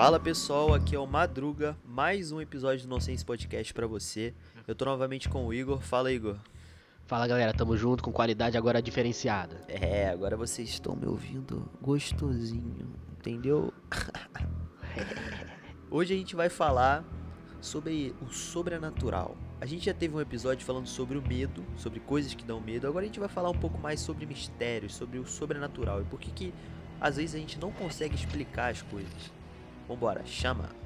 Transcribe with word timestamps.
Fala 0.00 0.18
pessoal, 0.18 0.72
aqui 0.72 0.96
é 0.96 0.98
o 0.98 1.06
Madruga, 1.06 1.76
mais 1.84 2.32
um 2.32 2.40
episódio 2.40 2.86
do 2.86 2.88
Nonsense 2.88 3.22
Podcast 3.22 3.74
pra 3.74 3.86
você. 3.86 4.32
Eu 4.66 4.74
tô 4.74 4.86
novamente 4.86 5.28
com 5.28 5.44
o 5.44 5.52
Igor. 5.52 5.82
Fala, 5.82 6.10
Igor. 6.10 6.38
Fala 7.04 7.26
galera, 7.26 7.52
tamo 7.52 7.76
junto 7.76 8.02
com 8.02 8.10
qualidade 8.10 8.56
agora 8.56 8.80
diferenciada. 8.80 9.60
É, 9.68 10.08
agora 10.08 10.38
vocês 10.38 10.70
estão 10.70 10.96
me 10.96 11.06
ouvindo 11.06 11.70
gostosinho, 11.82 12.88
entendeu? 13.12 13.74
Hoje 15.90 16.14
a 16.14 16.16
gente 16.16 16.34
vai 16.34 16.48
falar 16.48 17.04
sobre 17.60 18.14
o 18.22 18.32
sobrenatural. 18.32 19.36
A 19.60 19.66
gente 19.66 19.84
já 19.84 19.92
teve 19.92 20.16
um 20.16 20.20
episódio 20.22 20.64
falando 20.64 20.86
sobre 20.86 21.18
o 21.18 21.22
medo, 21.22 21.62
sobre 21.76 22.00
coisas 22.00 22.32
que 22.32 22.42
dão 22.42 22.58
medo. 22.58 22.86
Agora 22.86 23.04
a 23.04 23.06
gente 23.06 23.20
vai 23.20 23.28
falar 23.28 23.50
um 23.50 23.58
pouco 23.58 23.76
mais 23.76 24.00
sobre 24.00 24.24
mistérios, 24.24 24.94
sobre 24.94 25.18
o 25.18 25.26
sobrenatural 25.26 26.00
e 26.00 26.04
por 26.06 26.18
que 26.18 26.30
que 26.30 26.54
às 26.98 27.18
vezes 27.18 27.34
a 27.34 27.38
gente 27.38 27.58
não 27.58 27.70
consegue 27.70 28.14
explicar 28.14 28.70
as 28.70 28.80
coisas. 28.80 29.39
Vambora, 29.90 30.22
chama! 30.22 30.79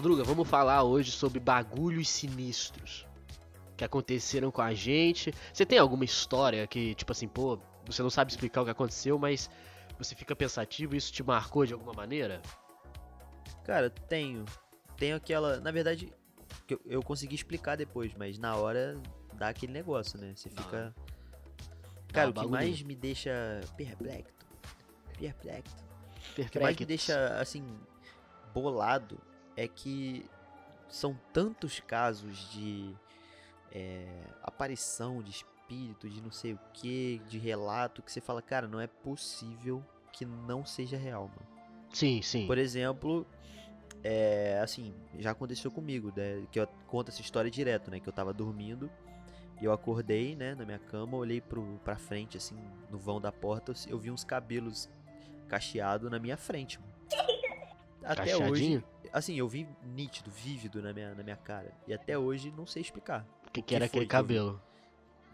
Madruga, 0.00 0.24
vamos 0.24 0.48
falar 0.48 0.82
hoje 0.82 1.10
sobre 1.10 1.38
bagulhos 1.38 2.08
sinistros 2.08 3.06
que 3.76 3.84
aconteceram 3.84 4.50
com 4.50 4.62
a 4.62 4.72
gente. 4.72 5.30
Você 5.52 5.66
tem 5.66 5.78
alguma 5.78 6.06
história 6.06 6.66
que, 6.66 6.94
tipo 6.94 7.12
assim, 7.12 7.28
pô, 7.28 7.60
você 7.84 8.02
não 8.02 8.08
sabe 8.08 8.30
explicar 8.30 8.62
o 8.62 8.64
que 8.64 8.70
aconteceu, 8.70 9.18
mas 9.18 9.50
você 9.98 10.14
fica 10.14 10.34
pensativo 10.34 10.94
e 10.94 10.96
isso 10.96 11.12
te 11.12 11.22
marcou 11.22 11.66
de 11.66 11.74
alguma 11.74 11.92
maneira? 11.92 12.40
Cara, 13.62 13.90
tenho. 13.90 14.46
Tenho 14.96 15.16
aquela. 15.16 15.60
Na 15.60 15.70
verdade, 15.70 16.10
eu, 16.66 16.80
eu 16.86 17.02
consegui 17.02 17.34
explicar 17.34 17.76
depois, 17.76 18.14
mas 18.14 18.38
na 18.38 18.56
hora 18.56 18.98
dá 19.34 19.50
aquele 19.50 19.74
negócio, 19.74 20.18
né? 20.18 20.32
Você 20.34 20.48
fica. 20.48 20.94
Dá 22.06 22.12
Cara, 22.14 22.30
o 22.30 22.32
que 22.32 22.46
mais 22.46 22.80
me 22.80 22.96
deixa 22.96 23.60
perplexo. 23.76 24.32
Perplexo. 25.18 25.76
O 26.38 26.48
que 26.48 26.58
mais 26.58 26.74
me 26.74 26.86
deixa, 26.86 27.38
assim, 27.38 27.62
bolado 28.54 29.20
é 29.60 29.68
que 29.68 30.24
são 30.88 31.18
tantos 31.34 31.80
casos 31.80 32.50
de 32.50 32.94
é, 33.70 34.06
aparição 34.42 35.22
de 35.22 35.30
espírito, 35.30 36.08
de 36.08 36.22
não 36.22 36.32
sei 36.32 36.54
o 36.54 36.60
que, 36.72 37.20
de 37.28 37.38
relato, 37.38 38.02
que 38.02 38.10
você 38.10 38.22
fala, 38.22 38.40
cara, 38.40 38.66
não 38.66 38.80
é 38.80 38.86
possível 38.86 39.84
que 40.12 40.24
não 40.24 40.64
seja 40.64 40.96
real, 40.96 41.28
mano. 41.28 41.46
Sim, 41.92 42.22
sim. 42.22 42.46
Por 42.46 42.56
exemplo, 42.56 43.26
é, 44.02 44.58
assim, 44.62 44.94
já 45.18 45.32
aconteceu 45.32 45.70
comigo, 45.70 46.10
né, 46.16 46.46
que 46.50 46.58
eu 46.58 46.66
conto 46.86 47.10
essa 47.10 47.20
história 47.20 47.50
direto, 47.50 47.90
né, 47.90 48.00
que 48.00 48.08
eu 48.08 48.12
tava 48.14 48.32
dormindo 48.32 48.90
e 49.60 49.66
eu 49.66 49.72
acordei, 49.72 50.34
né, 50.34 50.54
na 50.54 50.64
minha 50.64 50.78
cama, 50.78 51.18
olhei 51.18 51.42
pro, 51.42 51.78
pra 51.84 51.96
frente, 51.96 52.38
assim, 52.38 52.56
no 52.90 52.98
vão 52.98 53.20
da 53.20 53.30
porta, 53.30 53.74
eu 53.86 53.98
vi 53.98 54.10
uns 54.10 54.24
cabelos 54.24 54.88
cacheados 55.48 56.10
na 56.10 56.18
minha 56.18 56.38
frente, 56.38 56.80
mano. 56.80 56.90
Até 58.02 58.34
hoje? 58.36 58.82
Assim, 59.12 59.34
eu 59.36 59.48
vi 59.48 59.66
nítido, 59.82 60.30
vívido 60.30 60.82
na 60.82 60.92
minha, 60.92 61.14
na 61.14 61.22
minha 61.22 61.36
cara. 61.36 61.72
E 61.86 61.92
até 61.92 62.18
hoje 62.18 62.52
não 62.56 62.66
sei 62.66 62.82
explicar. 62.82 63.26
O 63.46 63.50
que, 63.50 63.60
que 63.60 63.68
que 63.68 63.74
era 63.74 63.86
aquele 63.86 64.06
que 64.06 64.14
eu 64.14 64.18
cabelo? 64.18 64.62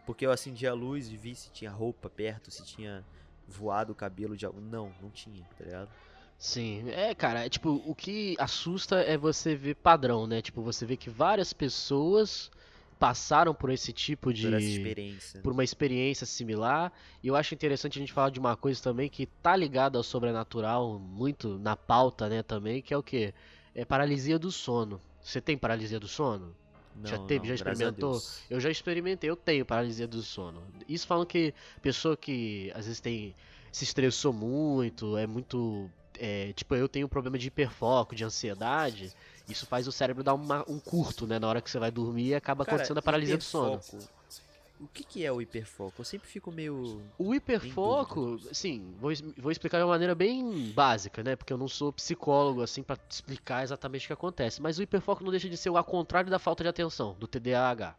Porque 0.04 0.24
eu 0.24 0.30
acendi 0.30 0.66
a 0.66 0.74
luz 0.74 1.10
e 1.10 1.16
vi 1.16 1.34
se 1.34 1.50
tinha 1.50 1.70
roupa 1.70 2.08
perto, 2.08 2.50
se 2.50 2.64
tinha 2.64 3.04
voado 3.46 3.92
o 3.92 3.94
cabelo 3.94 4.36
de 4.36 4.46
algum. 4.46 4.60
Não, 4.60 4.92
não 5.00 5.10
tinha, 5.10 5.44
tá 5.58 5.64
ligado? 5.64 5.90
Sim, 6.38 6.88
é, 6.90 7.14
cara, 7.14 7.46
é, 7.46 7.48
tipo, 7.48 7.82
o 7.86 7.94
que 7.94 8.36
assusta 8.38 9.00
é 9.00 9.16
você 9.16 9.54
ver 9.56 9.74
padrão, 9.74 10.26
né? 10.26 10.42
Tipo, 10.42 10.62
você 10.62 10.84
vê 10.84 10.96
que 10.96 11.08
várias 11.08 11.52
pessoas 11.52 12.50
passaram 12.98 13.54
por 13.54 13.70
esse 13.70 13.92
tipo 13.92 14.32
de 14.32 14.46
Por 14.46 14.54
essa 14.54 14.64
experiência. 14.66 15.40
por 15.40 15.52
uma 15.52 15.64
experiência 15.64 16.26
similar. 16.26 16.92
E 17.22 17.28
eu 17.28 17.36
acho 17.36 17.54
interessante 17.54 17.98
a 17.98 18.00
gente 18.00 18.12
falar 18.12 18.30
de 18.30 18.38
uma 18.38 18.56
coisa 18.56 18.82
também 18.82 19.08
que 19.08 19.26
tá 19.26 19.54
ligada 19.56 19.98
ao 19.98 20.02
sobrenatural, 20.04 20.98
muito 20.98 21.58
na 21.58 21.76
pauta, 21.76 22.28
né, 22.28 22.42
também, 22.42 22.80
que 22.82 22.92
é 22.94 22.96
o 22.96 23.02
quê? 23.02 23.34
É 23.76 23.84
paralisia 23.84 24.38
do 24.38 24.50
sono. 24.50 25.00
Você 25.22 25.40
tem 25.40 25.56
paralisia 25.56 26.00
do 26.00 26.08
sono? 26.08 26.54
já 27.04 27.16
Não, 27.18 27.26
teve, 27.26 27.40
não, 27.40 27.44
já 27.48 27.54
experimentou? 27.54 28.22
Eu 28.48 28.58
já 28.58 28.70
experimentei, 28.70 29.28
eu 29.28 29.36
tenho 29.36 29.66
paralisia 29.66 30.08
do 30.08 30.22
sono. 30.22 30.62
Isso 30.88 31.06
falam 31.06 31.26
que 31.26 31.52
pessoa 31.82 32.16
que 32.16 32.72
às 32.74 32.86
vezes 32.86 33.00
tem 33.00 33.34
se 33.70 33.84
estressou 33.84 34.32
muito, 34.32 35.18
é 35.18 35.26
muito 35.26 35.90
é, 36.18 36.54
tipo, 36.54 36.74
eu 36.74 36.88
tenho 36.88 37.06
problema 37.06 37.36
de 37.36 37.48
hiperfoco, 37.48 38.14
de 38.16 38.24
ansiedade. 38.24 39.12
Isso 39.46 39.66
faz 39.66 39.86
o 39.86 39.92
cérebro 39.92 40.24
dar 40.24 40.32
uma- 40.32 40.64
um 40.66 40.78
curto, 40.78 41.26
né? 41.26 41.38
Na 41.38 41.46
hora 41.46 41.60
que 41.60 41.70
você 41.70 41.78
vai 41.78 41.90
dormir 41.90 42.28
e 42.28 42.34
acaba 42.34 42.64
Cara, 42.64 42.76
acontecendo 42.76 42.98
a 42.98 43.02
paralisia 43.02 43.36
do 43.36 43.44
sono. 43.44 43.82
O 44.78 44.86
que, 44.88 45.02
que 45.04 45.24
é 45.24 45.32
o 45.32 45.40
hiperfoco? 45.40 46.00
Eu 46.00 46.04
sempre 46.04 46.28
fico 46.28 46.52
meio. 46.52 47.02
O 47.18 47.34
hiperfoco, 47.34 48.38
sim, 48.52 48.94
vou, 48.98 49.10
vou 49.38 49.50
explicar 49.50 49.78
de 49.78 49.84
uma 49.84 49.90
maneira 49.90 50.14
bem 50.14 50.70
básica, 50.74 51.22
né? 51.22 51.34
Porque 51.34 51.52
eu 51.52 51.56
não 51.58 51.68
sou 51.68 51.92
psicólogo, 51.92 52.60
assim, 52.62 52.82
pra 52.82 52.96
explicar 53.08 53.62
exatamente 53.62 54.04
o 54.04 54.06
que 54.08 54.12
acontece. 54.12 54.60
Mas 54.60 54.78
o 54.78 54.82
hiperfoco 54.82 55.24
não 55.24 55.30
deixa 55.30 55.48
de 55.48 55.56
ser 55.56 55.70
o 55.70 55.78
ao 55.78 55.84
contrário 55.84 56.28
da 56.30 56.38
falta 56.38 56.62
de 56.62 56.68
atenção, 56.68 57.16
do 57.18 57.26
TDAH. 57.26 57.96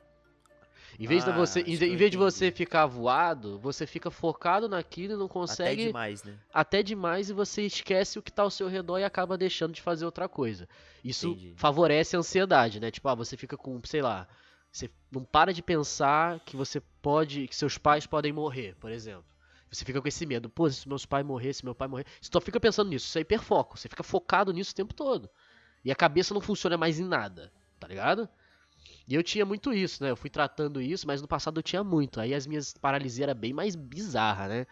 Em 0.99 1.05
vez, 1.07 1.23
de 1.23 1.29
Ah, 1.29 1.33
você, 1.33 1.61
de- 1.63 1.85
eu 1.85 1.93
em 1.93 1.95
vez 1.95 2.09
de 2.09 2.17
você 2.17 2.45
entendi. 2.47 2.57
ficar 2.57 2.85
voado, 2.85 3.59
você 3.59 3.85
fica 3.85 4.09
focado 4.09 4.69
naquilo 4.69 5.13
e 5.13 5.17
não 5.17 5.25
Até 5.25 5.33
consegue 5.33 5.85
demais, 5.87 6.23
né? 6.23 6.35
até 6.53 6.81
demais 6.81 7.29
e 7.29 7.33
você 7.33 7.63
esquece 7.63 8.17
o 8.17 8.21
que 8.21 8.31
tá 8.31 8.41
ao 8.43 8.49
seu 8.49 8.67
redor 8.67 8.97
e 8.99 9.03
acaba 9.03 9.37
deixando 9.37 9.73
de 9.73 9.81
fazer 9.81 10.05
outra 10.05 10.27
coisa. 10.29 10.67
Isso 11.03 11.29
Entendi. 11.31 11.53
favorece 11.55 12.15
a 12.15 12.19
ansiedade, 12.19 12.79
né? 12.79 12.89
Tipo, 12.89 13.09
ah, 13.09 13.15
você 13.15 13.35
fica 13.37 13.55
com, 13.57 13.79
sei 13.83 14.01
lá, 14.01 14.27
você 14.71 14.89
não 15.11 15.23
para 15.23 15.53
de 15.53 15.61
pensar 15.61 16.39
que 16.41 16.55
você 16.55 16.79
pode, 17.01 17.47
que 17.47 17.55
seus 17.55 17.77
pais 17.77 18.05
podem 18.05 18.31
morrer, 18.31 18.75
por 18.75 18.91
exemplo. 18.91 19.25
Você 19.69 19.83
fica 19.83 20.01
com 20.01 20.07
esse 20.07 20.25
medo, 20.25 20.49
pô, 20.49 20.69
se 20.69 20.87
meus 20.87 21.05
pais 21.05 21.25
morrer, 21.25 21.53
se 21.53 21.65
meu 21.65 21.75
pai 21.75 21.87
morrer, 21.87 22.05
você 22.21 22.29
só 22.31 22.39
fica 22.39 22.59
pensando 22.59 22.89
nisso, 22.89 23.05
isso 23.05 23.17
é 23.17 23.21
hiperfoco, 23.21 23.77
você 23.77 23.89
fica 23.89 24.03
focado 24.03 24.53
nisso 24.53 24.71
o 24.71 24.75
tempo 24.75 24.93
todo. 24.93 25.29
E 25.83 25.91
a 25.91 25.95
cabeça 25.95 26.33
não 26.33 26.41
funciona 26.41 26.77
mais 26.77 26.99
em 26.99 27.05
nada, 27.05 27.51
tá 27.79 27.87
ligado? 27.87 28.29
E 29.07 29.15
eu 29.15 29.23
tinha 29.23 29.45
muito 29.45 29.73
isso, 29.73 30.03
né? 30.03 30.11
Eu 30.11 30.15
fui 30.15 30.29
tratando 30.29 30.81
isso, 30.81 31.07
mas 31.07 31.21
no 31.21 31.27
passado 31.27 31.59
eu 31.59 31.63
tinha 31.63 31.83
muito. 31.83 32.19
Aí 32.19 32.33
as 32.33 32.45
minhas 32.45 32.73
paralisias 32.73 33.27
eram 33.27 33.39
bem 33.39 33.53
mais 33.53 33.75
bizarras, 33.75 34.49
né? 34.49 34.67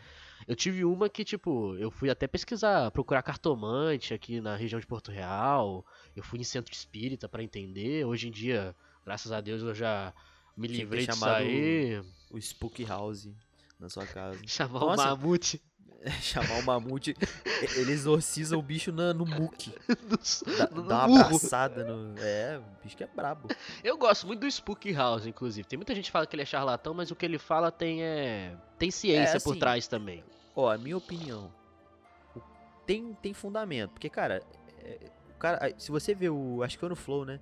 Eu 0.48 0.56
tive 0.56 0.86
uma 0.86 1.10
que, 1.10 1.24
tipo, 1.24 1.76
eu 1.78 1.90
fui 1.90 2.10
até 2.10 2.28
pesquisar, 2.28 2.92
procurar 2.92 3.24
cartomante 3.24 4.14
aqui 4.14 4.40
na 4.42 4.56
região 4.56 4.80
de 4.80 4.86
Porto 4.86 5.10
Real. 5.10 5.86
Eu 6.16 6.22
fui 6.22 6.40
em 6.40 6.44
centro 6.44 6.74
espírita 6.74 7.28
pra 7.28 7.42
entender. 7.42 8.06
Hoje 8.06 8.28
em 8.28 8.32
dia, 8.32 8.76
graças 9.06 9.32
a 9.32 9.40
Deus, 9.42 9.62
eu 9.62 9.74
já 9.76 10.14
me 10.58 10.68
Tinha 10.68 10.80
livrei 10.80 11.06
disso 11.08 11.26
aí. 11.26 12.02
O 12.32 12.38
Spook 12.40 12.84
House 12.86 13.30
na 13.80 13.90
sua 13.90 14.06
casa. 14.06 14.40
Chamar 14.48 14.80
Nossa. 14.80 15.04
o 15.14 15.18
mamute. 15.18 15.62
Chamar 16.22 16.60
o 16.60 16.64
mamute. 16.64 17.16
Ele 17.76 17.92
exorciza 17.92 18.58
o 18.58 18.62
bicho 18.62 18.92
na- 18.92 19.14
no 19.14 19.26
muque. 19.26 19.74
Dá, 20.58 20.70
no 20.72 20.84
dá 20.84 21.06
uma 21.08 21.22
abraçada 21.22 21.84
no. 21.84 22.14
É, 22.20 22.60
o 22.60 22.84
bicho 22.84 22.96
que 22.96 23.04
é 23.04 23.08
brabo. 23.08 23.48
Eu 23.84 23.98
gosto 23.98 24.28
muito 24.28 24.42
do 24.42 24.48
Spook 24.52 24.92
House, 24.94 25.26
inclusive. 25.26 25.68
Tem 25.68 25.78
muita 25.78 25.96
gente 25.96 26.06
que 26.06 26.12
fala 26.12 26.28
que 26.28 26.36
ele 26.36 26.44
é 26.44 26.46
charlatão, 26.46 26.94
mas 26.94 27.10
o 27.12 27.16
que 27.16 27.26
ele 27.26 27.40
fala 27.40 27.72
tem 27.72 28.04
é 28.04 28.56
tem 28.78 28.92
ciência 28.92 29.38
É, 29.38 29.40
por 29.40 29.52
assim, 29.52 29.60
trás 29.60 29.88
também. 29.88 30.24
Ó, 30.56 30.70
a 30.70 30.78
minha 30.78 30.96
opinião. 30.98 31.52
o- 32.36 32.42
Tem, 32.86 33.14
tem 33.16 33.34
fundamento. 33.34 33.92
Porque, 33.92 34.10
cara, 34.10 34.44
é, 34.80 35.10
o 35.32 35.40
cara. 35.40 35.74
Se 35.78 35.90
você 35.92 36.14
vê 36.14 36.30
o. 36.30 36.62
Acho 36.62 36.76
que 36.76 36.80
foi 36.82 36.90
no 36.90 36.96
Flow, 36.96 37.26
né? 37.26 37.40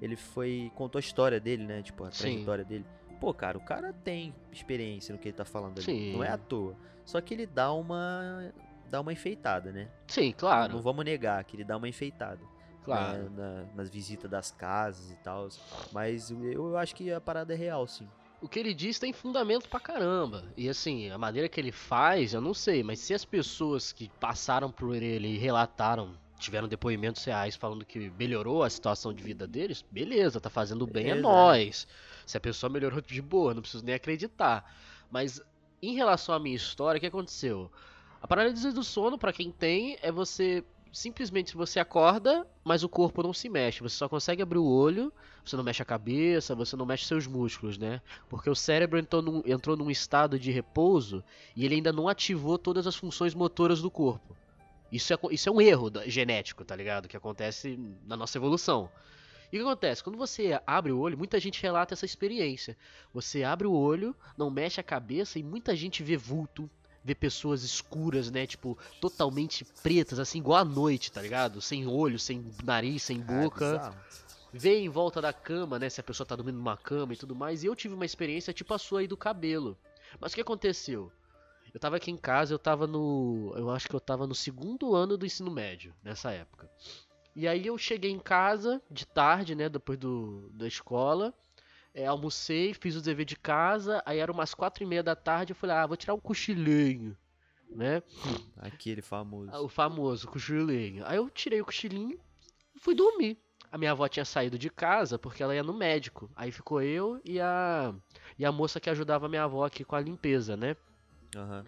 Ele 0.00 0.16
foi. 0.16 0.70
Contou 0.74 0.98
a 0.98 1.00
história 1.00 1.38
dele, 1.40 1.64
né? 1.64 1.82
Tipo, 1.82 2.04
a 2.04 2.10
Sim. 2.10 2.22
trajetória 2.22 2.64
dele. 2.64 2.84
Pô, 3.20 3.34
cara, 3.34 3.58
o 3.58 3.60
cara 3.60 3.92
tem 3.92 4.34
experiência 4.50 5.12
no 5.12 5.18
que 5.18 5.28
ele 5.28 5.36
tá 5.36 5.44
falando 5.44 5.72
ali. 5.78 5.82
Sim. 5.84 6.12
Não 6.14 6.24
é 6.24 6.28
à 6.30 6.38
toa. 6.38 6.74
Só 7.04 7.20
que 7.20 7.34
ele 7.34 7.46
dá 7.46 7.72
uma. 7.72 8.52
dá 8.88 9.00
uma 9.00 9.12
enfeitada, 9.12 9.70
né? 9.72 9.88
Sim, 10.06 10.32
claro. 10.32 10.72
Não 10.74 10.80
vamos 10.80 11.04
negar 11.04 11.42
que 11.44 11.56
ele 11.56 11.64
dá 11.64 11.76
uma 11.76 11.88
enfeitada. 11.88 12.40
Claro. 12.82 13.24
né, 13.24 13.30
na- 13.36 13.64
nas 13.74 13.90
visitas 13.90 14.28
das 14.30 14.50
casas 14.50 15.10
e 15.12 15.16
tal. 15.16 15.48
Mas 15.92 16.30
eu, 16.30 16.42
eu 16.50 16.76
acho 16.78 16.94
que 16.94 17.12
a 17.12 17.20
parada 17.20 17.52
é 17.52 17.56
real, 17.56 17.86
sim. 17.86 18.08
O 18.40 18.48
que 18.48 18.58
ele 18.58 18.72
diz 18.72 18.98
tem 18.98 19.12
fundamento 19.12 19.68
pra 19.68 19.78
caramba. 19.78 20.44
E 20.56 20.66
assim, 20.66 21.10
a 21.10 21.18
maneira 21.18 21.46
que 21.46 21.60
ele 21.60 21.72
faz, 21.72 22.32
eu 22.32 22.40
não 22.40 22.54
sei, 22.54 22.82
mas 22.82 22.98
se 22.98 23.12
as 23.12 23.22
pessoas 23.22 23.92
que 23.92 24.08
passaram 24.18 24.72
por 24.72 24.96
ele 24.96 25.28
e 25.28 25.36
relataram, 25.36 26.14
tiveram 26.40 26.66
depoimentos 26.66 27.22
reais 27.24 27.54
falando 27.54 27.84
que 27.84 28.10
melhorou 28.18 28.62
a 28.62 28.70
situação 28.70 29.12
de 29.12 29.22
vida 29.22 29.46
deles, 29.46 29.84
beleza, 29.90 30.40
tá 30.40 30.50
fazendo 30.50 30.86
bem 30.86 31.10
é 31.10 31.10
Exato. 31.10 31.22
nós. 31.22 31.86
Se 32.26 32.36
a 32.36 32.40
pessoa 32.40 32.70
melhorou 32.70 33.00
de 33.00 33.22
boa, 33.22 33.54
não 33.54 33.62
preciso 33.62 33.84
nem 33.84 33.94
acreditar. 33.94 34.74
Mas 35.10 35.40
em 35.82 35.94
relação 35.94 36.34
à 36.34 36.38
minha 36.38 36.56
história, 36.56 36.98
o 36.98 37.00
que 37.00 37.06
aconteceu? 37.06 37.70
A 38.22 38.26
paralisia 38.26 38.72
do 38.72 38.82
sono, 38.82 39.18
pra 39.18 39.32
quem 39.32 39.50
tem, 39.50 39.98
é 40.02 40.10
você 40.10 40.64
simplesmente 40.92 41.56
você 41.56 41.78
acorda, 41.78 42.46
mas 42.64 42.82
o 42.82 42.88
corpo 42.88 43.22
não 43.22 43.32
se 43.32 43.48
mexe. 43.48 43.80
Você 43.82 43.96
só 43.96 44.08
consegue 44.08 44.42
abrir 44.42 44.58
o 44.58 44.66
olho, 44.66 45.12
você 45.44 45.56
não 45.56 45.64
mexe 45.64 45.82
a 45.82 45.86
cabeça, 45.86 46.54
você 46.54 46.76
não 46.76 46.84
mexe 46.84 47.06
seus 47.06 47.26
músculos, 47.26 47.78
né? 47.78 48.00
Porque 48.28 48.50
o 48.50 48.54
cérebro 48.54 48.98
entrou 48.98 49.22
num, 49.22 49.42
entrou 49.46 49.76
num 49.76 49.90
estado 49.90 50.38
de 50.38 50.50
repouso 50.50 51.22
e 51.54 51.64
ele 51.64 51.76
ainda 51.76 51.92
não 51.92 52.08
ativou 52.08 52.58
todas 52.58 52.86
as 52.86 52.96
funções 52.96 53.34
motoras 53.34 53.80
do 53.80 53.90
corpo. 53.90 54.36
Isso 54.90 55.12
é, 55.12 55.18
isso 55.30 55.48
é 55.48 55.52
um 55.52 55.60
erro 55.60 55.90
genético, 56.06 56.64
tá 56.64 56.74
ligado? 56.74 57.08
Que 57.08 57.16
acontece 57.16 57.78
na 58.06 58.16
nossa 58.16 58.38
evolução. 58.38 58.90
E 59.52 59.56
o 59.56 59.60
que 59.62 59.66
acontece? 59.66 60.02
Quando 60.02 60.16
você 60.16 60.60
abre 60.66 60.92
o 60.92 60.98
olho, 60.98 61.18
muita 61.18 61.38
gente 61.40 61.60
relata 61.62 61.94
essa 61.94 62.04
experiência. 62.06 62.76
Você 63.12 63.42
abre 63.42 63.66
o 63.66 63.72
olho, 63.72 64.14
não 64.36 64.50
mexe 64.50 64.80
a 64.80 64.84
cabeça 64.84 65.38
e 65.38 65.42
muita 65.42 65.74
gente 65.74 66.02
vê 66.04 66.16
vulto, 66.16 66.70
vê 67.04 67.14
pessoas 67.14 67.64
escuras, 67.64 68.30
né? 68.30 68.46
Tipo, 68.46 68.78
totalmente 69.00 69.64
pretas, 69.82 70.18
assim, 70.20 70.38
igual 70.38 70.58
a 70.60 70.64
noite, 70.64 71.10
tá 71.10 71.20
ligado? 71.20 71.60
Sem 71.60 71.86
olho, 71.86 72.18
sem 72.18 72.44
nariz, 72.64 73.02
sem 73.02 73.20
Ah, 73.26 73.42
boca 73.42 73.70
bizarro. 73.72 73.96
vê 74.52 74.78
em 74.78 74.88
volta 74.88 75.20
da 75.20 75.32
cama, 75.32 75.78
né? 75.80 75.88
Se 75.88 76.00
a 76.00 76.04
pessoa 76.04 76.24
tá 76.26 76.36
dormindo 76.36 76.56
numa 76.58 76.76
cama 76.76 77.12
e 77.12 77.16
tudo 77.16 77.34
mais. 77.34 77.64
E 77.64 77.66
eu 77.66 77.74
tive 77.74 77.94
uma 77.94 78.04
experiência 78.06 78.52
tipo 78.52 78.72
a 78.72 78.78
sua 78.78 79.00
aí 79.00 79.08
do 79.08 79.16
cabelo. 79.16 79.76
Mas 80.20 80.30
o 80.30 80.34
que 80.36 80.40
aconteceu? 80.42 81.10
Eu 81.72 81.80
tava 81.80 81.96
aqui 81.96 82.10
em 82.10 82.16
casa, 82.16 82.52
eu 82.54 82.58
tava 82.58 82.86
no. 82.86 83.52
Eu 83.56 83.70
acho 83.70 83.88
que 83.88 83.94
eu 83.94 84.00
tava 84.00 84.26
no 84.26 84.34
segundo 84.34 84.94
ano 84.94 85.16
do 85.16 85.26
ensino 85.26 85.50
médio, 85.50 85.94
nessa 86.02 86.30
época. 86.32 86.68
E 87.34 87.46
aí 87.46 87.66
eu 87.66 87.78
cheguei 87.78 88.10
em 88.10 88.18
casa 88.18 88.82
de 88.90 89.06
tarde, 89.06 89.54
né? 89.54 89.68
Depois 89.68 89.98
do, 89.98 90.50
da 90.52 90.66
escola. 90.66 91.32
é, 91.94 92.06
almocei, 92.06 92.74
fiz 92.74 92.96
o 92.96 93.00
dever 93.02 93.24
de 93.24 93.36
casa. 93.36 94.02
Aí 94.04 94.18
era 94.18 94.32
umas 94.32 94.54
quatro 94.54 94.82
e 94.82 94.86
meia 94.86 95.02
da 95.02 95.14
tarde. 95.16 95.52
Eu 95.52 95.56
falei, 95.56 95.76
ah, 95.76 95.86
vou 95.86 95.96
tirar 95.96 96.14
um 96.14 96.20
cochilinho, 96.20 97.16
né? 97.70 98.02
Aquele 98.58 99.02
famoso. 99.02 99.50
O 99.64 99.68
famoso 99.68 100.26
cochilinho. 100.28 101.04
Aí 101.06 101.16
eu 101.16 101.30
tirei 101.30 101.60
o 101.60 101.64
cochilinho 101.64 102.18
e 102.74 102.80
fui 102.80 102.94
dormir. 102.94 103.38
A 103.72 103.78
minha 103.78 103.92
avó 103.92 104.08
tinha 104.08 104.24
saído 104.24 104.58
de 104.58 104.68
casa 104.68 105.16
porque 105.16 105.42
ela 105.42 105.54
ia 105.54 105.62
no 105.62 105.72
médico. 105.72 106.28
Aí 106.34 106.50
ficou 106.50 106.82
eu 106.82 107.20
e 107.24 107.40
a 107.40 107.94
e 108.36 108.44
a 108.44 108.50
moça 108.50 108.80
que 108.80 108.90
ajudava 108.90 109.26
a 109.26 109.28
minha 109.28 109.44
avó 109.44 109.64
aqui 109.64 109.84
com 109.84 109.94
a 109.94 110.00
limpeza, 110.00 110.56
né? 110.56 110.76
Aham. 111.36 111.64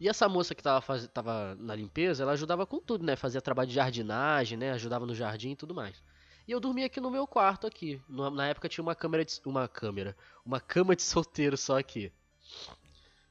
E 0.00 0.08
essa 0.08 0.28
moça 0.28 0.54
que 0.54 0.62
tava, 0.62 0.80
faz... 0.80 1.06
tava 1.08 1.54
na 1.60 1.74
limpeza, 1.74 2.22
ela 2.24 2.32
ajudava 2.32 2.66
com 2.66 2.80
tudo, 2.80 3.04
né? 3.04 3.14
Fazia 3.14 3.40
trabalho 3.40 3.68
de 3.68 3.74
jardinagem, 3.74 4.58
né? 4.58 4.72
Ajudava 4.72 5.06
no 5.06 5.14
jardim 5.14 5.52
e 5.52 5.56
tudo 5.56 5.74
mais. 5.74 6.02
E 6.46 6.50
eu 6.50 6.58
dormia 6.58 6.86
aqui 6.86 7.00
no 7.00 7.10
meu 7.10 7.26
quarto 7.26 7.66
aqui. 7.66 8.02
Na 8.08 8.48
época 8.48 8.68
tinha 8.68 8.82
uma 8.82 8.96
câmera 8.96 9.24
de... 9.24 9.40
uma 9.44 9.68
câmera, 9.68 10.16
uma 10.44 10.58
cama 10.60 10.96
de 10.96 11.02
solteiro 11.02 11.56
só 11.56 11.78
aqui. 11.78 12.12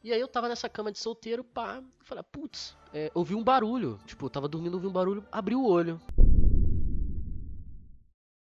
E 0.03 0.13
aí 0.13 0.19
eu 0.19 0.27
tava 0.27 0.47
nessa 0.47 0.69
cama 0.69 0.91
de 0.91 0.97
solteiro, 0.97 1.43
pá, 1.43 1.83
falei, 1.99 2.23
putz, 2.31 2.75
é, 2.93 3.11
ouvi 3.13 3.35
um 3.35 3.43
barulho. 3.43 3.99
Tipo, 4.05 4.25
eu 4.25 4.29
tava 4.29 4.47
dormindo, 4.47 4.75
ouvi 4.75 4.87
um 4.87 4.91
barulho, 4.91 5.27
abri 5.31 5.55
o 5.55 5.65
olho. 5.65 6.01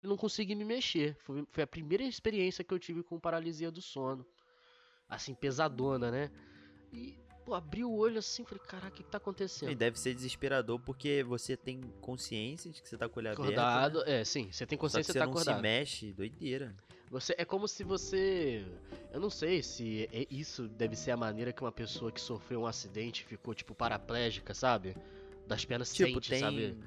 Não 0.03 0.17
consegui 0.17 0.55
me 0.55 0.65
mexer. 0.65 1.17
Foi, 1.21 1.45
foi 1.51 1.65
a 1.65 1.67
primeira 1.67 2.05
experiência 2.05 2.65
que 2.65 2.73
eu 2.73 2.79
tive 2.79 3.03
com 3.03 3.21
paralisia 3.21 3.71
do 3.71 3.83
sono. 3.83 4.25
Assim, 5.09 5.35
pesadona, 5.35 6.11
né? 6.11 6.31
E, 6.93 7.19
pô, 7.45 7.55
abri 7.55 7.85
o 7.85 7.93
olho 7.93 8.19
assim, 8.19 8.45
falei, 8.45 8.63
caraca, 8.67 8.89
o 8.89 8.93
que, 8.93 9.03
que 9.03 9.11
tá 9.11 9.17
E 9.17 9.21
acontecendo? 9.21 9.75
deve 9.75 9.99
ser 9.99 10.15
desesperador 10.15 10.79
porque 10.81 11.23
você 11.23 11.57
tem 11.57 11.81
consciência 12.01 12.71
de 12.71 12.83
que 12.83 12.89
você 12.89 12.97
tá 12.99 13.09
com 13.09 13.21
o 13.21 13.23
olho 13.23 13.33
Acordado, 13.33 13.99
aberto. 14.01 14.07
né? 14.11 14.21
é, 14.21 14.25
sim, 14.25 14.51
você 14.51 14.67
tem 14.67 14.77
que 14.77 14.81
consciência 14.81 15.13
você 15.13 15.19
que 15.19 15.19
tá 15.19 15.25
não 15.27 15.33
acordado. 15.33 15.57
se 15.57 15.63
mexe, 15.63 16.13
doideira. 16.13 16.75
Você 17.11 17.35
é 17.37 17.45
como 17.45 17.67
se 17.67 17.83
você, 17.83 18.65
eu 19.13 19.19
não 19.21 19.31
sei 19.31 19.63
se 19.65 20.09
é 20.13 20.27
isso 20.31 20.69
deve 20.69 20.95
ser 20.95 21.11
a 21.11 21.17
maneira 21.17 21.53
que 21.53 21.61
uma 21.61 21.73
pessoa 21.73 22.13
que 22.13 22.21
sofreu 22.21 22.61
um 22.63 22.67
acidente 22.67 23.25
ficou 23.25 23.53
tipo 23.53 23.75
paraplégica, 23.75 24.55
sabe? 24.55 24.97
Das 25.47 25.65
pernas 25.65 25.93
Tipo, 25.93 26.15
sente, 26.23 26.31
tem. 26.31 26.39
sabe? 26.41 26.79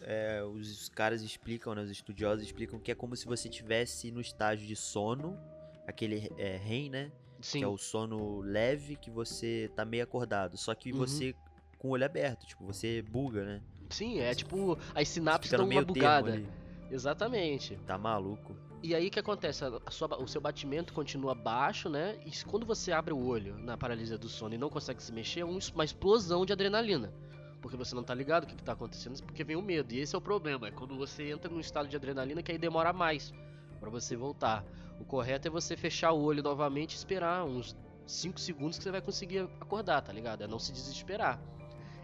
é, 0.00 0.42
os 0.42 0.88
caras 0.88 1.20
explicam, 1.22 1.74
né? 1.74 1.82
Os 1.82 1.90
estudiosos 1.90 2.42
explicam 2.44 2.78
que 2.80 2.90
é 2.90 2.94
como 2.94 3.14
se 3.16 3.26
você 3.26 3.48
tivesse 3.48 4.10
no 4.10 4.20
estágio 4.20 4.66
de 4.66 4.74
sono, 4.76 5.38
aquele 5.86 6.30
é, 6.38 6.56
REM, 6.56 6.88
né? 6.88 7.12
Sim. 7.44 7.58
Que 7.58 7.64
é 7.64 7.68
o 7.68 7.76
sono 7.76 8.40
leve 8.40 8.96
que 8.96 9.10
você 9.10 9.70
tá 9.76 9.84
meio 9.84 10.02
acordado. 10.02 10.56
Só 10.56 10.74
que 10.74 10.90
Uhum. 10.92 10.98
você 11.00 11.34
com 11.76 11.88
o 11.88 11.90
olho 11.90 12.06
aberto, 12.06 12.46
tipo, 12.46 12.64
você 12.64 13.02
buga, 13.02 13.44
né? 13.44 13.62
Sim, 13.90 14.18
é 14.18 14.34
tipo 14.34 14.78
as 14.94 15.06
sinapses 15.08 15.52
uma 15.52 15.66
meio 15.66 15.84
bugada. 15.84 16.42
Exatamente. 16.90 17.76
Tá 17.86 17.98
maluco. 17.98 18.56
E 18.82 18.94
aí 18.94 19.08
o 19.08 19.10
que 19.10 19.18
acontece? 19.20 19.62
Sua 19.90 20.16
o 20.22 20.26
seu 20.26 20.40
batimento 20.40 20.94
continua 20.94 21.34
baixo, 21.34 21.90
né? 21.90 22.18
E 22.24 22.30
quando 22.46 22.64
você 22.64 22.92
abre 22.92 23.12
o 23.12 23.26
olho 23.26 23.58
na 23.58 23.76
paralisia 23.76 24.16
do 24.16 24.28
sono 24.28 24.54
e 24.54 24.58
não 24.58 24.70
consegue 24.70 25.02
se 25.02 25.12
mexer, 25.12 25.40
é 25.40 25.44
um 25.44 25.58
uma 25.74 25.84
explosão 25.84 26.46
de 26.46 26.52
adrenalina. 26.54 27.12
Porque 27.60 27.76
você 27.76 27.94
não 27.94 28.02
tá 28.02 28.14
ligado 28.14 28.44
o 28.44 28.46
que, 28.46 28.56
que 28.56 28.64
tá 28.64 28.72
acontecendo, 28.72 29.22
porque 29.22 29.44
vem 29.44 29.56
o 29.56 29.62
medo. 29.62 29.92
E 29.92 29.98
esse 30.00 30.14
é 30.14 30.18
o 30.18 30.20
problema, 30.20 30.68
é 30.68 30.70
quando 30.70 30.96
você 30.96 31.30
entra 31.30 31.50
num 31.50 31.60
estado 31.60 31.88
de 31.88 31.96
adrenalina 31.96 32.42
que 32.42 32.52
aí 32.52 32.58
demora 32.58 32.90
mais 32.92 33.34
pra 33.80 33.90
você 33.90 34.16
voltar. 34.16 34.64
O 35.00 35.04
correto 35.04 35.48
é 35.48 35.50
você 35.50 35.76
fechar 35.76 36.12
o 36.12 36.22
olho 36.22 36.42
novamente 36.42 36.92
e 36.92 36.96
esperar 36.96 37.44
uns 37.44 37.76
5 38.06 38.38
segundos 38.38 38.78
que 38.78 38.84
você 38.84 38.90
vai 38.90 39.00
conseguir 39.00 39.40
acordar, 39.60 40.02
tá 40.02 40.12
ligado? 40.12 40.42
É 40.42 40.46
não 40.46 40.58
se 40.58 40.72
desesperar. 40.72 41.40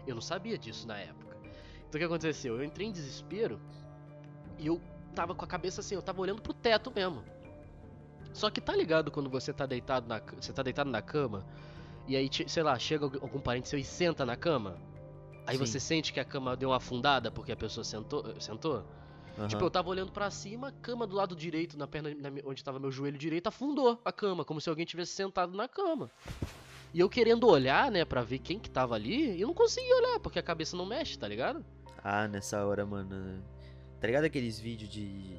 Eu 0.05 0.15
não 0.15 0.21
sabia 0.21 0.57
disso 0.57 0.87
na 0.87 0.97
época. 0.97 1.37
Então 1.87 1.97
o 1.97 1.99
que 1.99 2.03
aconteceu? 2.03 2.55
Eu 2.55 2.63
entrei 2.63 2.87
em 2.87 2.91
desespero 2.91 3.59
e 4.57 4.67
eu 4.67 4.81
tava 5.13 5.35
com 5.35 5.43
a 5.43 5.47
cabeça 5.47 5.81
assim, 5.81 5.95
eu 5.95 6.01
tava 6.01 6.21
olhando 6.21 6.41
pro 6.41 6.53
teto 6.53 6.91
mesmo. 6.93 7.23
Só 8.33 8.49
que 8.49 8.61
tá 8.61 8.75
ligado 8.75 9.11
quando 9.11 9.29
você 9.29 9.51
tá 9.51 9.65
deitado 9.65 10.07
na, 10.07 10.19
você 10.19 10.53
tá 10.53 10.63
deitado 10.63 10.89
na 10.89 11.01
cama 11.01 11.45
e 12.07 12.15
aí, 12.15 12.29
sei 12.47 12.63
lá, 12.63 12.77
chega 12.79 13.05
algum 13.05 13.19
algum 13.21 13.39
parente 13.39 13.67
seu 13.67 13.77
e 13.77 13.83
senta 13.83 14.25
na 14.25 14.35
cama? 14.35 14.77
Aí 15.45 15.57
Sim. 15.57 15.65
você 15.65 15.79
sente 15.79 16.13
que 16.13 16.19
a 16.19 16.25
cama 16.25 16.55
deu 16.55 16.69
uma 16.69 16.77
afundada 16.77 17.31
porque 17.31 17.51
a 17.51 17.57
pessoa 17.57 17.83
sentou? 17.83 18.23
sentou? 18.39 18.85
Tipo, 19.31 19.55
Aham. 19.57 19.63
eu 19.65 19.71
tava 19.71 19.89
olhando 19.89 20.11
pra 20.11 20.29
cima, 20.29 20.67
a 20.67 20.71
cama 20.71 21.07
do 21.07 21.15
lado 21.15 21.35
direito, 21.35 21.77
na 21.77 21.87
perna 21.87 22.13
na 22.13 22.29
onde 22.45 22.63
tava 22.63 22.79
meu 22.79 22.91
joelho 22.91 23.17
direito, 23.17 23.47
afundou 23.47 23.99
a 24.03 24.11
cama, 24.11 24.43
como 24.45 24.59
se 24.61 24.69
alguém 24.69 24.85
tivesse 24.85 25.13
sentado 25.13 25.55
na 25.55 25.67
cama. 25.67 26.11
E 26.93 26.99
eu 26.99 27.09
querendo 27.09 27.47
olhar, 27.47 27.89
né, 27.89 28.03
pra 28.03 28.21
ver 28.21 28.39
quem 28.39 28.59
que 28.59 28.69
tava 28.69 28.95
ali, 28.95 29.37
e 29.37 29.41
eu 29.41 29.47
não 29.47 29.53
conseguia 29.53 29.95
olhar, 29.95 30.19
porque 30.19 30.37
a 30.37 30.43
cabeça 30.43 30.75
não 30.75 30.85
mexe, 30.85 31.17
tá 31.17 31.27
ligado? 31.27 31.63
Ah, 32.03 32.27
nessa 32.27 32.65
hora, 32.65 32.85
mano. 32.85 33.41
Tá 33.99 34.07
ligado 34.07 34.25
aqueles 34.25 34.59
vídeos 34.59 34.89
de. 34.91 35.37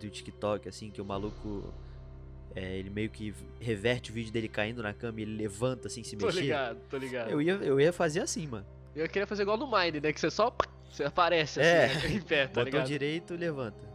do 0.00 0.10
TikTok, 0.10 0.68
assim, 0.68 0.90
que 0.90 1.00
o 1.00 1.04
maluco. 1.04 1.72
é, 2.54 2.76
ele 2.78 2.90
meio 2.90 3.08
que 3.08 3.34
reverte 3.60 4.10
o 4.10 4.14
vídeo 4.14 4.32
dele 4.32 4.48
caindo 4.48 4.82
na 4.82 4.92
cama 4.92 5.20
e 5.20 5.22
ele 5.22 5.36
levanta 5.36 5.88
assim, 5.88 6.02
se 6.02 6.16
Tô 6.16 6.26
mexer. 6.26 6.40
ligado, 6.42 6.78
tô 6.90 6.98
ligado. 6.98 7.30
Eu 7.30 7.40
ia, 7.40 7.52
eu 7.54 7.80
ia 7.80 7.92
fazer 7.92 8.20
assim, 8.20 8.46
mano. 8.46 8.66
Eu 8.94 9.08
queria 9.08 9.26
fazer 9.26 9.42
igual 9.42 9.56
no 9.56 9.66
Mind, 9.66 10.02
né? 10.02 10.12
Que 10.12 10.18
você 10.20 10.30
só. 10.30 10.54
Você 10.96 11.04
aparece 11.04 11.60
É. 11.60 11.84
assim, 11.84 12.08
né, 12.08 12.14
em 12.14 12.22
pé, 12.22 12.44
tá 12.46 12.48
Botão 12.48 12.64
ligado? 12.64 12.86
direito, 12.86 13.34
levanta. 13.34 13.86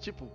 Tipo, 0.00 0.30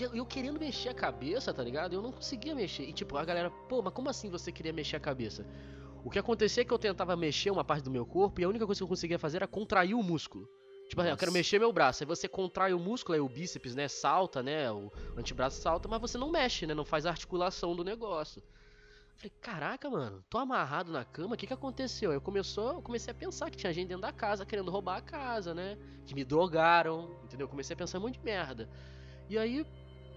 eu, 0.00 0.14
eu 0.14 0.24
querendo 0.24 0.60
mexer 0.60 0.90
a 0.90 0.94
cabeça, 0.94 1.52
tá 1.52 1.62
ligado? 1.62 1.92
Eu 1.92 2.00
não 2.02 2.12
conseguia 2.12 2.54
mexer. 2.54 2.84
E 2.84 2.92
tipo, 2.92 3.16
a 3.16 3.24
galera, 3.24 3.50
pô, 3.68 3.82
mas 3.82 3.92
como 3.92 4.08
assim 4.08 4.30
você 4.30 4.52
queria 4.52 4.72
mexer 4.72 4.94
a 4.94 5.00
cabeça? 5.00 5.44
O 6.04 6.10
que 6.10 6.20
acontecia 6.20 6.60
é 6.60 6.64
que 6.64 6.72
eu 6.72 6.78
tentava 6.78 7.16
mexer 7.16 7.50
uma 7.50 7.64
parte 7.64 7.82
do 7.82 7.90
meu 7.90 8.06
corpo 8.06 8.40
e 8.40 8.44
a 8.44 8.48
única 8.48 8.64
coisa 8.64 8.78
que 8.78 8.84
eu 8.84 8.88
conseguia 8.88 9.18
fazer 9.18 9.38
era 9.38 9.48
contrair 9.48 9.94
o 9.94 10.02
músculo. 10.04 10.48
Tipo, 10.88 11.00
assim, 11.00 11.10
eu 11.10 11.16
quero 11.16 11.32
mexer 11.32 11.58
meu 11.58 11.72
braço. 11.72 12.04
Aí 12.04 12.06
você 12.06 12.28
contrai 12.28 12.72
o 12.72 12.78
músculo, 12.78 13.14
aí 13.14 13.20
o 13.20 13.28
bíceps, 13.28 13.74
né, 13.74 13.88
salta, 13.88 14.40
né? 14.44 14.70
O 14.70 14.92
antebraço 15.16 15.60
salta, 15.60 15.88
mas 15.88 16.00
você 16.00 16.16
não 16.16 16.30
mexe, 16.30 16.64
né? 16.64 16.74
Não 16.74 16.84
faz 16.84 17.06
a 17.06 17.10
articulação 17.10 17.74
do 17.74 17.82
negócio. 17.82 18.40
Falei, 19.16 19.32
caraca, 19.40 19.88
mano, 19.88 20.22
tô 20.28 20.36
amarrado 20.36 20.92
na 20.92 21.02
cama, 21.02 21.34
o 21.34 21.38
que 21.38 21.46
que 21.46 21.52
aconteceu? 21.52 22.12
Eu, 22.12 22.20
começou, 22.20 22.74
eu 22.74 22.82
comecei 22.82 23.10
a 23.10 23.14
pensar 23.14 23.50
que 23.50 23.56
tinha 23.56 23.72
gente 23.72 23.88
dentro 23.88 24.02
da 24.02 24.12
casa 24.12 24.44
querendo 24.44 24.70
roubar 24.70 24.98
a 24.98 25.00
casa, 25.00 25.54
né? 25.54 25.78
Que 26.04 26.14
me 26.14 26.22
drogaram, 26.22 27.16
entendeu? 27.24 27.46
Eu 27.46 27.48
comecei 27.48 27.72
a 27.72 27.76
pensar 27.76 27.98
um 27.98 28.02
monte 28.02 28.18
de 28.18 28.24
merda. 28.24 28.68
E 29.28 29.38
aí, 29.38 29.64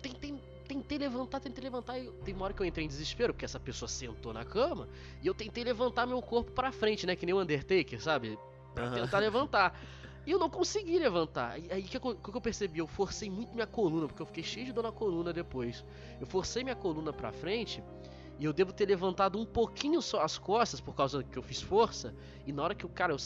tentei, 0.02 0.38
tentei 0.68 0.98
levantar, 0.98 1.40
tentei 1.40 1.64
levantar, 1.64 1.98
e 1.98 2.12
tem 2.26 2.36
uma 2.36 2.44
hora 2.44 2.54
que 2.54 2.62
eu 2.62 2.66
entrei 2.66 2.86
em 2.86 2.90
desespero, 2.90 3.34
porque 3.34 3.46
essa 3.46 3.60
pessoa 3.60 3.88
sentou 3.88 4.34
na 4.34 4.44
cama, 4.44 4.90
e 5.24 5.28
eu 5.28 5.34
tentei 5.34 5.64
levantar 5.64 6.06
meu 6.06 6.22
corpo 6.22 6.52
pra 6.52 6.70
frente, 6.70 7.08
né? 7.08 7.16
Que 7.16 7.26
nem 7.26 7.34
o 7.34 7.40
Undertaker, 7.40 8.02
sabe? 8.04 8.38
Pra 8.76 8.92
tentar 8.92 9.20
levantar. 9.20 9.80
E 10.28 10.32
eu 10.32 10.38
não 10.38 10.50
consegui 10.50 11.00
levantar. 11.00 11.58
E 11.58 11.72
aí 11.72 11.82
o 11.82 11.86
que, 11.86 12.00
que 12.00 12.38
eu 12.38 12.42
percebi? 12.42 12.80
Eu 12.80 12.88
forcei 12.88 13.30
muito 13.30 13.54
minha 13.54 13.66
coluna, 13.66 14.08
porque 14.08 14.22
eu 14.22 14.26
fiquei 14.26 14.44
cheio 14.44 14.66
de 14.66 14.74
dor 14.74 14.84
na 14.84 14.92
coluna 14.92 15.32
depois. 15.32 15.86
Eu 16.20 16.28
forcei 16.28 16.64
minha 16.64 16.76
coluna 16.76 17.14
pra 17.14 17.32
frente 17.32 17.82
e 18.40 18.46
eu 18.46 18.54
devo 18.54 18.72
ter 18.72 18.88
levantado 18.88 19.38
um 19.38 19.46
pouquinho 19.46 20.02
só 20.02 20.22
as 20.22 20.38
costas 20.38 20.80
por 20.80 20.96
causa 20.96 21.22
que 21.24 21.38
eu 21.38 21.44
fiz 21.44 21.62
força. 21.62 22.16
E 22.48 22.54
na 22.54 22.64
hora 22.64 22.74
que 22.74 22.86
o 22.86 22.90
cara 22.90 23.12
eu 23.12 23.18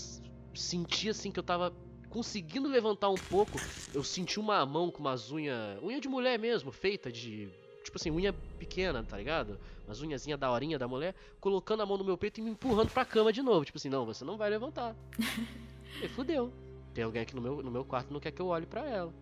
senti 0.55 1.09
assim 1.09 1.31
que 1.31 1.39
eu 1.39 1.43
tava 1.43 1.71
conseguindo 2.09 2.67
levantar 2.67 3.09
um 3.09 3.15
pouco, 3.15 3.59
eu 3.93 4.03
senti 4.03 4.39
uma 4.39 4.65
mão 4.65 4.89
com 4.89 4.99
umas 4.99 5.31
unhas. 5.31 5.81
Unha 5.83 6.01
de 6.01 6.07
mulher 6.07 6.39
mesmo, 6.39 6.71
feita 6.71 7.11
de. 7.11 7.49
Tipo 7.83 7.97
assim, 7.97 8.09
unha 8.09 8.33
pequena, 8.57 9.03
tá 9.03 9.17
ligado? 9.17 9.59
Umas 9.85 10.01
unhazinhas 10.01 10.39
da 10.39 10.49
horinha 10.49 10.79
da 10.79 10.87
mulher, 10.87 11.13
colocando 11.39 11.83
a 11.83 11.85
mão 11.85 11.97
no 11.97 12.03
meu 12.03 12.17
peito 12.17 12.39
e 12.39 12.43
me 12.43 12.49
empurrando 12.49 12.89
pra 12.89 13.05
cama 13.05 13.31
de 13.31 13.41
novo. 13.41 13.65
Tipo 13.65 13.77
assim, 13.77 13.89
não, 13.89 14.05
você 14.05 14.25
não 14.25 14.37
vai 14.37 14.49
levantar. 14.49 14.95
e 16.01 16.07
fudeu. 16.07 16.51
Tem 16.93 17.03
alguém 17.03 17.21
aqui 17.21 17.35
no 17.35 17.41
meu, 17.41 17.61
no 17.61 17.69
meu 17.69 17.85
quarto 17.85 18.07
que 18.07 18.13
não 18.13 18.19
quer 18.19 18.31
que 18.31 18.41
eu 18.41 18.47
olhe 18.47 18.65
pra 18.65 18.85
ela. 18.87 19.13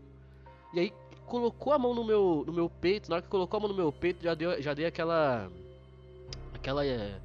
E 0.74 0.80
aí, 0.80 0.94
colocou 1.26 1.74
a 1.74 1.80
mão 1.80 1.94
no 1.94 2.04
meu, 2.04 2.44
no 2.46 2.54
meu 2.54 2.70
peito. 2.70 3.10
Na 3.10 3.16
hora 3.16 3.24
que 3.24 3.30
colocou 3.30 3.58
a 3.58 3.60
mão 3.62 3.70
no 3.70 3.76
meu 3.76 3.92
peito, 3.92 4.24
já, 4.24 4.34
deu, 4.34 4.62
já 4.62 4.74
dei 4.74 4.86
aquela. 4.86 5.50
Aquela. 6.62 6.86
É, 6.86 7.20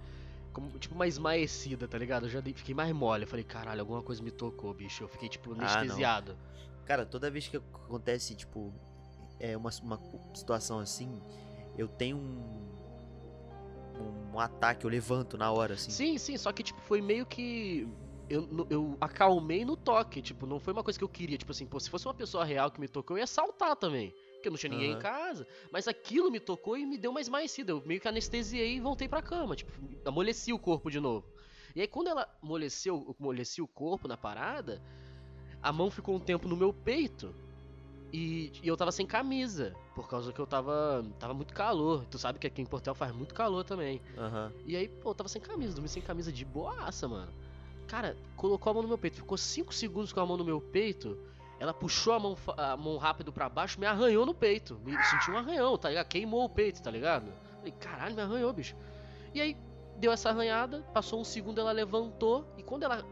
como, 0.53 0.71
tipo, 0.79 0.95
uma 0.95 1.07
esmaecida, 1.07 1.87
tá 1.87 1.99
ligado? 1.99 2.25
Eu 2.27 2.31
já 2.31 2.43
fiquei 2.43 2.75
mais 2.75 2.91
mole. 2.95 3.25
Eu 3.25 3.29
falei, 3.29 3.45
caralho, 3.45 3.81
alguma 3.81 4.03
coisa 4.03 4.23
me 4.23 4.31
tocou, 4.31 4.73
bicho. 4.73 5.05
Eu 5.05 5.09
fiquei, 5.09 5.29
tipo, 5.29 5.53
anestesiado. 5.53 6.37
Ah, 6.41 6.57
Cara, 6.87 7.05
toda 7.05 7.31
vez 7.31 7.47
que 7.47 7.57
acontece, 7.57 8.35
tipo, 8.35 8.73
é 9.39 9.57
uma, 9.57 9.71
uma 9.83 10.01
situação 10.35 10.79
assim, 10.79 11.21
eu 11.77 11.87
tenho 11.87 12.17
um. 12.17 12.67
Um 14.33 14.39
ataque, 14.39 14.85
eu 14.85 14.91
levanto 14.91 15.39
na 15.39 15.51
hora, 15.51 15.75
assim. 15.75 15.91
Sim, 15.91 16.19
sim, 16.19 16.37
só 16.37 16.53
que, 16.53 16.63
tipo, 16.63 16.79
foi 16.83 17.01
meio 17.01 17.25
que 17.25 17.89
eu, 18.29 18.67
eu 18.69 18.97
acalmei 19.01 19.65
no 19.65 19.77
toque, 19.77 20.21
tipo, 20.21 20.47
não 20.47 20.59
foi 20.59 20.73
uma 20.73 20.83
coisa 20.83 20.99
que 20.99 21.05
eu 21.05 21.09
queria, 21.09 21.39
tipo 21.39 21.53
assim, 21.53 21.67
pô, 21.67 21.79
se 21.79 21.89
fosse 21.89 22.07
uma 22.07 22.15
pessoa 22.15 22.45
real 22.45 22.71
que 22.71 22.81
me 22.81 22.89
tocou, 22.89 23.17
eu 23.17 23.21
ia 23.21 23.27
saltar 23.27 23.77
também, 23.77 24.13
porque 24.47 24.51
não 24.51 24.57
tinha 24.57 24.71
ninguém 24.71 24.93
uhum. 24.93 24.99
em 24.99 25.03
casa, 25.03 25.47
mas 25.73 25.89
aquilo 25.89 26.31
me 26.31 26.39
tocou 26.39 26.77
e 26.77 26.87
me 26.87 26.97
deu 26.97 27.11
uma 27.11 27.21
esmaecida, 27.21 27.73
eu 27.73 27.83
meio 27.85 28.01
que 28.01 28.09
anestesiei 28.09 28.77
e 28.77 28.81
voltei 28.81 29.09
pra 29.09 29.21
cama, 29.21 29.57
tipo, 29.57 29.73
amoleci 30.05 30.53
o 30.53 30.59
corpo 30.59 30.91
de 30.91 31.01
novo. 31.01 31.27
E 31.75 31.81
aí 31.81 31.89
quando 31.89 32.09
ela 32.09 32.29
amoleceu, 32.43 33.17
amoleci 33.19 33.61
o 33.61 33.67
corpo 33.67 34.07
na 34.07 34.17
parada, 34.17 34.81
a 35.63 35.73
mão 35.73 35.91
ficou 35.91 36.15
um 36.15 36.21
tempo 36.21 36.49
no 36.49 36.57
meu 36.57 36.73
peito, 36.73 37.35
e, 38.13 38.53
e, 38.63 38.69
eu 38.69 38.77
tava 38.77 38.93
sem 38.93 39.05
camisa, 39.05 39.75
por 39.95 40.09
causa 40.09 40.33
que 40.33 40.39
eu 40.39 40.47
tava. 40.47 41.05
Tava 41.19 41.35
muito 41.35 41.53
calor. 41.53 42.05
Tu 42.09 42.17
sabe 42.17 42.39
que 42.39 42.47
aqui 42.47 42.63
em 42.63 42.65
Portel 42.65 42.95
faz 42.95 43.13
muito 43.13 43.35
calor 43.35 43.65
também. 43.65 44.01
Uhum. 44.17 44.53
E 44.65 44.77
aí, 44.77 44.89
pô, 44.89 45.11
eu 45.11 45.15
tava 45.15 45.29
sem 45.29 45.43
camisa, 45.43 45.75
dormi 45.75 45.89
sem 45.89 46.01
camisa 46.01 46.33
de 46.33 46.45
boaça, 46.45 47.09
mano. 47.09 47.33
Cara, 47.89 48.17
colocou 48.37 48.71
a 48.71 48.75
mão 48.75 48.83
no 48.83 48.89
meu 48.89 48.97
peito, 48.97 49.17
ficou 49.17 49.37
5 49.37 49.75
segundos 49.75 50.13
com 50.13 50.21
a 50.21 50.25
mão 50.25 50.37
no 50.37 50.45
meu 50.45 50.61
peito. 50.61 51.19
Ela 51.59 51.73
puxou 51.73 52.13
a 52.13 52.19
mão, 52.19 52.37
a 52.57 52.77
mão 52.77 52.97
rápido 52.99 53.33
para 53.33 53.49
baixo, 53.49 53.81
me 53.81 53.87
arranhou 53.87 54.27
no 54.27 54.35
peito. 54.35 54.79
Me 54.85 54.93
senti 55.05 55.31
um 55.31 55.39
arranhão, 55.39 55.77
tá 55.79 55.89
ligado? 55.89 56.07
Queimou 56.07 56.45
o 56.45 56.49
peito, 56.49 56.83
tá 56.83 56.91
ligado? 56.91 57.33
Falei, 57.57 57.73
caralho, 57.73 58.15
me 58.15 58.23
arranhou, 58.23 58.53
bicho. 58.53 58.77
E 59.33 59.41
aí, 59.41 59.57
deu 59.99 60.13
essa 60.13 60.31
arranhada, 60.31 60.83
passou 60.93 61.21
um 61.21 61.25
segundo, 61.25 61.61
ela 61.61 61.73
levantou. 61.73 62.47
E 62.57 62.63
quando 62.63 62.83
ela 62.83 63.05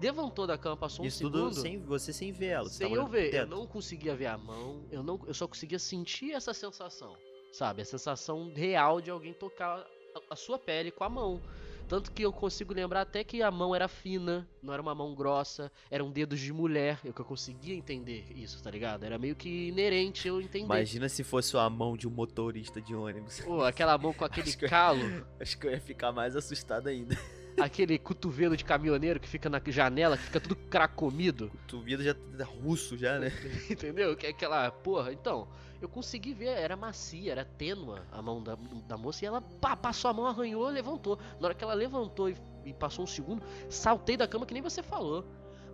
levantou 0.00 0.46
da 0.46 0.58
cama, 0.58 0.76
passou 0.76 1.04
Isso 1.04 1.24
um 1.24 1.30
segundo. 1.30 1.50
Tudo 1.50 1.60
sem 1.60 1.78
você 1.78 2.12
sem 2.12 2.32
ver 2.32 2.46
ela. 2.46 2.68
Sem 2.68 2.92
eu 2.92 3.06
ver. 3.06 3.32
Eu 3.34 3.46
não 3.46 3.66
conseguia 3.66 4.14
ver 4.14 4.26
a 4.26 4.36
mão, 4.38 4.82
eu, 4.90 5.02
não, 5.02 5.20
eu 5.26 5.34
só 5.34 5.46
conseguia 5.46 5.78
sentir 5.78 6.32
essa 6.32 6.52
sensação. 6.52 7.16
Sabe? 7.52 7.82
A 7.82 7.84
sensação 7.84 8.52
real 8.52 9.00
de 9.00 9.10
alguém 9.10 9.32
tocar 9.32 9.78
a, 9.78 10.20
a 10.30 10.36
sua 10.36 10.58
pele 10.58 10.90
com 10.90 11.04
a 11.04 11.08
mão. 11.08 11.40
Tanto 11.88 12.10
que 12.12 12.22
eu 12.22 12.32
consigo 12.32 12.72
lembrar 12.72 13.02
até 13.02 13.22
que 13.22 13.42
a 13.42 13.50
mão 13.50 13.74
era 13.74 13.86
fina, 13.88 14.48
não 14.62 14.72
era 14.72 14.80
uma 14.80 14.94
mão 14.94 15.14
grossa, 15.14 15.70
eram 15.90 16.10
dedos 16.10 16.40
de 16.40 16.52
mulher, 16.52 16.98
eu 17.04 17.12
que 17.12 17.20
eu 17.20 17.24
conseguia 17.24 17.74
entender 17.74 18.24
isso, 18.34 18.62
tá 18.62 18.70
ligado? 18.70 19.04
Era 19.04 19.18
meio 19.18 19.36
que 19.36 19.68
inerente 19.68 20.26
eu 20.26 20.40
entender. 20.40 20.64
Imagina 20.64 21.08
se 21.08 21.22
fosse 21.22 21.56
a 21.56 21.68
mão 21.68 21.96
de 21.96 22.08
um 22.08 22.10
motorista 22.10 22.80
de 22.80 22.94
ônibus. 22.94 23.40
Pô, 23.40 23.62
aquela 23.62 23.98
mão 23.98 24.12
com 24.12 24.24
aquele 24.24 24.48
acho 24.48 24.58
calo. 24.58 25.02
Eu, 25.02 25.26
acho 25.40 25.58
que 25.58 25.66
eu 25.66 25.70
ia 25.70 25.80
ficar 25.80 26.10
mais 26.12 26.34
assustado 26.34 26.88
ainda. 26.88 27.16
Aquele 27.60 27.98
cotovelo 27.98 28.56
de 28.56 28.64
caminhoneiro 28.64 29.20
que 29.20 29.28
fica 29.28 29.48
na 29.48 29.60
janela, 29.66 30.16
que 30.16 30.24
fica 30.24 30.40
tudo 30.40 30.56
cracomido. 30.56 31.50
Cotovelo 31.50 32.02
já 32.02 32.14
tá 32.14 32.44
russo 32.44 32.96
já, 32.96 33.18
né? 33.18 33.32
Entendeu? 33.70 34.16
Que 34.16 34.26
é 34.26 34.30
aquela 34.30 34.70
porra. 34.70 35.12
Então, 35.12 35.48
eu 35.80 35.88
consegui 35.88 36.32
ver, 36.32 36.48
era 36.48 36.76
macia, 36.76 37.32
era 37.32 37.44
tênua 37.44 38.06
a 38.10 38.22
mão 38.22 38.42
da, 38.42 38.56
da 38.86 38.96
moça 38.96 39.24
e 39.24 39.28
ela 39.28 39.40
pá, 39.40 39.76
passou 39.76 40.10
a 40.10 40.14
mão, 40.14 40.26
arranhou, 40.26 40.66
levantou. 40.68 41.18
Na 41.38 41.46
hora 41.46 41.54
que 41.54 41.62
ela 41.62 41.74
levantou 41.74 42.28
e, 42.30 42.36
e, 42.64 42.72
passou 42.72 43.04
um 43.04 43.06
segundo, 43.06 43.42
saltei 43.68 44.16
da 44.16 44.26
cama 44.26 44.46
que 44.46 44.54
nem 44.54 44.62
você 44.62 44.82
falou. 44.82 45.24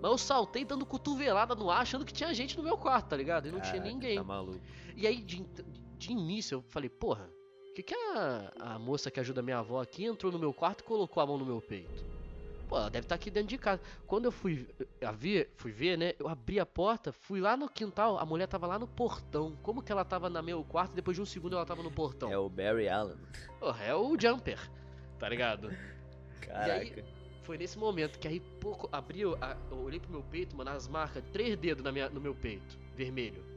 Mas 0.03 0.11
eu 0.11 0.19
saltei 0.19 0.65
dando 0.65 0.85
cotovelada 0.85 1.55
no 1.55 1.71
ar, 1.71 1.83
achando 1.83 2.05
que 2.05 2.13
tinha 2.13 2.33
gente 2.35 2.57
no 2.57 2.63
meu 2.63 2.77
quarto, 2.77 3.09
tá 3.09 3.17
ligado? 3.17 3.47
E 3.47 3.53
não 3.53 3.61
Caraca, 3.61 3.79
tinha 3.79 3.93
ninguém. 3.93 4.17
Tá 4.17 4.25
maluco. 4.25 4.61
E 4.97 5.07
aí, 5.07 5.23
de, 5.23 5.47
de 5.97 6.13
início, 6.13 6.57
eu 6.57 6.63
falei, 6.63 6.89
porra, 6.89 7.31
que, 7.75 7.83
que 7.83 7.95
a, 7.95 8.53
a 8.59 8.79
moça 8.79 9.11
que 9.11 9.21
ajuda 9.21 9.43
minha 9.43 9.59
avó 9.59 9.81
aqui 9.81 10.05
entrou 10.05 10.31
no 10.33 10.39
meu 10.39 10.53
quarto 10.53 10.81
e 10.81 10.85
colocou 10.85 11.23
a 11.23 11.27
mão 11.27 11.39
no 11.39 11.47
meu 11.47 11.61
peito? 11.61 12.05
Pô, 12.69 12.77
ela 12.77 12.89
deve 12.89 13.05
estar 13.05 13.17
tá 13.17 13.21
aqui 13.21 13.31
dentro 13.31 13.49
de 13.49 13.59
casa. 13.59 13.81
Quando 14.07 14.27
eu 14.27 14.33
fui 14.33 14.69
a 15.05 15.11
ver, 15.11 15.53
fui 15.57 15.73
ver, 15.73 15.99
né? 15.99 16.15
Eu 16.19 16.29
abri 16.29 16.61
a 16.61 16.67
porta, 16.67 17.11
fui 17.13 17.41
lá 17.41 17.57
no 17.57 17.69
quintal, 17.69 18.17
a 18.17 18.25
mulher 18.25 18.47
tava 18.47 18.67
lá 18.67 18.79
no 18.79 18.87
portão. 18.87 19.57
Como 19.61 19.83
que 19.83 19.91
ela 19.91 20.05
tava 20.05 20.31
no 20.31 20.43
meu 20.43 20.63
quarto 20.63 20.95
depois 20.95 21.17
de 21.17 21.21
um 21.21 21.27
segundo 21.27 21.57
ela 21.57 21.67
tava 21.67 21.83
no 21.83 21.91
portão? 21.91 22.31
É 22.31 22.39
o 22.39 22.49
Barry 22.49 22.89
Allen. 22.89 23.19
Porra, 23.59 23.85
é 23.85 23.95
o 23.95 24.17
Jumper, 24.17 24.71
tá 25.19 25.29
ligado? 25.29 25.69
Caraca. 26.41 26.73
Aí, 26.73 27.05
foi 27.43 27.59
nesse 27.59 27.77
momento 27.77 28.21
que 28.21 28.29
aí 28.29 28.39
pouco 28.61 28.89
abriu, 28.93 29.37
eu 29.69 29.79
olhei 29.79 29.99
pro 29.99 30.09
meu 30.09 30.23
peito, 30.23 30.57
mano, 30.57 30.71
as 30.71 30.87
marcas, 30.87 31.25
três 31.33 31.57
dedos 31.57 31.83
na 31.83 31.91
minha, 31.91 32.09
no 32.09 32.21
meu 32.21 32.37
peito, 32.37 32.79
vermelho. 32.95 33.50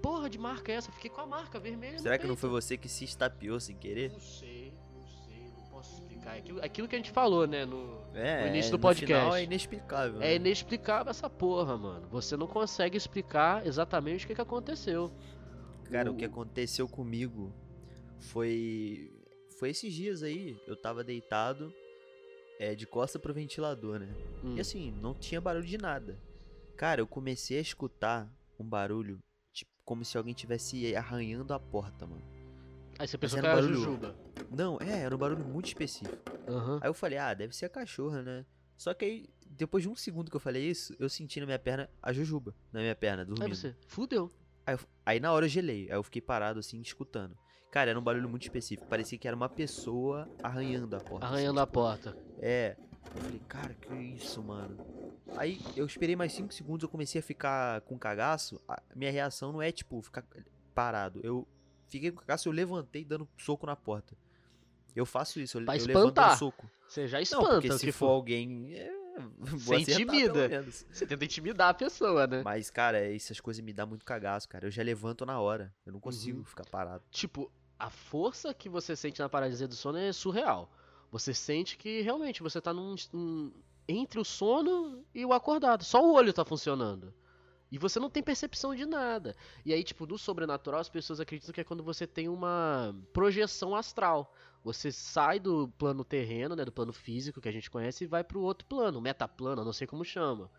Que 0.00 0.08
porra 0.08 0.30
de 0.30 0.38
marca 0.38 0.72
é 0.72 0.76
essa? 0.76 0.88
Eu 0.88 0.94
fiquei 0.94 1.10
com 1.10 1.20
a 1.20 1.26
marca 1.26 1.60
vermelha. 1.60 1.98
Será 1.98 2.16
que 2.16 2.26
não 2.26 2.34
foi 2.34 2.48
você 2.48 2.74
que 2.78 2.88
se 2.88 3.04
estapeou 3.04 3.60
sem 3.60 3.76
querer? 3.76 4.10
Não 4.10 4.18
sei, 4.18 4.72
não 4.94 5.06
sei, 5.06 5.52
não 5.54 5.62
posso 5.68 5.92
explicar. 5.92 6.38
Aquilo, 6.38 6.64
aquilo 6.64 6.88
que 6.88 6.94
a 6.96 6.98
gente 6.98 7.10
falou, 7.10 7.46
né, 7.46 7.66
no, 7.66 8.02
é, 8.14 8.42
no 8.42 8.48
início 8.48 8.70
é, 8.70 8.72
do 8.72 8.78
podcast. 8.78 9.22
Final 9.22 9.36
é 9.36 9.44
inexplicável. 9.44 10.22
É 10.22 10.24
né? 10.24 10.34
inexplicável 10.36 11.10
essa 11.10 11.28
porra, 11.28 11.76
mano. 11.76 12.08
Você 12.08 12.34
não 12.34 12.46
consegue 12.46 12.96
explicar 12.96 13.66
exatamente 13.66 14.24
o 14.24 14.28
que, 14.28 14.34
que 14.34 14.40
aconteceu. 14.40 15.12
Cara, 15.90 16.10
o... 16.10 16.14
o 16.14 16.16
que 16.16 16.24
aconteceu 16.24 16.88
comigo 16.88 17.52
foi. 18.18 19.12
Foi 19.58 19.68
esses 19.68 19.92
dias 19.92 20.22
aí. 20.22 20.58
Eu 20.66 20.76
tava 20.76 21.04
deitado 21.04 21.74
é, 22.58 22.74
de 22.74 22.86
costa 22.86 23.18
pro 23.18 23.34
ventilador, 23.34 23.98
né? 23.98 24.08
Hum. 24.42 24.56
E 24.56 24.60
assim, 24.60 24.92
não 25.02 25.12
tinha 25.12 25.42
barulho 25.42 25.66
de 25.66 25.76
nada. 25.76 26.18
Cara, 26.74 27.02
eu 27.02 27.06
comecei 27.06 27.58
a 27.58 27.60
escutar 27.60 28.32
um 28.58 28.64
barulho, 28.64 29.22
como 29.90 30.04
se 30.04 30.16
alguém 30.16 30.32
tivesse 30.32 30.94
arranhando 30.94 31.52
a 31.52 31.58
porta, 31.58 32.06
mano. 32.06 32.22
Aí 32.96 33.08
você 33.08 33.18
pensou 33.18 33.40
que 33.40 33.44
era, 33.44 33.56
barulho... 33.56 33.74
Jujuba. 33.74 34.14
Não, 34.48 34.78
é, 34.80 35.00
era 35.00 35.12
um 35.12 35.18
barulho 35.18 35.44
muito 35.44 35.66
específico. 35.66 36.16
Uhum. 36.46 36.78
Aí 36.80 36.88
eu 36.88 36.94
falei, 36.94 37.18
ah, 37.18 37.34
deve 37.34 37.56
ser 37.56 37.64
a 37.64 37.68
cachorra, 37.68 38.22
né? 38.22 38.46
Só 38.76 38.94
que 38.94 39.04
aí, 39.04 39.28
depois 39.48 39.82
de 39.82 39.88
um 39.88 39.96
segundo 39.96 40.30
que 40.30 40.36
eu 40.36 40.40
falei 40.40 40.62
isso, 40.62 40.94
eu 41.00 41.08
senti 41.08 41.40
na 41.40 41.46
minha 41.46 41.58
perna 41.58 41.90
a 42.00 42.12
Jujuba, 42.12 42.54
na 42.72 42.78
minha 42.78 42.94
perna, 42.94 43.24
dormindo. 43.24 43.46
Aí 43.46 43.56
você, 43.56 43.74
fudeu. 43.88 44.30
Aí, 44.64 44.76
eu, 44.76 44.80
aí 45.04 45.18
na 45.18 45.32
hora 45.32 45.46
eu 45.46 45.50
gelei, 45.50 45.90
aí 45.90 45.96
eu 45.96 46.04
fiquei 46.04 46.22
parado 46.22 46.60
assim, 46.60 46.80
escutando. 46.80 47.36
Cara, 47.68 47.90
era 47.90 47.98
um 47.98 48.02
barulho 48.02 48.28
muito 48.28 48.42
específico, 48.42 48.86
parecia 48.88 49.18
que 49.18 49.26
era 49.26 49.36
uma 49.36 49.48
pessoa 49.48 50.30
arranhando 50.40 50.94
a 50.94 51.00
porta. 51.00 51.26
Arranhando 51.26 51.58
assim, 51.58 51.66
tipo, 51.66 51.80
a 51.80 51.82
porta. 51.82 52.16
É. 52.38 52.76
Eu 53.16 53.22
falei, 53.22 53.40
cara, 53.48 53.74
que 53.74 53.92
isso, 53.92 54.40
mano. 54.40 54.76
Aí 55.36 55.60
eu 55.76 55.86
esperei 55.86 56.16
mais 56.16 56.32
5 56.32 56.52
segundos, 56.52 56.82
eu 56.82 56.88
comecei 56.88 57.20
a 57.20 57.22
ficar 57.22 57.80
com 57.82 57.98
cagaço. 57.98 58.60
A 58.68 58.80
minha 58.94 59.10
reação 59.10 59.52
não 59.52 59.62
é, 59.62 59.72
tipo, 59.72 60.00
ficar 60.02 60.24
parado. 60.74 61.20
Eu 61.22 61.46
Fiquei 61.90 62.12
com 62.12 62.20
cagaço, 62.20 62.48
eu 62.48 62.52
levantei 62.52 63.04
dando 63.04 63.28
soco 63.36 63.66
na 63.66 63.74
porta. 63.74 64.16
Eu 64.94 65.04
faço 65.04 65.40
isso, 65.40 65.58
eu, 65.58 65.64
pra 65.64 65.74
eu 65.74 65.78
espantar. 65.78 66.38
soco. 66.38 66.70
Você 66.86 67.08
já 67.08 67.20
espanta. 67.20 67.42
Não, 67.42 67.60
porque 67.60 67.78
se 67.78 67.92
for, 67.92 68.06
for 68.06 68.12
alguém... 68.12 68.72
É, 68.74 68.92
você 69.38 69.76
intimida. 69.76 70.62
Você 70.62 71.04
tenta 71.04 71.24
intimidar 71.24 71.70
a 71.70 71.74
pessoa, 71.74 72.28
né? 72.28 72.42
Mas, 72.44 72.70
cara, 72.70 72.98
essas 73.12 73.40
coisas 73.40 73.62
me 73.62 73.72
dão 73.72 73.88
muito 73.88 74.04
cagaço, 74.04 74.48
cara. 74.48 74.66
Eu 74.66 74.70
já 74.70 74.84
levanto 74.84 75.26
na 75.26 75.40
hora. 75.40 75.74
Eu 75.84 75.92
não 75.92 76.00
consigo 76.00 76.38
uhum. 76.38 76.44
ficar 76.44 76.64
parado. 76.64 77.02
Tipo, 77.10 77.50
a 77.76 77.90
força 77.90 78.54
que 78.54 78.68
você 78.68 78.94
sente 78.94 79.20
na 79.20 79.28
paralisia 79.28 79.66
do 79.66 79.74
sono 79.74 79.98
é 79.98 80.12
surreal. 80.12 80.70
Você 81.10 81.34
sente 81.34 81.76
que 81.76 82.02
realmente 82.02 82.40
você 82.40 82.60
tá 82.60 82.72
num, 82.72 82.94
num, 83.12 83.52
entre 83.90 84.20
o 84.20 84.24
sono 84.24 85.04
e 85.14 85.24
o 85.24 85.32
acordado. 85.32 85.84
Só 85.84 86.04
o 86.04 86.12
olho 86.12 86.32
tá 86.32 86.44
funcionando. 86.44 87.12
E 87.70 87.78
você 87.78 88.00
não 88.00 88.10
tem 88.10 88.22
percepção 88.22 88.74
de 88.74 88.84
nada. 88.84 89.36
E 89.64 89.72
aí, 89.72 89.84
tipo, 89.84 90.04
no 90.04 90.18
sobrenatural, 90.18 90.80
as 90.80 90.88
pessoas 90.88 91.20
acreditam 91.20 91.52
que 91.52 91.60
é 91.60 91.64
quando 91.64 91.84
você 91.84 92.06
tem 92.06 92.28
uma 92.28 92.94
projeção 93.12 93.76
astral. 93.76 94.34
Você 94.64 94.90
sai 94.90 95.38
do 95.38 95.68
plano 95.78 96.04
terreno, 96.04 96.56
né, 96.56 96.64
do 96.64 96.72
plano 96.72 96.92
físico 96.92 97.40
que 97.40 97.48
a 97.48 97.52
gente 97.52 97.70
conhece 97.70 98.04
e 98.04 98.06
vai 98.08 98.24
pro 98.24 98.40
outro 98.40 98.66
plano, 98.66 99.00
metaplano, 99.00 99.64
não 99.64 99.72
sei 99.72 99.86
como 99.86 100.04
chama. 100.04 100.50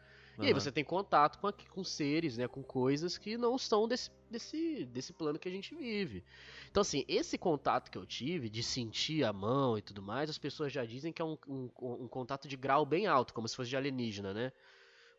Uhum. 0.42 0.46
E 0.46 0.48
aí 0.48 0.54
você 0.54 0.72
tem 0.72 0.84
contato 0.84 1.38
com, 1.40 1.52
com 1.70 1.84
seres, 1.84 2.38
né, 2.38 2.48
com 2.48 2.64
coisas 2.64 3.18
que 3.18 3.38
não 3.38 3.58
são 3.58 3.88
desse, 3.88 4.10
desse, 4.30 4.86
desse 4.86 5.14
plano 5.14 5.38
que 5.38 5.48
a 5.48 5.52
gente 5.52 5.76
vive. 5.76 6.24
Então, 6.70 6.82
assim, 6.82 7.06
esse 7.08 7.38
contato 7.38 7.92
que 7.92 7.98
eu 7.98 8.06
tive, 8.06 8.50
de 8.50 8.64
sentir 8.64 9.24
a 9.24 9.32
mão 9.32 9.78
e 9.78 9.82
tudo 9.82 10.02
mais, 10.02 10.30
as 10.30 10.38
pessoas 10.38 10.74
já 10.74 10.84
dizem 10.84 11.14
que 11.14 11.22
é 11.22 11.26
um, 11.26 11.38
um, 11.48 11.70
um 11.82 12.08
contato 12.08 12.48
de 12.48 12.58
grau 12.58 12.86
bem 12.86 13.08
alto, 13.08 13.34
como 13.34 13.48
se 13.48 13.56
fosse 13.56 13.70
de 13.70 13.78
alienígena, 13.78 14.34
né? 14.34 14.52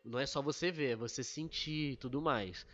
Não 0.03 0.19
é 0.19 0.25
só 0.25 0.41
você 0.41 0.71
ver, 0.71 0.91
é 0.91 0.95
você 0.95 1.23
sentir 1.23 1.93
e 1.93 1.95
tudo 1.95 2.21
mais. 2.21 2.65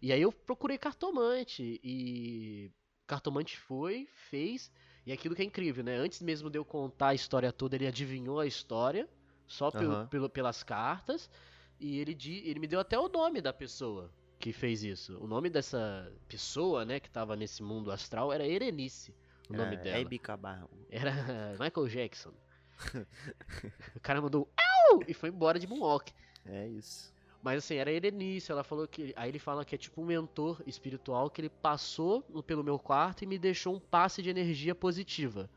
E 0.00 0.12
aí 0.12 0.22
eu 0.22 0.30
procurei 0.30 0.78
cartomante 0.78 1.80
e 1.82 2.70
cartomante 3.06 3.58
foi, 3.58 4.08
fez, 4.30 4.70
e 5.04 5.12
aquilo 5.12 5.34
que 5.34 5.42
é 5.42 5.44
incrível, 5.44 5.82
né? 5.82 5.96
Antes 5.96 6.20
mesmo 6.20 6.50
de 6.50 6.58
eu 6.58 6.64
contar 6.64 7.08
a 7.08 7.14
história 7.14 7.52
toda, 7.52 7.74
ele 7.74 7.86
adivinhou 7.86 8.38
a 8.38 8.46
história, 8.46 9.08
só 9.46 9.70
pelo, 9.70 9.94
uhum. 9.94 10.06
pelo, 10.06 10.28
pelas 10.28 10.62
cartas. 10.62 11.30
E 11.78 11.98
ele, 11.98 12.16
ele 12.44 12.60
me 12.60 12.66
deu 12.66 12.80
até 12.80 12.98
o 12.98 13.08
nome 13.08 13.40
da 13.40 13.52
pessoa 13.52 14.10
que 14.38 14.52
fez 14.52 14.82
isso. 14.82 15.18
O 15.18 15.26
nome 15.26 15.50
dessa 15.50 16.12
pessoa, 16.28 16.84
né, 16.84 17.00
que 17.00 17.10
tava 17.10 17.36
nesse 17.36 17.62
mundo 17.62 17.90
astral 17.90 18.32
era 18.32 18.46
Erenice. 18.46 19.14
O 19.48 19.54
nome 19.54 19.74
é, 19.74 19.78
dela. 19.78 19.98
Hebe 19.98 20.18
Camargo. 20.18 20.70
Era 20.90 21.12
Michael 21.58 21.88
Jackson. 21.88 22.32
o 23.96 24.00
cara 24.00 24.20
mandou 24.20 24.48
Au! 24.90 25.02
e 25.06 25.14
foi 25.14 25.30
embora 25.30 25.58
de 25.58 25.66
Moonwalk. 25.66 26.12
É 26.44 26.68
isso. 26.68 27.14
Mas 27.42 27.58
assim, 27.58 27.76
era 27.76 27.92
Erenice, 27.92 28.50
ela 28.50 28.64
falou 28.64 28.86
que. 28.88 29.12
Aí 29.16 29.30
ele 29.30 29.38
fala 29.38 29.64
que 29.64 29.74
é 29.74 29.78
tipo 29.78 30.02
um 30.02 30.06
mentor 30.06 30.62
espiritual 30.66 31.30
que 31.30 31.40
ele 31.40 31.48
passou 31.48 32.22
pelo 32.46 32.64
meu 32.64 32.78
quarto 32.78 33.22
e 33.22 33.26
me 33.26 33.38
deixou 33.38 33.74
um 33.74 33.80
passe 33.80 34.20
de 34.20 34.28
energia 34.30 34.74
positiva. 34.74 35.48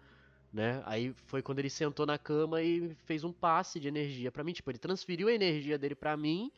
Né? 0.52 0.82
Aí 0.86 1.14
foi 1.28 1.42
quando 1.42 1.60
ele 1.60 1.70
sentou 1.70 2.06
na 2.06 2.18
cama 2.18 2.62
e 2.62 2.96
fez 3.06 3.24
um 3.24 3.32
passe 3.32 3.80
de 3.80 3.88
energia 3.88 4.32
pra 4.32 4.44
mim. 4.44 4.54
Tipo, 4.54 4.72
ele 4.72 4.80
transferiu 4.80 5.28
a 5.28 5.34
energia 5.34 5.78
dele 5.78 5.96
pra 5.96 6.18
mim, 6.18 6.52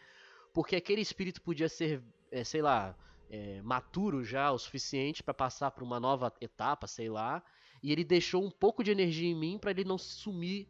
porque 0.53 0.75
aquele 0.75 1.01
espírito 1.01 1.41
podia 1.41 1.67
ser, 1.67 2.01
é, 2.31 2.43
sei 2.43 2.61
lá, 2.61 2.95
é, 3.29 3.61
maturo 3.61 4.23
já 4.23 4.51
o 4.51 4.57
suficiente 4.57 5.21
pra 5.21 5.33
passar 5.33 5.71
pra 5.71 5.83
uma 5.83 5.99
nova 5.99 6.33
etapa, 6.39 6.87
sei 6.87 7.09
lá. 7.09 7.43
E 7.83 7.91
ele 7.91 8.03
deixou 8.03 8.43
um 8.43 8.51
pouco 8.51 8.83
de 8.83 8.91
energia 8.91 9.29
em 9.29 9.35
mim 9.35 9.57
pra 9.57 9.71
ele 9.71 9.83
não 9.83 9.97
sumir 9.97 10.67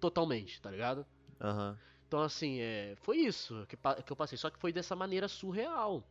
totalmente, 0.00 0.60
tá 0.60 0.70
ligado? 0.70 1.04
Aham. 1.40 1.78
Então, 2.06 2.20
assim, 2.22 2.60
é, 2.60 2.94
foi 3.02 3.18
isso 3.18 3.66
que, 3.66 3.76
que 3.76 4.12
eu 4.12 4.16
passei. 4.16 4.38
Só 4.38 4.48
que 4.48 4.58
foi 4.58 4.72
dessa 4.72 4.94
maneira 4.94 5.26
surreal. 5.26 6.06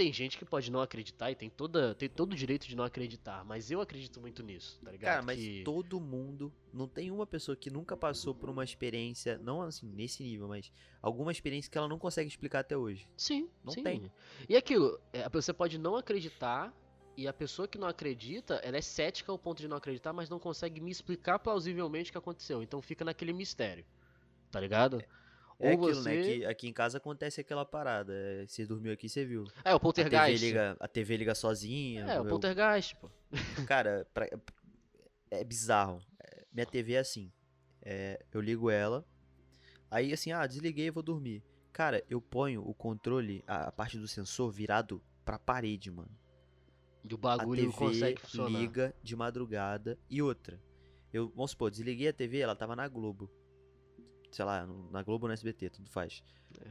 Tem 0.00 0.10
gente 0.14 0.38
que 0.38 0.46
pode 0.46 0.70
não 0.72 0.80
acreditar 0.80 1.30
e 1.30 1.34
tem, 1.34 1.50
toda, 1.50 1.94
tem 1.94 2.08
todo 2.08 2.32
o 2.32 2.34
direito 2.34 2.66
de 2.66 2.74
não 2.74 2.84
acreditar, 2.84 3.44
mas 3.44 3.70
eu 3.70 3.82
acredito 3.82 4.18
muito 4.18 4.42
nisso, 4.42 4.80
tá 4.82 4.90
ligado? 4.90 5.12
Cara, 5.12 5.22
mas 5.22 5.38
Que- 5.38 5.62
todo 5.62 6.00
mundo. 6.00 6.50
Não 6.72 6.88
tem 6.88 7.10
uma 7.10 7.26
pessoa 7.26 7.54
que 7.54 7.68
nunca 7.68 7.94
passou 7.94 8.34
por 8.34 8.48
uma 8.48 8.64
experiência, 8.64 9.36
não 9.36 9.60
assim, 9.60 9.86
nesse 9.86 10.22
nível, 10.22 10.48
mas 10.48 10.72
alguma 11.02 11.30
experiência 11.30 11.70
que 11.70 11.76
ela 11.76 11.86
não 11.86 11.98
consegue 11.98 12.30
explicar 12.30 12.60
até 12.60 12.78
hoje. 12.78 13.06
Sim, 13.14 13.50
não 13.62 13.74
sim. 13.74 13.82
tem. 13.82 14.10
E 14.48 14.56
aquilo, 14.56 14.98
é, 15.12 15.28
você 15.28 15.52
pode 15.52 15.76
não 15.76 15.96
acreditar, 15.96 16.72
e 17.14 17.28
a 17.28 17.32
pessoa 17.34 17.68
que 17.68 17.76
não 17.76 17.86
acredita, 17.86 18.54
ela 18.64 18.78
é 18.78 18.80
cética 18.80 19.30
ao 19.30 19.38
ponto 19.38 19.58
de 19.58 19.68
não 19.68 19.76
acreditar, 19.76 20.14
mas 20.14 20.30
não 20.30 20.38
consegue 20.38 20.80
me 20.80 20.90
explicar 20.90 21.38
plausivelmente 21.40 22.08
o 22.08 22.12
que 22.12 22.16
aconteceu. 22.16 22.62
Então 22.62 22.80
fica 22.80 23.04
naquele 23.04 23.34
mistério, 23.34 23.84
tá 24.50 24.58
ligado? 24.58 25.04
É 25.60 25.74
Ou 25.74 25.84
aquilo, 25.88 26.02
né? 26.02 26.22
você- 26.22 26.38
Que 26.38 26.44
aqui 26.46 26.68
em 26.68 26.72
casa 26.72 26.96
acontece 26.98 27.40
aquela 27.40 27.64
parada. 27.66 28.12
é, 28.14 28.46
Você 28.46 28.64
dormiu 28.66 28.92
aqui, 28.92 29.08
você 29.08 29.24
viu. 29.24 29.44
É, 29.64 29.72
o 29.72 29.76
A 29.76 29.78
TV 29.78 29.80
poltergeist. 29.80 30.44
liga, 30.44 30.76
a 30.80 30.88
TV 30.88 31.16
liga 31.18 31.34
sozinha. 31.34 32.04
É, 32.06 32.18
o 32.20 32.24
eu- 32.24 32.28
poltergeist, 32.28 32.96
pô. 32.96 33.10
Cara, 33.66 34.06
pra- 34.14 34.28
é 35.30 35.44
bizarro. 35.44 36.00
É, 36.18 36.44
Minha 36.52 36.66
TV 36.66 36.94
é 36.94 36.98
assim. 36.98 37.30
é, 37.82 38.22
eu 38.32 38.40
ligo 38.40 38.70
ela. 38.70 39.04
Aí 39.90 40.12
assim, 40.12 40.32
ah, 40.32 40.46
desliguei 40.46 40.86
e 40.86 40.90
vou 40.90 41.02
dormir. 41.02 41.42
Cara, 41.72 42.02
eu 42.10 42.20
ponho 42.20 42.62
o 42.66 42.74
controle, 42.74 43.42
a, 43.46 43.68
a 43.68 43.72
parte 43.72 43.98
do 43.98 44.06
sensor 44.08 44.50
virado 44.50 45.02
pra 45.24 45.38
parede, 45.38 45.90
mano. 45.90 46.10
E 47.04 47.12
o 47.12 47.16
A 47.16 47.18
bagulho 47.18 47.66
TV 47.70 47.76
consegue 47.78 48.20
funcionar. 48.20 48.58
liga 48.58 48.94
de 49.02 49.14
madrugada. 49.16 49.98
E 50.08 50.20
outra. 50.20 50.60
Eu, 51.12 51.28
vamos 51.30 51.52
supor, 51.52 51.70
desliguei 51.70 52.08
a 52.08 52.12
TV, 52.12 52.38
ela 52.38 52.54
tava 52.56 52.74
na 52.76 52.86
Globo. 52.88 53.30
Sei 54.30 54.44
lá, 54.44 54.66
na 54.90 55.02
Globo 55.02 55.24
ou 55.24 55.28
no 55.28 55.34
SBT, 55.34 55.70
tudo 55.70 55.90
faz. 55.90 56.22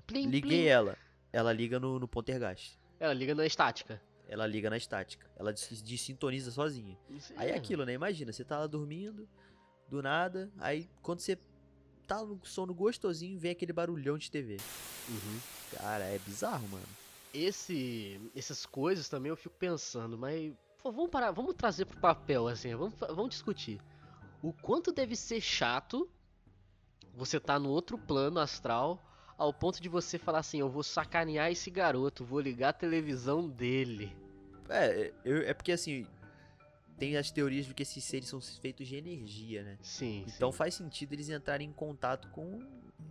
Plim, 0.07 0.27
Liguei 0.27 0.41
plim. 0.41 0.65
ela. 0.65 0.97
Ela 1.31 1.51
liga 1.53 1.79
no, 1.79 1.99
no 1.99 2.07
Poltergeist. 2.07 2.77
Ela 2.99 3.13
liga 3.13 3.35
na 3.35 3.45
estática. 3.45 4.01
Ela 4.27 4.45
liga 4.45 4.69
na 4.69 4.77
estática. 4.77 5.29
Ela 5.35 5.51
des- 5.53 5.81
dessintoniza 5.81 6.51
sozinha. 6.51 6.97
Aí 7.35 7.49
é 7.49 7.55
aquilo, 7.55 7.85
né? 7.85 7.93
Imagina, 7.93 8.31
você 8.31 8.43
tá 8.43 8.59
lá 8.59 8.67
dormindo, 8.67 9.27
do 9.87 10.01
nada, 10.01 10.51
aí 10.59 10.87
quando 11.01 11.19
você 11.19 11.37
tá 12.07 12.23
no 12.23 12.39
sono 12.43 12.73
gostosinho, 12.73 13.39
vem 13.39 13.51
aquele 13.51 13.73
barulhão 13.73 14.17
de 14.17 14.29
TV. 14.29 14.57
Uhum. 15.09 15.39
Cara, 15.77 16.03
é 16.05 16.19
bizarro, 16.19 16.67
mano. 16.67 16.85
Esse, 17.33 18.19
essas 18.35 18.65
coisas 18.65 19.07
também 19.07 19.29
eu 19.29 19.35
fico 19.37 19.55
pensando, 19.57 20.17
mas 20.17 20.53
pô, 20.81 20.91
vamos 20.91 21.09
parar, 21.11 21.31
vamos 21.31 21.53
trazer 21.55 21.85
pro 21.85 21.99
papel 21.99 22.47
assim, 22.47 22.75
vamos, 22.75 22.93
vamos 22.99 23.29
discutir. 23.29 23.79
O 24.41 24.51
quanto 24.53 24.91
deve 24.91 25.15
ser 25.15 25.39
chato 25.41 26.09
você 27.15 27.39
tá 27.39 27.59
no 27.59 27.69
outro 27.69 27.97
plano 27.97 28.39
astral 28.39 29.03
ao 29.37 29.53
ponto 29.53 29.81
de 29.81 29.87
você 29.87 30.17
falar 30.17 30.39
assim, 30.39 30.59
eu 30.59 30.69
vou 30.69 30.83
sacanear 30.83 31.49
esse 31.51 31.69
garoto, 31.71 32.25
vou 32.25 32.39
ligar 32.41 32.69
a 32.69 32.73
televisão 32.73 33.47
dele. 33.47 34.11
É, 34.67 35.13
eu- 35.23 35.43
é 35.43 35.53
porque 35.53 35.71
assim, 35.71 36.05
tem 36.97 37.15
as 37.15 37.31
teorias 37.31 37.65
de 37.65 37.73
que 37.73 37.83
esses 37.83 38.03
seres 38.03 38.27
são 38.27 38.41
feitos 38.41 38.87
de 38.87 38.95
energia, 38.97 39.63
né? 39.63 39.77
Sim. 39.81 40.25
Então 40.27 40.51
sim. 40.51 40.57
faz 40.57 40.75
sentido 40.75 41.13
eles 41.13 41.29
entrarem 41.29 41.69
em 41.69 41.73
contato 41.73 42.27
com 42.29 42.59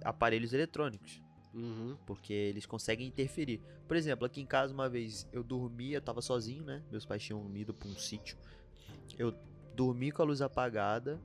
aparelhos 0.05 0.53
eletrônicos, 0.53 1.23
Uhum. 1.55 1.97
porque 2.07 2.33
eles 2.35 2.67
conseguem 2.67 3.07
interferir. 3.09 3.61
Por 3.89 3.97
exemplo, 3.97 4.27
aqui 4.27 4.41
em 4.43 4.47
casa 4.47 4.75
uma 4.75 4.89
vez 4.89 5.27
eu 5.33 5.43
dormi, 5.43 5.95
eu 5.95 6.03
tava 6.03 6.21
sozinho, 6.21 6.63
né? 6.63 6.83
Meus 6.91 7.07
pais 7.07 7.23
tinham 7.23 7.51
ido 7.57 7.73
pra 7.73 7.89
um 7.89 7.97
sítio. 7.97 8.37
Eu 9.19 9.35
dormi 9.75 10.13
com 10.13 10.21
a 10.21 10.25
luz 10.27 10.43
apagada. 10.43 11.19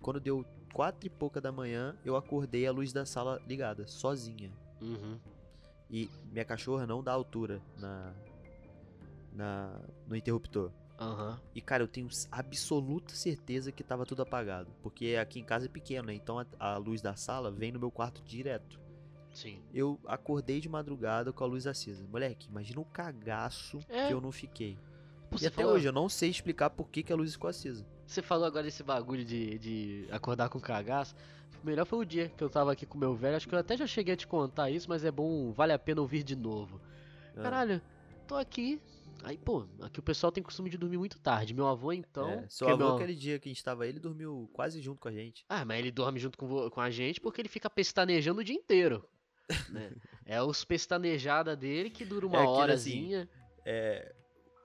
Quando 0.00 0.20
deu 0.20 0.44
quatro 0.72 1.06
e 1.06 1.10
pouca 1.10 1.40
da 1.40 1.52
manhã, 1.52 1.96
eu 2.04 2.16
acordei 2.16 2.66
a 2.66 2.72
luz 2.72 2.92
da 2.92 3.04
sala 3.04 3.40
ligada, 3.46 3.86
sozinha. 3.86 4.52
Uhum. 4.80 5.18
E 5.90 6.08
minha 6.30 6.44
cachorra 6.44 6.86
não 6.86 7.02
dá 7.02 7.12
altura 7.12 7.60
na, 7.76 8.14
na 9.32 9.80
no 10.06 10.16
interruptor. 10.16 10.70
Aham. 10.98 11.40
E 11.54 11.60
cara, 11.60 11.82
eu 11.82 11.88
tenho 11.88 12.08
absoluta 12.30 13.14
certeza 13.14 13.72
que 13.72 13.82
tava 13.82 14.04
tudo 14.04 14.22
apagado, 14.22 14.70
porque 14.82 15.16
aqui 15.20 15.40
em 15.40 15.44
casa 15.44 15.66
é 15.66 15.68
pequeno, 15.68 16.08
né? 16.08 16.14
Então 16.14 16.38
a, 16.38 16.46
a 16.58 16.76
luz 16.76 17.00
da 17.00 17.16
sala 17.16 17.50
vem 17.50 17.72
no 17.72 17.80
meu 17.80 17.90
quarto 17.90 18.22
direto. 18.22 18.78
Sim. 19.32 19.62
Eu 19.72 19.98
acordei 20.06 20.60
de 20.60 20.68
madrugada 20.68 21.32
com 21.32 21.42
a 21.44 21.46
luz 21.46 21.66
acesa. 21.66 22.04
Moleque, 22.10 22.48
imagina 22.48 22.80
o 22.80 22.84
cagaço 22.84 23.78
É. 23.88 24.08
que 24.08 24.12
eu 24.12 24.20
não 24.20 24.32
fiquei. 24.32 24.76
Pô, 25.30 25.36
e 25.36 25.38
você 25.38 25.46
até 25.46 25.56
falou- 25.62 25.74
hoje 25.76 25.86
eu 25.88 25.92
não 25.92 26.08
sei 26.08 26.28
explicar 26.30 26.68
por 26.70 26.88
que, 26.90 27.02
que 27.02 27.12
a 27.12 27.16
luz 27.16 27.32
ficou 27.32 27.48
acesa. 27.48 27.86
Você 28.10 28.22
falou 28.22 28.44
agora 28.44 28.64
desse 28.64 28.82
bagulho 28.82 29.24
de, 29.24 29.56
de 29.60 30.08
acordar 30.10 30.48
com 30.48 30.58
cagaço. 30.58 31.14
O 31.62 31.64
melhor 31.66 31.86
foi 31.86 32.00
o 32.00 32.04
dia 32.04 32.28
que 32.28 32.42
eu 32.42 32.50
tava 32.50 32.72
aqui 32.72 32.84
com 32.84 32.98
meu 32.98 33.14
velho. 33.14 33.36
Acho 33.36 33.48
que 33.48 33.54
eu 33.54 33.58
até 33.60 33.76
já 33.76 33.86
cheguei 33.86 34.14
a 34.14 34.16
te 34.16 34.26
contar 34.26 34.68
isso, 34.68 34.88
mas 34.88 35.04
é 35.04 35.12
bom, 35.12 35.52
vale 35.52 35.72
a 35.72 35.78
pena 35.78 36.00
ouvir 36.00 36.24
de 36.24 36.34
novo. 36.34 36.80
Ah, 37.36 37.42
Caralho, 37.42 37.80
tô 38.26 38.34
aqui. 38.34 38.80
Aí, 39.22 39.38
pô, 39.38 39.64
aqui 39.80 40.00
o 40.00 40.02
pessoal 40.02 40.32
tem 40.32 40.42
costume 40.42 40.68
de 40.68 40.76
dormir 40.76 40.98
muito 40.98 41.20
tarde. 41.20 41.54
Meu 41.54 41.68
avô, 41.68 41.92
então. 41.92 42.28
é, 42.28 42.48
seu 42.48 42.66
que 42.66 42.72
avô, 42.72 42.84
meu- 42.84 42.94
aquele 42.96 43.14
dia 43.14 43.38
que 43.38 43.48
a 43.48 43.52
gente 43.52 43.62
tava 43.62 43.84
aí, 43.84 43.90
ele 43.90 44.00
dormiu 44.00 44.50
quase 44.52 44.80
junto 44.82 45.00
com 45.00 45.06
a 45.06 45.12
gente. 45.12 45.44
Ah, 45.48 45.64
mas 45.64 45.78
ele 45.78 45.92
dorme 45.92 46.18
junto 46.18 46.36
com, 46.36 46.68
com 46.68 46.80
a 46.80 46.90
gente 46.90 47.20
porque 47.20 47.40
ele 47.40 47.48
fica 47.48 47.70
pestanejando 47.70 48.40
o 48.40 48.44
dia 48.44 48.56
inteiro. 48.56 49.08
né? 49.70 49.92
É 50.26 50.42
os 50.42 50.64
pestanejada 50.64 51.54
dele 51.54 51.90
que 51.90 52.04
dura 52.04 52.26
uma 52.26 52.40
É 52.40 52.42
assim, 52.42 52.56
horazinha. 52.60 53.28
É. 53.64 54.16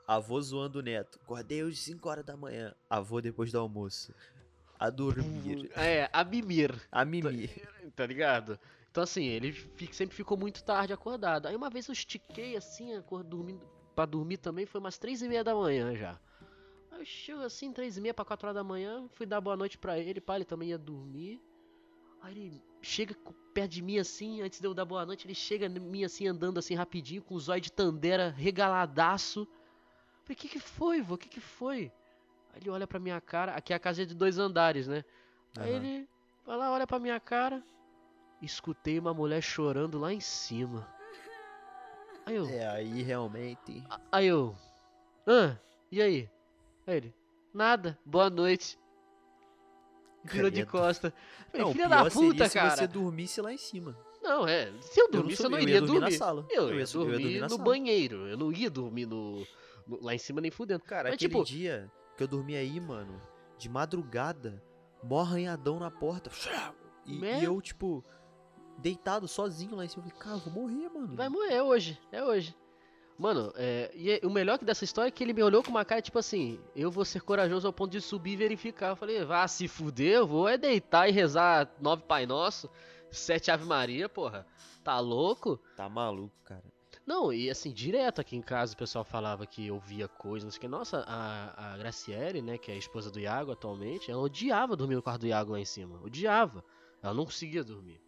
Avô 0.07 0.39
zoando 0.41 0.79
o 0.79 0.81
neto. 0.81 1.19
Acordei 1.23 1.63
hoje 1.63 1.77
5 1.77 2.07
horas 2.07 2.25
da 2.25 2.37
manhã. 2.37 2.73
Avô 2.89 3.21
depois 3.21 3.51
do 3.51 3.59
almoço. 3.59 4.13
A 4.77 4.89
dormir. 4.89 5.71
É, 5.75 6.09
a 6.11 6.23
mimir. 6.23 6.75
A 6.91 7.03
mimir. 7.03 7.67
Tá 7.95 8.05
ligado? 8.05 8.59
Então 8.91 9.03
assim, 9.03 9.25
ele 9.25 9.53
sempre 9.91 10.15
ficou 10.15 10.37
muito 10.37 10.63
tarde 10.63 10.93
acordado. 10.93 11.47
Aí 11.47 11.55
uma 11.55 11.69
vez 11.69 11.87
eu 11.87 11.93
estiquei 11.93 12.55
assim, 12.55 13.01
dormindo, 13.25 13.65
pra 13.93 14.05
dormir 14.05 14.37
também, 14.37 14.65
foi 14.65 14.79
umas 14.79 14.97
três 14.97 15.21
e 15.21 15.27
meia 15.27 15.43
da 15.43 15.53
manhã 15.53 15.93
já. 15.95 16.19
Aí 16.91 16.99
eu 16.99 17.05
chego 17.05 17.41
assim, 17.41 17.73
três 17.73 17.97
e 17.97 18.01
meia 18.01 18.13
pra 18.13 18.23
quatro 18.23 18.47
horas 18.47 18.55
da 18.55 18.63
manhã, 18.63 19.05
fui 19.11 19.25
dar 19.25 19.41
boa 19.41 19.57
noite 19.57 19.77
pra 19.77 19.99
ele, 19.99 20.21
pá, 20.21 20.35
ele 20.35 20.45
também 20.45 20.69
ia 20.69 20.77
dormir. 20.77 21.41
Aí 22.21 22.33
ele 22.33 22.63
chega 22.81 23.13
perto 23.53 23.71
de 23.71 23.81
mim 23.81 23.97
assim, 23.97 24.41
antes 24.41 24.61
de 24.61 24.67
eu 24.67 24.73
dar 24.73 24.85
boa 24.85 25.05
noite, 25.05 25.27
ele 25.27 25.35
chega 25.35 25.65
em 25.65 25.79
mim 25.79 26.03
assim, 26.05 26.27
andando 26.27 26.57
assim 26.57 26.73
rapidinho, 26.73 27.21
com 27.21 27.35
o 27.35 27.39
zóio 27.39 27.59
de 27.59 27.71
tandera 27.71 28.29
regaladaço. 28.29 29.47
Falei, 30.25 30.35
que 30.35 30.47
que 30.49 30.59
foi, 30.59 31.01
vô? 31.01 31.17
Que 31.17 31.29
que 31.29 31.39
foi? 31.39 31.91
Aí 32.53 32.61
ele 32.61 32.69
olha 32.69 32.87
pra 32.87 32.99
minha 32.99 33.19
cara, 33.21 33.53
aqui 33.53 33.73
a 33.73 33.79
casa 33.79 34.01
é 34.01 34.05
de 34.05 34.15
dois 34.15 34.37
andares, 34.39 34.87
né? 34.87 35.03
Aí 35.57 35.73
Aham. 35.73 35.85
ele 35.85 36.09
vai 36.45 36.57
lá, 36.57 36.71
olha 36.71 36.87
pra 36.87 36.99
minha 36.99 37.19
cara. 37.19 37.63
Escutei 38.41 38.99
uma 38.99 39.13
mulher 39.13 39.41
chorando 39.41 39.97
lá 39.99 40.11
em 40.13 40.19
cima. 40.19 40.87
Aí 42.25 42.35
eu. 42.35 42.45
É, 42.47 42.67
aí 42.67 43.01
realmente. 43.03 43.83
Aí 44.11 44.25
eu. 44.27 44.55
Ah, 45.27 45.55
e 45.91 46.01
aí? 46.01 46.29
Aí 46.87 46.97
ele. 46.97 47.15
Nada, 47.53 47.97
boa 48.05 48.29
noite. 48.29 48.77
Virou 50.23 50.49
de 50.49 50.65
costa. 50.65 51.13
Falei, 51.51 51.65
Não, 51.65 51.71
filha 51.71 51.85
o 51.85 51.89
da 51.89 52.09
puta, 52.09 52.49
se 52.49 52.55
cara. 52.55 52.71
você 52.75 52.87
dormisse 52.87 53.39
lá 53.41 53.53
em 53.53 53.57
cima. 53.57 53.95
Não, 54.23 54.47
é. 54.47 54.71
Se 54.81 54.99
eu 54.99 55.05
Eu 55.05 55.11
não 55.11 55.19
dormisse, 55.21 55.43
eu 55.43 55.49
não 55.51 55.57
eu 55.59 55.61
ia 55.63 55.69
iria 55.69 55.81
dormir 55.81 55.99
dormir. 55.99 56.11
na 56.13 56.17
sala. 56.17 56.47
Eu, 56.49 56.69
Eu 56.69 56.79
ia 56.79 56.87
su- 56.87 56.97
eu 56.97 57.03
ia 57.03 57.09
dormir, 57.11 57.23
dormir 57.25 57.41
no 57.41 57.49
sala. 57.49 57.63
banheiro. 57.63 58.27
Eu 58.27 58.37
não 58.37 58.51
ia 58.51 58.69
dormir 58.71 59.05
no- 59.05 59.45
lá 59.87 60.13
em 60.13 60.17
cima 60.17 60.41
nem 60.41 60.51
fudendo. 60.51 60.83
Cara, 60.83 61.09
Mas, 61.09 61.15
aquele 61.15 61.29
tipo- 61.31 61.43
dia 61.45 61.91
que 62.17 62.23
eu 62.23 62.27
dormi 62.27 62.55
aí, 62.55 62.79
mano, 62.79 63.19
de 63.57 63.67
madrugada, 63.69 64.61
mó 65.03 65.21
arranhadão 65.21 65.79
na 65.79 65.91
porta. 65.91 66.29
E, 67.07 67.19
Né? 67.19 67.39
e 67.41 67.43
eu, 67.43 67.61
tipo, 67.61 68.03
deitado 68.79 69.27
sozinho 69.27 69.75
lá 69.75 69.85
em 69.85 69.87
cima. 69.87 70.03
Eu 70.03 70.09
falei, 70.09 70.19
cara, 70.23 70.35
eu 70.37 70.51
vou 70.51 70.63
morrer, 70.63 70.89
mano. 70.89 71.15
Vai 71.15 71.29
morrer, 71.29 71.53
é 71.53 71.61
hoje, 71.61 71.99
é 72.11 72.23
hoje. 72.23 72.55
Mano, 73.17 73.53
é, 73.55 73.91
e 73.93 74.19
o 74.25 74.29
melhor 74.31 74.57
que 74.57 74.65
dessa 74.65 74.83
história 74.83 75.07
é 75.09 75.11
que 75.11 75.23
ele 75.23 75.31
me 75.31 75.43
olhou 75.43 75.61
com 75.61 75.69
uma 75.69 75.85
cara 75.85 76.01
tipo 76.01 76.17
assim: 76.17 76.59
eu 76.75 76.89
vou 76.89 77.05
ser 77.05 77.21
corajoso 77.21 77.67
ao 77.67 77.71
ponto 77.71 77.91
de 77.91 78.01
subir 78.01 78.31
e 78.31 78.35
verificar. 78.35 78.89
Eu 78.89 78.95
falei, 78.95 79.23
vá 79.23 79.47
se 79.47 79.67
fuder, 79.67 80.15
eu 80.15 80.25
vou 80.27 80.47
é 80.49 80.57
deitar 80.57 81.07
e 81.07 81.11
rezar 81.11 81.71
nove 81.79 82.01
Pai 82.07 82.25
Nosso. 82.25 82.67
Sete 83.11 83.51
Ave 83.51 83.65
Maria, 83.65 84.09
porra. 84.09 84.45
Tá 84.83 84.99
louco? 84.99 85.57
Tá 85.77 85.87
maluco, 85.87 86.35
cara. 86.43 86.63
Não, 87.05 87.31
e 87.31 87.49
assim, 87.51 87.71
direto 87.71 88.19
aqui 88.19 88.35
em 88.35 88.41
casa 88.41 88.73
o 88.73 88.77
pessoal 88.77 89.05
falava 89.05 89.45
que 89.45 89.69
ouvia 89.69 90.07
coisas, 90.07 90.43
não 90.43 90.51
sei 90.51 90.57
o 90.57 90.61
que. 90.61 90.67
Nossa, 90.67 91.03
a, 91.07 91.73
a 91.73 91.77
Graciele, 91.77 92.41
né, 92.41 92.57
que 92.57 92.71
é 92.71 92.73
a 92.73 92.77
esposa 92.77 93.11
do 93.11 93.19
Iago 93.19 93.51
atualmente, 93.51 94.09
ela 94.09 94.21
odiava 94.21 94.75
dormir 94.75 94.95
no 94.95 95.03
quarto 95.03 95.21
do 95.21 95.27
Iago 95.27 95.51
lá 95.51 95.59
em 95.59 95.65
cima. 95.65 96.01
Odiava. 96.03 96.63
Ela 97.03 97.13
não 97.13 97.25
conseguia 97.25 97.63
dormir. 97.63 98.01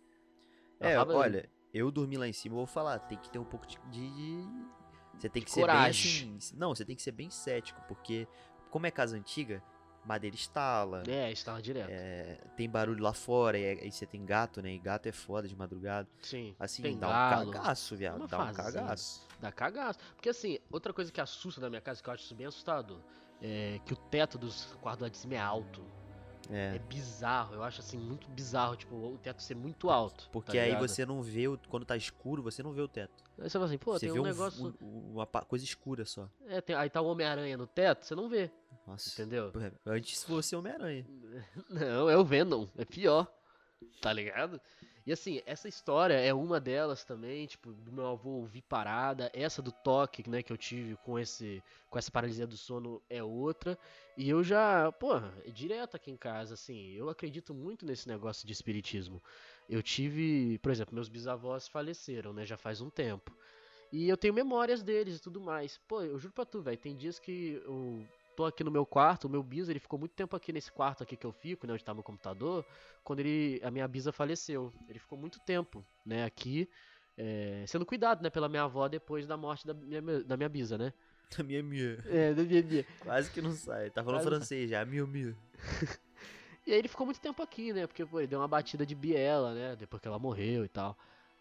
Ela 0.79 0.89
É, 0.91 0.93
falava- 0.95 1.13
olha, 1.19 1.49
eu 1.71 1.91
dormi 1.91 2.17
lá 2.17 2.27
em 2.27 2.33
cima, 2.33 2.53
eu 2.53 2.57
vou 2.57 2.65
falar, 2.67 2.97
tem 2.99 3.17
que 3.19 3.29
ter 3.29 3.37
um 3.37 3.45
pouco 3.45 3.67
de. 3.67 3.77
Você 5.15 5.29
tem 5.29 5.41
De 5.41 5.45
que 5.45 5.51
ser 5.51 5.61
coragem. 5.61 6.27
bem 6.29 6.37
assim. 6.37 6.55
Não, 6.57 6.73
você 6.73 6.83
tem 6.85 6.95
que 6.95 7.01
ser 7.03 7.11
bem 7.11 7.29
cético, 7.29 7.79
porque, 7.87 8.27
como 8.71 8.85
é 8.87 8.91
casa 8.91 9.15
antiga, 9.15 9.63
madeira 10.07 10.35
estala. 10.35 11.03
É, 11.07 11.31
estava 11.31 11.61
direto. 11.61 11.89
é, 11.91 12.37
tem 12.55 12.69
barulho 12.69 13.03
lá 13.03 13.13
fora, 13.13 13.57
e 13.59 13.65
aí 13.79 13.91
você 13.91 14.05
tem 14.05 14.25
gato, 14.25 14.61
né? 14.61 14.71
E 14.71 14.79
gato 14.79 15.05
é 15.07 15.11
foda 15.11 15.47
de 15.47 15.55
madrugada. 15.55 16.07
Sim. 16.21 16.55
Assim, 16.57 16.81
Tem 16.81 16.97
dá 16.97 17.07
galo. 17.07 17.49
um 17.49 17.53
cagaço, 17.53 17.95
viado. 17.95 18.27
Dá 18.27 18.37
um 18.37 18.53
fazenda. 18.53 18.63
cagaço. 18.81 19.27
Dá 19.39 19.51
cagaço. 19.51 19.99
Porque 20.15 20.29
assim, 20.29 20.57
outra 20.71 20.93
coisa 20.93 21.11
que 21.11 21.19
assusta 21.21 21.59
na 21.61 21.69
minha 21.69 21.81
casa, 21.81 22.01
que 22.01 22.09
eu 22.09 22.13
acho 22.13 22.23
isso 22.23 22.35
bem 22.35 22.47
assustador, 22.47 22.99
é 23.41 23.79
que 23.85 23.93
o 23.93 23.97
teto 23.97 24.37
dos 24.37 24.65
quartos 24.81 25.01
lá 25.03 25.09
de 25.09 25.17
cima 25.17 25.35
é 25.35 25.39
alto. 25.39 25.85
É 26.49 26.75
É. 26.75 26.79
bizarro, 26.79 27.55
eu 27.55 27.63
acho 27.63 27.81
assim, 27.81 27.97
muito 27.97 28.29
bizarro, 28.29 28.77
tipo, 28.77 28.95
o 28.95 29.17
teto 29.17 29.43
ser 29.43 29.55
muito 29.55 29.89
alto. 29.89 30.29
Porque 30.31 30.57
tá 30.57 30.63
aí 30.63 30.75
você 30.77 31.05
não 31.05 31.21
vê, 31.21 31.47
o- 31.49 31.59
quando 31.67 31.85
tá 31.85 31.97
escuro, 31.97 32.41
você 32.41 32.63
não 32.63 32.71
vê 32.71 32.79
o 32.81 32.87
teto. 32.87 33.26
Aí 33.39 33.49
você 33.49 33.51
fala 33.51 33.65
assim, 33.65 33.77
pô, 33.77 33.93
você 33.93 34.05
tem 34.07 34.13
vê 34.13 34.19
um 34.19 34.23
um- 34.23 34.25
negócio. 34.25 34.75
um- 34.81 35.11
uma 35.13 35.25
coisa 35.27 35.63
escura 35.63 36.05
só. 36.05 36.27
É, 36.47 36.59
tem- 36.61 36.75
aí 36.75 36.89
tá 36.89 37.01
o 37.01 37.05
Homem-Aranha 37.07 37.55
no 37.57 37.67
teto, 37.67 38.03
você 38.05 38.15
não 38.15 38.27
vê, 38.27 38.49
Nossa. 38.85 39.09
entendeu? 39.13 39.51
Antes 39.85 40.23
fosse 40.23 40.55
Homem-Aranha. 40.55 41.05
Não, 41.69 42.09
é 42.09 42.17
o 42.17 42.25
Venom, 42.25 42.67
é 42.77 42.83
pior. 42.85 43.31
Tá 44.01 44.11
ligado? 44.11 44.59
E 45.05 45.11
assim, 45.13 45.41
essa 45.45 45.69
história 45.69 46.15
é 46.15 46.33
uma 46.33 46.59
delas 46.59 47.05
também, 47.05 47.45
tipo, 47.45 47.71
do 47.71 47.91
meu 47.93 48.07
avô 48.07 48.31
ouvir 48.31 48.61
parada, 48.63 49.31
essa 49.33 49.61
do 49.61 49.71
toque, 49.71 50.27
né, 50.29 50.41
que 50.43 50.51
eu 50.51 50.57
tive 50.57 50.97
com 50.97 51.17
esse 51.17 51.63
com 51.89 51.97
essa 51.97 52.11
paralisia 52.11 52.45
do 52.45 52.57
sono 52.57 53.01
é 53.09 53.23
outra. 53.23 53.77
E 54.17 54.27
eu 54.29 54.43
já, 54.43 54.91
porra, 54.91 55.31
é 55.45 55.49
direto 55.51 55.95
aqui 55.95 56.11
em 56.11 56.17
casa, 56.17 56.55
assim, 56.55 56.91
eu 56.91 57.07
acredito 57.09 57.53
muito 57.53 57.85
nesse 57.85 58.07
negócio 58.09 58.45
de 58.45 58.51
espiritismo. 58.51 59.23
Eu 59.69 59.83
tive, 59.83 60.57
por 60.59 60.71
exemplo, 60.71 60.95
meus 60.95 61.09
bisavós 61.09 61.67
faleceram, 61.67 62.33
né, 62.33 62.45
já 62.45 62.57
faz 62.57 62.81
um 62.81 62.89
tempo. 62.89 63.35
E 63.91 64.07
eu 64.07 64.17
tenho 64.17 64.33
memórias 64.33 64.83
deles 64.83 65.17
e 65.17 65.21
tudo 65.21 65.39
mais. 65.39 65.77
Pô, 65.87 66.01
eu 66.01 66.17
juro 66.19 66.33
pra 66.33 66.45
tu, 66.45 66.61
velho, 66.61 66.77
tem 66.77 66.95
dias 66.95 67.19
que 67.19 67.61
eu 67.65 68.05
tô 68.35 68.45
aqui 68.45 68.63
no 68.63 68.71
meu 68.71 68.85
quarto, 68.85 69.25
o 69.25 69.29
meu 69.29 69.41
bisa, 69.41 69.71
ele 69.71 69.79
ficou 69.79 69.97
muito 69.97 70.13
tempo 70.13 70.35
aqui 70.35 70.53
nesse 70.53 70.71
quarto 70.71 71.03
aqui 71.03 71.17
que 71.17 71.25
eu 71.25 71.31
fico, 71.31 71.65
né, 71.65 71.73
onde 71.73 71.83
tá 71.83 71.93
meu 71.93 72.03
computador, 72.03 72.65
quando 73.03 73.19
ele, 73.19 73.59
a 73.63 73.71
minha 73.71 73.87
bisa 73.87 74.11
faleceu. 74.11 74.71
Ele 74.87 74.99
ficou 74.99 75.17
muito 75.17 75.39
tempo, 75.39 75.85
né, 76.05 76.23
aqui, 76.23 76.69
é, 77.17 77.65
sendo 77.67 77.85
cuidado, 77.85 78.21
né, 78.21 78.29
pela 78.29 78.47
minha 78.47 78.63
avó 78.63 78.87
depois 78.87 79.25
da 79.25 79.35
morte 79.35 79.65
da 79.65 79.73
minha, 79.73 80.23
da 80.23 80.37
minha 80.37 80.49
bisa, 80.49 80.77
né. 80.77 80.93
A 81.37 81.43
minha 81.43 81.61
minha. 81.61 81.97
É, 82.05 82.33
da 82.33 82.43
minha, 82.43 82.63
minha. 82.63 82.85
Quase 83.01 83.29
que 83.31 83.41
não 83.41 83.51
sai. 83.51 83.89
Tá 83.89 84.01
falando 84.01 84.21
Quase 84.21 84.29
francês 84.29 84.69
já. 84.69 84.85
Miu, 84.85 85.05
miu. 85.05 85.35
E 86.67 86.73
aí 86.73 86.79
ele 86.79 86.89
ficou 86.89 87.05
muito 87.05 87.21
tempo 87.21 87.41
aqui, 87.41 87.71
né, 87.71 87.87
porque, 87.87 88.05
pô, 88.05 88.19
ele 88.19 88.27
deu 88.27 88.39
uma 88.39 88.47
batida 88.47 88.85
de 88.85 88.93
biela, 88.93 89.53
né, 89.53 89.75
depois 89.77 90.01
que 90.01 90.07
ela 90.07 90.19
morreu 90.19 90.65
e 90.65 90.67
tal. 90.67 90.97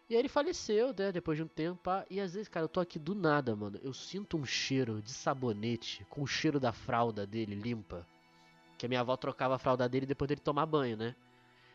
E 0.09 0.15
aí 0.15 0.21
ele 0.21 0.29
faleceu, 0.29 0.95
né, 0.97 1.11
depois 1.11 1.37
de 1.37 1.43
um 1.43 1.49
tempo, 1.49 1.83
pá, 1.83 2.07
e 2.09 2.21
às 2.21 2.35
vezes, 2.35 2.47
cara, 2.49 2.63
eu 2.63 2.69
tô 2.69 2.79
aqui 2.79 2.97
do 2.97 3.13
nada, 3.13 3.57
mano, 3.57 3.77
eu 3.83 3.93
sinto 3.93 4.37
um 4.37 4.45
cheiro 4.45 5.03
de 5.03 5.13
sabonete 5.13 6.07
com 6.09 6.23
o 6.23 6.29
cheiro 6.29 6.61
da 6.61 6.73
fralda 6.73 7.27
dele 7.27 7.57
limpa. 7.57 8.07
Que 8.79 8.87
a 8.87 8.89
minha 8.89 9.01
avó 9.01 9.17
trocava 9.17 9.57
a 9.57 9.59
fralda 9.59 9.89
dele 9.89 10.07
depois 10.07 10.29
dele 10.29 10.41
tomar 10.41 10.65
banho, 10.65 10.97
né? 10.97 11.17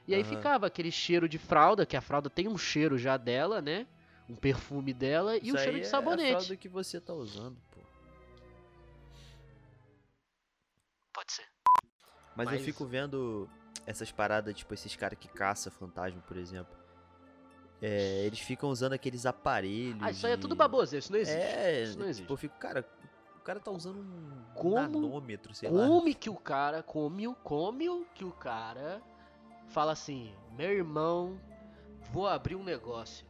E 0.07 0.15
aí 0.15 0.23
Aham. 0.23 0.29
ficava 0.29 0.67
aquele 0.67 0.91
cheiro 0.91 1.27
de 1.27 1.37
fralda, 1.37 1.85
que 1.85 1.97
a 1.97 2.01
fralda 2.01 2.29
tem 2.29 2.47
um 2.47 2.57
cheiro 2.57 2.97
já 2.97 3.17
dela, 3.17 3.61
né? 3.61 3.85
Um 4.29 4.35
perfume 4.35 4.93
dela 4.93 5.35
e 5.35 5.41
Isso 5.43 5.55
um 5.55 5.57
cheiro 5.57 5.73
aí 5.73 5.81
de 5.81 5.87
É 5.87 5.89
a 5.89 5.91
sabonete. 5.91 6.31
fralda 6.31 6.55
que 6.55 6.69
você 6.69 7.01
tá 7.01 7.13
usando, 7.13 7.57
pô. 7.69 7.81
Pode 11.13 11.33
ser. 11.33 11.45
Mas, 12.35 12.45
Mas- 12.45 12.59
eu 12.59 12.65
fico 12.65 12.85
vendo 12.85 13.49
essas 13.85 14.11
paradas, 14.11 14.55
tipo, 14.55 14.73
esses 14.73 14.95
caras 14.95 15.17
que 15.19 15.27
caçam 15.27 15.71
fantasma, 15.71 16.21
por 16.27 16.37
exemplo. 16.37 16.79
É, 17.81 18.25
eles 18.25 18.39
ficam 18.39 18.69
usando 18.69 18.93
aqueles 18.93 19.25
aparelhos. 19.25 20.01
Ah, 20.01 20.11
isso 20.11 20.25
aí 20.27 20.33
é 20.33 20.37
tudo 20.37 20.55
baboso, 20.55 20.95
isso 20.95 21.11
não 21.11 21.17
existe. 21.19 21.39
É, 21.39 21.83
Isso 21.83 21.97
não 21.97 22.05
existe. 22.05 22.21
tipo, 22.21 22.33
eu 22.33 22.37
fico, 22.37 22.55
cara, 22.59 22.87
o 23.37 23.39
cara 23.41 23.59
tá 23.59 23.71
usando 23.71 23.97
um 23.99 24.43
Como- 24.53 24.75
nanômetro, 24.75 25.53
sei 25.55 25.69
lá. 25.69 25.87
Come 25.87 26.13
que 26.13 26.29
o 26.29 26.35
cara, 26.35 26.83
come, 26.83 27.27
o- 27.27 27.33
come 27.35 27.89
o 27.89 28.05
que 28.13 28.23
o 28.23 28.31
cara 28.31 29.01
fala 29.67 29.93
assim, 29.93 30.31
meu 30.55 30.69
irmão, 30.71 31.39
vou 32.11 32.27
abrir 32.27 32.55
um 32.55 32.63
negócio. 32.63 33.25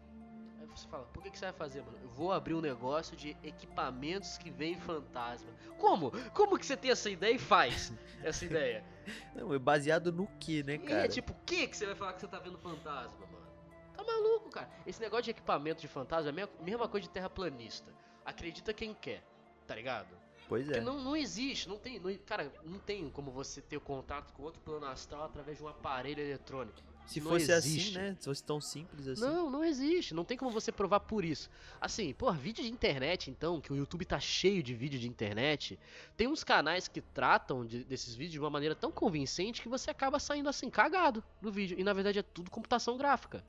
Você 0.75 0.87
fala, 0.87 1.03
por 1.05 1.21
que, 1.21 1.29
que 1.31 1.37
você 1.37 1.45
vai 1.45 1.53
fazer, 1.53 1.81
mano? 1.83 1.97
Eu 2.01 2.09
vou 2.09 2.31
abrir 2.31 2.53
um 2.53 2.61
negócio 2.61 3.15
de 3.15 3.35
equipamentos 3.43 4.37
que 4.37 4.49
vem 4.49 4.75
fantasma. 4.77 5.49
Como? 5.77 6.11
Como 6.31 6.57
que 6.57 6.65
você 6.65 6.77
tem 6.77 6.91
essa 6.91 7.09
ideia 7.09 7.35
e 7.35 7.39
faz 7.39 7.91
essa 8.23 8.45
ideia? 8.45 8.83
Não, 9.35 9.53
é 9.53 9.59
baseado 9.59 10.11
no 10.11 10.27
que, 10.39 10.63
né, 10.63 10.75
E 10.75 10.79
cara? 10.79 11.05
é 11.05 11.07
tipo, 11.07 11.33
o 11.33 11.35
que 11.45 11.67
que 11.67 11.75
você 11.75 11.85
vai 11.85 11.95
falar 11.95 12.13
que 12.13 12.21
você 12.21 12.27
tá 12.27 12.39
vendo 12.39 12.57
fantasma, 12.57 13.25
mano? 13.27 13.47
Tá 13.95 14.03
maluco, 14.03 14.49
cara. 14.49 14.69
Esse 14.87 15.01
negócio 15.01 15.23
de 15.25 15.31
equipamento 15.31 15.81
de 15.81 15.87
fantasma 15.87 16.29
é 16.39 16.43
a 16.43 16.63
mesma- 16.63 16.87
coisa 16.87 17.05
de 17.07 17.13
terraplanista. 17.13 17.91
Acredita 18.25 18.73
quem 18.73 18.93
quer, 18.93 19.23
tá 19.67 19.75
ligado? 19.75 20.15
Pois 20.47 20.65
Porque 20.65 20.79
é. 20.79 20.81
não, 20.81 20.99
não 21.01 21.15
existe, 21.15 21.67
não 21.69 21.77
tem. 21.77 21.99
não- 21.99 22.15
cara, 22.25 22.51
não 22.63 22.79
tem 22.79 23.09
como 23.09 23.31
você 23.31 23.61
ter 23.61 23.79
contato 23.79 24.31
com 24.33 24.43
outro 24.43 24.61
plano 24.61 24.85
astral 24.85 25.23
através 25.25 25.57
de 25.57 25.63
um 25.63 25.67
aparelho 25.67 26.21
eletrônico. 26.21 26.79
Se 27.05 27.19
não 27.19 27.31
fosse 27.31 27.51
existe. 27.51 27.89
assim, 27.97 27.97
né? 28.09 28.15
Se 28.19 28.25
fosse 28.25 28.43
tão 28.43 28.61
simples 28.61 29.07
assim. 29.07 29.21
Não, 29.21 29.49
não 29.49 29.63
existe. 29.63 30.13
Não 30.13 30.23
tem 30.23 30.37
como 30.37 30.49
você 30.51 30.71
provar 30.71 31.01
por 31.01 31.25
isso. 31.25 31.49
Assim, 31.79 32.13
pô, 32.13 32.31
vídeo 32.31 32.63
de 32.63 32.71
internet, 32.71 33.29
então, 33.29 33.59
que 33.59 33.73
o 33.73 33.75
YouTube 33.75 34.05
tá 34.05 34.19
cheio 34.19 34.63
de 34.63 34.73
vídeo 34.73 34.97
de 34.99 35.07
internet. 35.07 35.77
Tem 36.15 36.27
uns 36.27 36.43
canais 36.43 36.87
que 36.87 37.01
tratam 37.01 37.65
de- 37.65 37.83
desses 37.83 38.15
vídeos 38.15 38.33
de 38.33 38.39
uma 38.39 38.49
maneira 38.49 38.75
tão 38.75 38.91
convincente 38.91 39.61
que 39.61 39.67
você 39.67 39.89
acaba 39.91 40.19
saindo 40.19 40.47
assim, 40.47 40.69
cagado 40.69 41.23
do 41.41 41.51
vídeo. 41.51 41.77
E 41.79 41.83
na 41.83 41.91
verdade 41.93 42.19
é 42.19 42.23
tudo 42.23 42.49
computação 42.49 42.97
gráfica. 42.97 43.43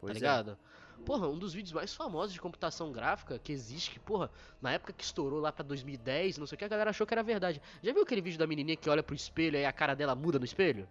Pois 0.00 0.12
tá 0.12 0.18
é. 0.18 0.20
ligado? 0.20 0.58
Porra, 1.04 1.28
um 1.28 1.38
dos 1.38 1.52
vídeos 1.52 1.72
mais 1.72 1.92
famosos 1.94 2.32
de 2.32 2.40
computação 2.40 2.90
gráfica 2.90 3.38
que 3.38 3.52
existe, 3.52 3.90
que, 3.90 3.98
porra, 3.98 4.30
na 4.62 4.72
época 4.72 4.92
que 4.92 5.04
estourou 5.04 5.38
lá 5.40 5.52
pra 5.52 5.62
2010, 5.62 6.38
não 6.38 6.46
sei 6.46 6.56
o 6.56 6.58
que, 6.58 6.64
a 6.64 6.68
galera 6.68 6.90
achou 6.90 7.06
que 7.06 7.12
era 7.12 7.22
verdade. 7.22 7.60
Já 7.82 7.92
viu 7.92 8.02
aquele 8.02 8.22
vídeo 8.22 8.38
da 8.38 8.46
menininha 8.46 8.76
que 8.76 8.88
olha 8.88 9.02
pro 9.02 9.14
espelho 9.14 9.56
e 9.58 9.64
a 9.66 9.72
cara 9.72 9.94
dela 9.94 10.14
muda 10.14 10.38
no 10.38 10.44
espelho? 10.44 10.88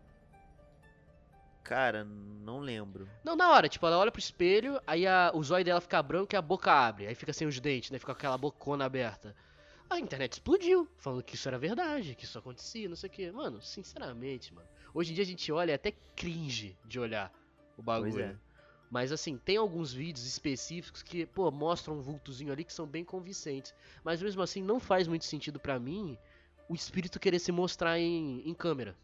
Cara, 1.64 2.04
não 2.04 2.60
lembro. 2.60 3.08
Não, 3.24 3.36
na 3.36 3.50
hora, 3.52 3.70
tipo, 3.70 3.86
ela 3.86 3.98
olha 3.98 4.12
pro 4.12 4.20
espelho, 4.20 4.82
aí 4.86 5.08
a, 5.08 5.32
o 5.34 5.42
zóio 5.42 5.64
dela 5.64 5.80
fica 5.80 6.04
branco 6.04 6.36
e 6.36 6.38
a 6.38 6.42
boca 6.42 6.72
abre, 6.72 7.08
aí 7.08 7.16
fica 7.16 7.32
sem 7.32 7.48
os 7.48 7.60
dentes, 7.60 7.90
né? 7.90 7.98
Fica 7.98 8.14
com 8.14 8.18
aquela 8.18 8.38
bocona 8.38 8.86
aberta. 8.86 9.34
A 9.90 10.00
internet 10.00 10.34
explodiu, 10.34 10.88
falando 10.98 11.24
que 11.24 11.36
isso 11.36 11.48
era 11.48 11.58
verdade, 11.58 12.16
que 12.16 12.26
isso 12.26 12.38
acontecia, 12.38 12.90
não 12.90 12.96
sei 12.96 13.10
o 13.10 13.12
que. 13.12 13.32
Mano, 13.32 13.62
sinceramente, 13.62 14.54
mano. 14.54 14.68
Hoje 14.94 15.12
em 15.12 15.16
dia 15.16 15.24
a 15.24 15.28
gente 15.28 15.52
olha 15.52 15.72
é 15.72 15.76
até 15.76 15.92
cringe 16.16 16.78
de 16.86 17.00
olhar 17.00 17.32
o 17.78 17.82
bagulho. 17.82 18.12
Pois 18.12 18.26
é. 18.26 18.36
Mas 18.90 19.12
assim, 19.12 19.38
tem 19.38 19.58
alguns 19.58 19.94
vídeos 19.94 20.26
específicos 20.26 21.02
que, 21.02 21.26
pô, 21.26 21.50
mostram 21.50 21.98
um 21.98 22.02
vultozinho 22.02 22.52
ali 22.52 22.64
que 22.64 22.74
são 22.74 22.86
bem 22.86 23.04
convincentes. 23.04 23.74
Mas 24.04 24.22
mesmo 24.22 24.42
assim, 24.42 24.62
não 24.62 24.80
faz 24.80 25.08
muito 25.08 25.26
sentido 25.26 25.60
pra 25.60 25.80
mim 25.80 26.18
o 26.70 26.76
espírito 26.76 27.20
querer 27.20 27.40
se 27.40 27.52
mostrar 27.52 28.00
em, 28.00 28.48
em 28.48 28.54
câmera. 28.54 28.96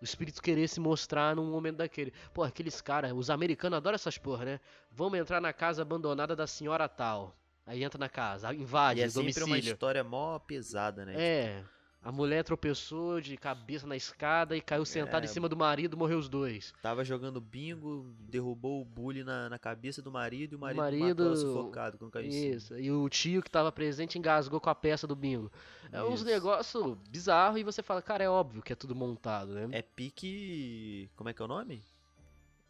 O 0.00 0.04
espírito 0.04 0.42
querer 0.42 0.68
se 0.68 0.78
mostrar 0.78 1.34
num 1.34 1.50
momento 1.50 1.76
daquele. 1.76 2.12
Pô, 2.34 2.42
aqueles 2.42 2.80
caras, 2.80 3.12
os 3.12 3.30
americanos 3.30 3.76
adoram 3.78 3.94
essas 3.94 4.18
porra, 4.18 4.44
né? 4.44 4.60
Vamos 4.90 5.18
entrar 5.18 5.40
na 5.40 5.52
casa 5.52 5.82
abandonada 5.82 6.36
da 6.36 6.46
senhora 6.46 6.88
tal. 6.88 7.36
Aí 7.66 7.82
entra 7.82 7.98
na 7.98 8.08
casa, 8.08 8.54
invade 8.54 9.00
E 9.00 9.02
é 9.02 9.06
o 9.06 9.10
sempre 9.10 9.42
uma 9.42 9.48
domicílio. 9.48 9.72
história 9.72 10.04
mó 10.04 10.38
pesada, 10.38 11.04
né? 11.04 11.14
É. 11.16 11.64
A 12.02 12.12
mulher 12.12 12.44
tropeçou 12.44 13.20
de 13.20 13.36
cabeça 13.36 13.84
na 13.84 13.96
escada 13.96 14.56
e 14.56 14.60
caiu 14.60 14.84
sentada 14.84 15.26
É. 15.26 15.28
em 15.28 15.32
cima 15.32 15.48
do 15.48 15.56
marido, 15.56 15.96
morreu 15.96 16.18
os 16.18 16.28
dois. 16.28 16.72
Tava 16.80 17.04
jogando 17.04 17.40
bingo, 17.40 18.14
derrubou 18.20 18.80
o 18.80 18.84
bully 18.84 19.24
na, 19.24 19.48
na 19.48 19.58
cabeça 19.58 20.00
do 20.00 20.10
marido 20.12 20.52
e 20.52 20.54
o 20.56 20.58
marido, 20.58 20.78
marido- 20.78 21.24
matou 21.24 21.36
sufocado 21.36 21.98
quando 21.98 22.12
caiu 22.12 22.26
em 22.28 22.30
cima. 22.30 22.54
Isso. 22.54 22.78
E 22.78 22.92
o 22.92 23.08
tio 23.08 23.42
que 23.42 23.50
tava 23.50 23.72
presente 23.72 24.18
engasgou 24.20 24.60
com 24.60 24.70
a 24.70 24.74
peça 24.74 25.04
do 25.04 25.16
bingo. 25.16 25.50
É 25.90 26.00
uns 26.04 26.20
Isso. 26.20 26.24
negócios 26.26 26.96
bizarros 27.10 27.58
e 27.58 27.64
você 27.64 27.82
fala, 27.82 28.00
cara, 28.00 28.22
é 28.22 28.28
óbvio 28.30 28.62
que 28.62 28.72
é 28.72 28.76
tudo 28.76 28.94
montado, 28.94 29.52
né? 29.54 29.68
É 29.72 29.82
pique. 29.82 31.10
Como 31.16 31.28
é 31.28 31.32
que 31.34 31.42
é 31.42 31.44
o 31.44 31.48
nome? 31.48 31.82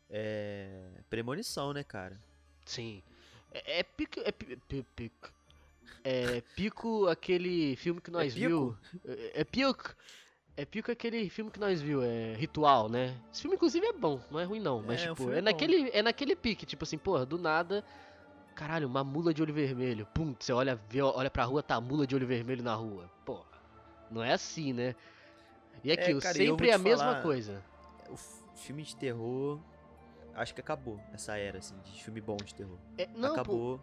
É. 0.08 0.80
Premonição, 1.10 1.72
né, 1.74 1.84
cara? 1.84 2.18
Sim. 2.64 3.02
É, 3.52 3.80
é 3.80 3.82
pico. 3.82 4.20
É, 4.24 4.32
pi- 4.32 4.56
pi- 4.68 4.86
pico. 4.96 5.30
É 6.04 6.40
pico 6.54 7.06
aquele 7.08 7.76
filme 7.76 8.00
que 8.00 8.10
nós 8.10 8.32
pico? 8.34 8.48
viu. 8.48 8.76
É, 9.04 9.40
é 9.40 9.44
pico. 9.44 9.94
É 10.56 10.64
pico 10.64 10.90
aquele 10.90 11.28
filme 11.28 11.50
que 11.50 11.60
nós 11.60 11.82
viu, 11.82 12.02
é 12.02 12.34
Ritual, 12.34 12.88
né? 12.88 13.14
Esse 13.30 13.42
filme 13.42 13.56
inclusive 13.56 13.84
é 13.86 13.92
bom, 13.92 14.18
não 14.30 14.40
é 14.40 14.44
ruim 14.44 14.58
não, 14.60 14.82
mas 14.82 15.02
É, 15.02 15.08
tipo, 15.08 15.30
é 15.30 15.34
é 15.34 15.36
bom. 15.36 15.44
naquele 15.44 15.90
é 15.90 16.02
naquele 16.02 16.34
pique, 16.34 16.64
tipo 16.64 16.82
assim, 16.82 16.96
porra, 16.96 17.26
do 17.26 17.36
nada, 17.36 17.84
caralho, 18.54 18.88
uma 18.88 19.04
mula 19.04 19.34
de 19.34 19.42
olho 19.42 19.52
vermelho. 19.52 20.06
Pum, 20.14 20.34
você 20.38 20.54
olha, 20.54 20.80
vê, 20.88 21.02
olha 21.02 21.30
pra 21.30 21.44
rua, 21.44 21.62
tá 21.62 21.78
mula 21.78 22.06
de 22.06 22.14
olho 22.16 22.26
vermelho 22.26 22.62
na 22.64 22.74
rua. 22.74 23.10
Porra. 23.26 23.44
Não 24.10 24.22
é 24.22 24.32
assim, 24.32 24.72
né? 24.72 24.94
E 25.84 25.92
aquilo, 25.92 26.20
cara, 26.22 26.38
e 26.38 26.46
eu 26.46 26.52
sempre 26.52 26.66
vou 26.68 26.74
a 26.74 26.78
te 26.78 26.82
mesma 26.84 27.04
falar, 27.04 27.22
coisa. 27.22 27.62
O 28.08 28.16
filme 28.56 28.82
de 28.82 28.96
terror. 28.96 29.60
acho 30.34 30.54
que 30.54 30.60
acabou 30.62 30.98
essa 31.12 31.36
era, 31.36 31.58
assim, 31.58 31.74
de 31.84 32.02
filme 32.02 32.20
bom 32.22 32.36
de 32.38 32.54
terror. 32.54 32.78
É, 32.96 33.06
não, 33.14 33.32
acabou. 33.32 33.78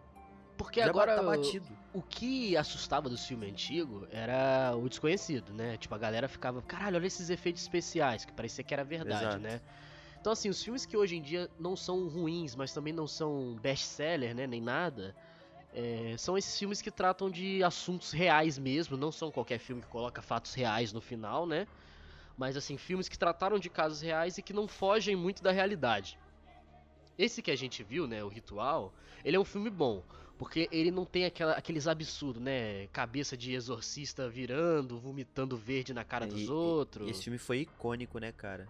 Porque 0.56 0.80
Já 0.80 0.88
agora 0.90 1.16
tá 1.16 1.22
batido. 1.22 1.76
o 1.92 2.00
que 2.02 2.56
assustava 2.56 3.08
do 3.08 3.18
filme 3.18 3.48
antigo 3.50 4.06
era 4.10 4.74
o 4.76 4.88
desconhecido, 4.88 5.52
né? 5.52 5.76
Tipo, 5.76 5.94
a 5.94 5.98
galera 5.98 6.28
ficava, 6.28 6.62
caralho, 6.62 6.96
olha 6.96 7.06
esses 7.06 7.28
efeitos 7.30 7.62
especiais, 7.62 8.24
que 8.24 8.32
parecia 8.32 8.62
que 8.64 8.72
era 8.72 8.84
verdade, 8.84 9.24
Exato. 9.24 9.38
né? 9.38 9.60
Então, 10.20 10.32
assim, 10.32 10.48
os 10.48 10.62
filmes 10.62 10.86
que 10.86 10.96
hoje 10.96 11.16
em 11.16 11.22
dia 11.22 11.50
não 11.58 11.76
são 11.76 12.08
ruins, 12.08 12.54
mas 12.54 12.72
também 12.72 12.92
não 12.92 13.06
são 13.06 13.56
best-seller, 13.60 14.34
né? 14.34 14.46
Nem 14.46 14.60
nada. 14.60 15.14
é, 15.74 16.14
são 16.16 16.38
esses 16.38 16.56
filmes 16.56 16.80
que 16.80 16.90
tratam 16.90 17.28
de 17.28 17.62
assuntos 17.64 18.12
reais 18.12 18.56
mesmo, 18.58 18.96
não 18.96 19.10
são 19.10 19.30
qualquer 19.30 19.58
filme 19.58 19.82
que 19.82 19.88
coloca 19.88 20.22
fatos 20.22 20.54
reais 20.54 20.92
no 20.92 21.00
final, 21.00 21.46
né? 21.46 21.66
Mas, 22.38 22.56
assim, 22.56 22.76
filmes 22.76 23.08
que 23.08 23.18
trataram 23.18 23.58
de 23.58 23.68
casos 23.68 24.00
reais 24.00 24.38
e 24.38 24.42
que 24.42 24.52
não 24.52 24.66
fogem 24.68 25.16
muito 25.16 25.42
da 25.42 25.50
realidade. 25.50 26.16
Esse 27.18 27.42
que 27.42 27.50
a 27.50 27.56
gente 27.56 27.82
viu, 27.82 28.06
né, 28.08 28.24
o 28.24 28.28
Ritual, 28.28 28.92
ele 29.24 29.36
é 29.36 29.40
um 29.40 29.44
filme 29.44 29.68
bom. 29.70 30.02
Porque 30.38 30.68
ele 30.72 30.90
não 30.90 31.04
tem 31.04 31.24
aquela- 31.24 31.52
aqueles 31.52 31.86
absurdos, 31.86 32.42
né? 32.42 32.88
Cabeça 32.88 33.36
de 33.36 33.52
exorcista 33.54 34.28
virando, 34.28 34.98
vomitando 34.98 35.56
verde 35.56 35.94
na 35.94 36.02
cara 36.04 36.24
É, 36.24 36.28
dos 36.28 36.42
e- 36.42 36.50
outros. 36.50 37.08
Esse 37.08 37.22
filme 37.24 37.38
foi 37.38 37.60
icônico, 37.60 38.18
né, 38.18 38.32
cara? 38.32 38.68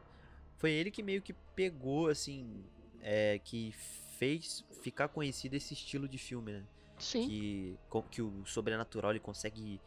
Foi 0.59 0.71
ele 0.71 0.91
que 0.91 1.03
meio 1.03 1.23
que 1.23 1.33
pegou, 1.55 2.09
assim, 2.09 2.63
é, 3.03 3.39
que 3.43 3.73
fez 4.19 4.65
ficar 4.83 5.09
conhecido 5.09 5.55
esse 5.55 5.73
estilo 5.75 6.07
de 6.07 6.19
filme, 6.19 6.53
né? 6.53 6.63
Sim. 6.99 7.27
Que, 7.29 7.79
que 8.11 8.23
o 8.23 8.45
sobrenatural 8.47 9.11
ele 9.11 9.21
consegue 9.21 9.81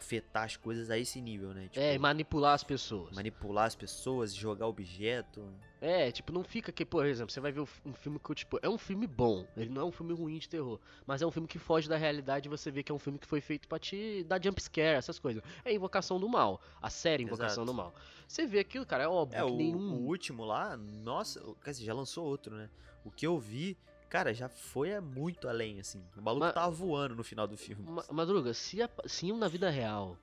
afetar 0.00 0.44
as 0.44 0.56
coisas 0.56 0.90
a 0.90 0.98
esse 0.98 1.20
nível, 1.20 1.52
né? 1.54 1.68
Tipo, 1.68 1.78
É, 1.80 1.96
manipular 1.98 2.54
as 2.54 2.64
pessoas. 2.64 3.14
manipular 3.14 3.66
as 3.66 3.74
pessoas, 3.76 4.34
jogar 4.34 4.66
objeto. 4.66 5.46
É, 5.80 6.10
tipo, 6.10 6.32
não 6.32 6.42
fica 6.42 6.72
que, 6.72 6.84
por 6.84 7.06
exemplo, 7.06 7.32
você 7.32 7.40
vai 7.40 7.52
ver 7.52 7.60
um 7.60 7.92
filme 7.94 8.18
que, 8.18 8.34
tipo, 8.34 8.58
é 8.62 8.68
um 8.68 8.76
filme 8.76 9.06
bom, 9.06 9.46
ele 9.56 9.70
não 9.70 9.82
é 9.82 9.84
um 9.84 9.92
filme 9.92 10.12
ruim 10.12 10.38
de 10.38 10.48
terror, 10.48 10.78
mas 11.06 11.22
é 11.22 11.26
um 11.26 11.30
filme 11.30 11.48
que 11.48 11.58
foge 11.58 11.88
da 11.88 11.96
realidade 11.96 12.48
e 12.48 12.50
você 12.50 12.70
vê 12.70 12.82
que 12.82 12.90
é 12.92 12.94
um 12.94 12.98
filme 12.98 13.18
que 13.18 13.26
foi 13.26 13.40
feito 13.40 13.66
pra 13.68 13.78
te 13.78 14.22
dar 14.24 14.42
jump 14.42 14.60
scare, 14.62 14.96
essas 14.98 15.18
coisas. 15.18 15.42
É 15.64 15.72
Invocação 15.72 16.18
do 16.20 16.28
Mal, 16.28 16.60
a 16.82 16.90
série 16.90 17.22
Invocação 17.22 17.62
Exato. 17.64 17.66
do 17.66 17.74
Mal. 17.74 17.94
Você 18.28 18.46
vê 18.46 18.58
aquilo, 18.60 18.84
cara, 18.84 19.04
é 19.04 19.08
óbvio 19.08 19.38
É, 19.38 19.44
que 19.46 19.52
o, 19.52 19.56
nenhum... 19.56 19.94
o 19.94 20.06
último 20.06 20.44
lá, 20.44 20.76
nossa, 20.76 21.40
quer 21.64 21.70
dizer, 21.70 21.84
já 21.84 21.94
lançou 21.94 22.26
outro, 22.26 22.54
né? 22.54 22.68
O 23.02 23.10
que 23.10 23.26
eu 23.26 23.38
vi, 23.38 23.76
cara, 24.10 24.34
já 24.34 24.48
foi 24.48 24.98
muito 25.00 25.48
além, 25.48 25.80
assim. 25.80 26.04
O 26.16 26.20
maluco 26.20 26.44
Mas- 26.44 26.54
tava 26.54 26.70
voando 26.70 27.14
no 27.16 27.24
final 27.24 27.46
do 27.46 27.56
filme. 27.56 27.82
Ma- 27.82 28.04
Madruga, 28.10 28.52
se, 28.52 28.82
a- 28.82 28.90
se 29.06 29.32
na 29.32 29.48
vida 29.48 29.70
real 29.70 30.18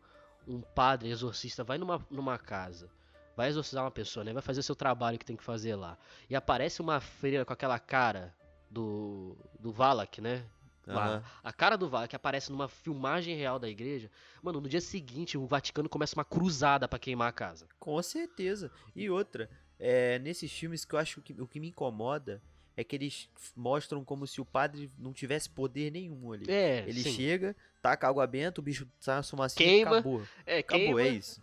um 0.48 0.62
padre 0.62 1.10
exorcista 1.10 1.64
vai 1.64 1.78
numa, 1.78 2.06
numa 2.12 2.38
casa, 2.38 2.90
vai 3.36 3.50
exorcizar 3.50 3.84
uma 3.84 3.92
pessoa, 3.92 4.24
né? 4.24 4.32
Vai 4.34 4.42
fazer 4.42 4.62
seu 4.62 4.76
trabalho 4.76 5.18
que 5.18 5.26
tem 5.26 5.36
que 5.36 5.44
fazer 5.44 5.76
lá. 5.76 5.98
E 6.30 6.36
aparece 6.36 6.82
uma 6.82 7.00
freira 7.00 7.44
com 7.46 7.54
aquela 7.54 7.80
cara 7.80 8.34
do. 8.70 9.36
do 9.60 9.72
Valak, 9.72 10.22
né? 10.22 10.46
Lá. 10.86 11.06
Aham. 11.08 11.24
A 11.44 11.52
cara 11.52 11.78
do 11.78 11.90
Valak 11.90 12.16
aparece 12.16 12.50
numa 12.50 12.70
filmagem 12.70 13.36
real 13.36 13.60
da 13.60 13.68
igreja. 13.68 14.10
Mano, 14.42 14.62
no 14.62 14.70
dia 14.70 14.80
seguinte 14.80 15.38
o 15.38 15.46
Vaticano 15.46 15.90
começa 15.90 16.16
uma 16.16 16.24
cruzada 16.24 16.88
pra 16.88 16.98
queimar 16.98 17.28
a 17.28 17.32
casa. 17.34 17.68
Com 17.78 18.02
certeza. 18.02 18.72
E 18.96 19.10
outra, 19.10 19.50
é, 19.78 20.18
nesses 20.20 20.50
filmes 20.52 20.86
que 20.86 20.96
eu 20.96 21.00
acho 21.00 21.22
que 21.22 21.34
o 21.42 21.46
que 21.46 21.60
me 21.60 21.68
incomoda 21.68 22.42
é 22.78 22.84
que 22.84 22.96
eles 22.96 23.28
mostram 23.56 24.06
como 24.06 24.26
se 24.28 24.40
o 24.40 24.46
padre 24.46 24.90
não 25.00 25.12
tivesse 25.12 25.50
poder 25.50 25.92
nenhum 25.92 26.32
ali. 26.32 26.46
É, 26.50 26.84
Ele 26.88 27.02
sim. 27.02 27.12
chega, 27.12 27.56
taca 27.82 28.08
água 28.08 28.26
benta, 28.28 28.62
o 28.62 28.64
bicho 28.64 28.88
sai 29.00 29.18
uma 29.18 29.24
fumacinha 29.24 29.68
Queima, 29.68 29.90
e 29.90 29.94
acabou. 30.00 30.28
É, 30.46 30.58
Acabou, 30.60 30.86
queima. 30.96 31.02
é 31.02 31.08
isso. 31.10 31.42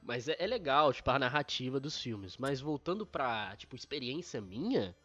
Mas 0.00 0.28
é, 0.28 0.36
é 0.38 0.46
legal, 0.46 0.92
tipo, 0.92 1.10
a 1.10 1.18
narrativa 1.18 1.78
dos 1.80 2.00
filmes. 2.00 2.36
Mas 2.38 2.60
voltando 2.60 3.04
pra, 3.04 3.54
tipo, 3.56 3.74
experiência 3.76 4.40
minha, 4.40 4.96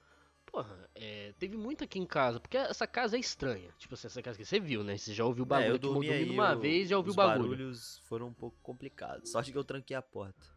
porra, 0.45 0.87
é, 0.95 1.33
teve 1.39 1.57
muito 1.57 1.83
aqui 1.83 1.97
em 1.99 2.05
casa. 2.05 2.39
Porque 2.39 2.55
essa 2.55 2.85
casa 2.87 3.17
é 3.17 3.19
estranha. 3.19 3.69
Tipo, 3.79 3.95
assim, 3.95 4.07
essa 4.07 4.21
casa 4.21 4.37
que 4.37 4.45
você 4.45 4.59
viu, 4.59 4.83
né? 4.83 4.95
Você 4.97 5.11
já 5.13 5.25
ouviu 5.25 5.43
o 5.43 5.47
É, 5.47 5.49
bagulho. 5.49 5.71
eu 5.73 5.77
dormi 5.79 6.09
aí, 6.09 6.29
uma 6.29 6.55
o- 6.55 6.59
vez 6.59 6.87
já 6.87 6.95
ouviu 6.97 7.09
o 7.09 7.11
os 7.11 7.15
bagulho. 7.17 7.49
barulhos 7.49 7.97
foram 8.05 8.27
um 8.27 8.33
pouco 8.33 8.55
complicados. 8.61 9.31
Só 9.31 9.39
acho 9.39 9.51
que 9.51 9.57
eu 9.57 9.63
tranquei 9.63 9.97
a 9.97 10.01
porta. 10.03 10.52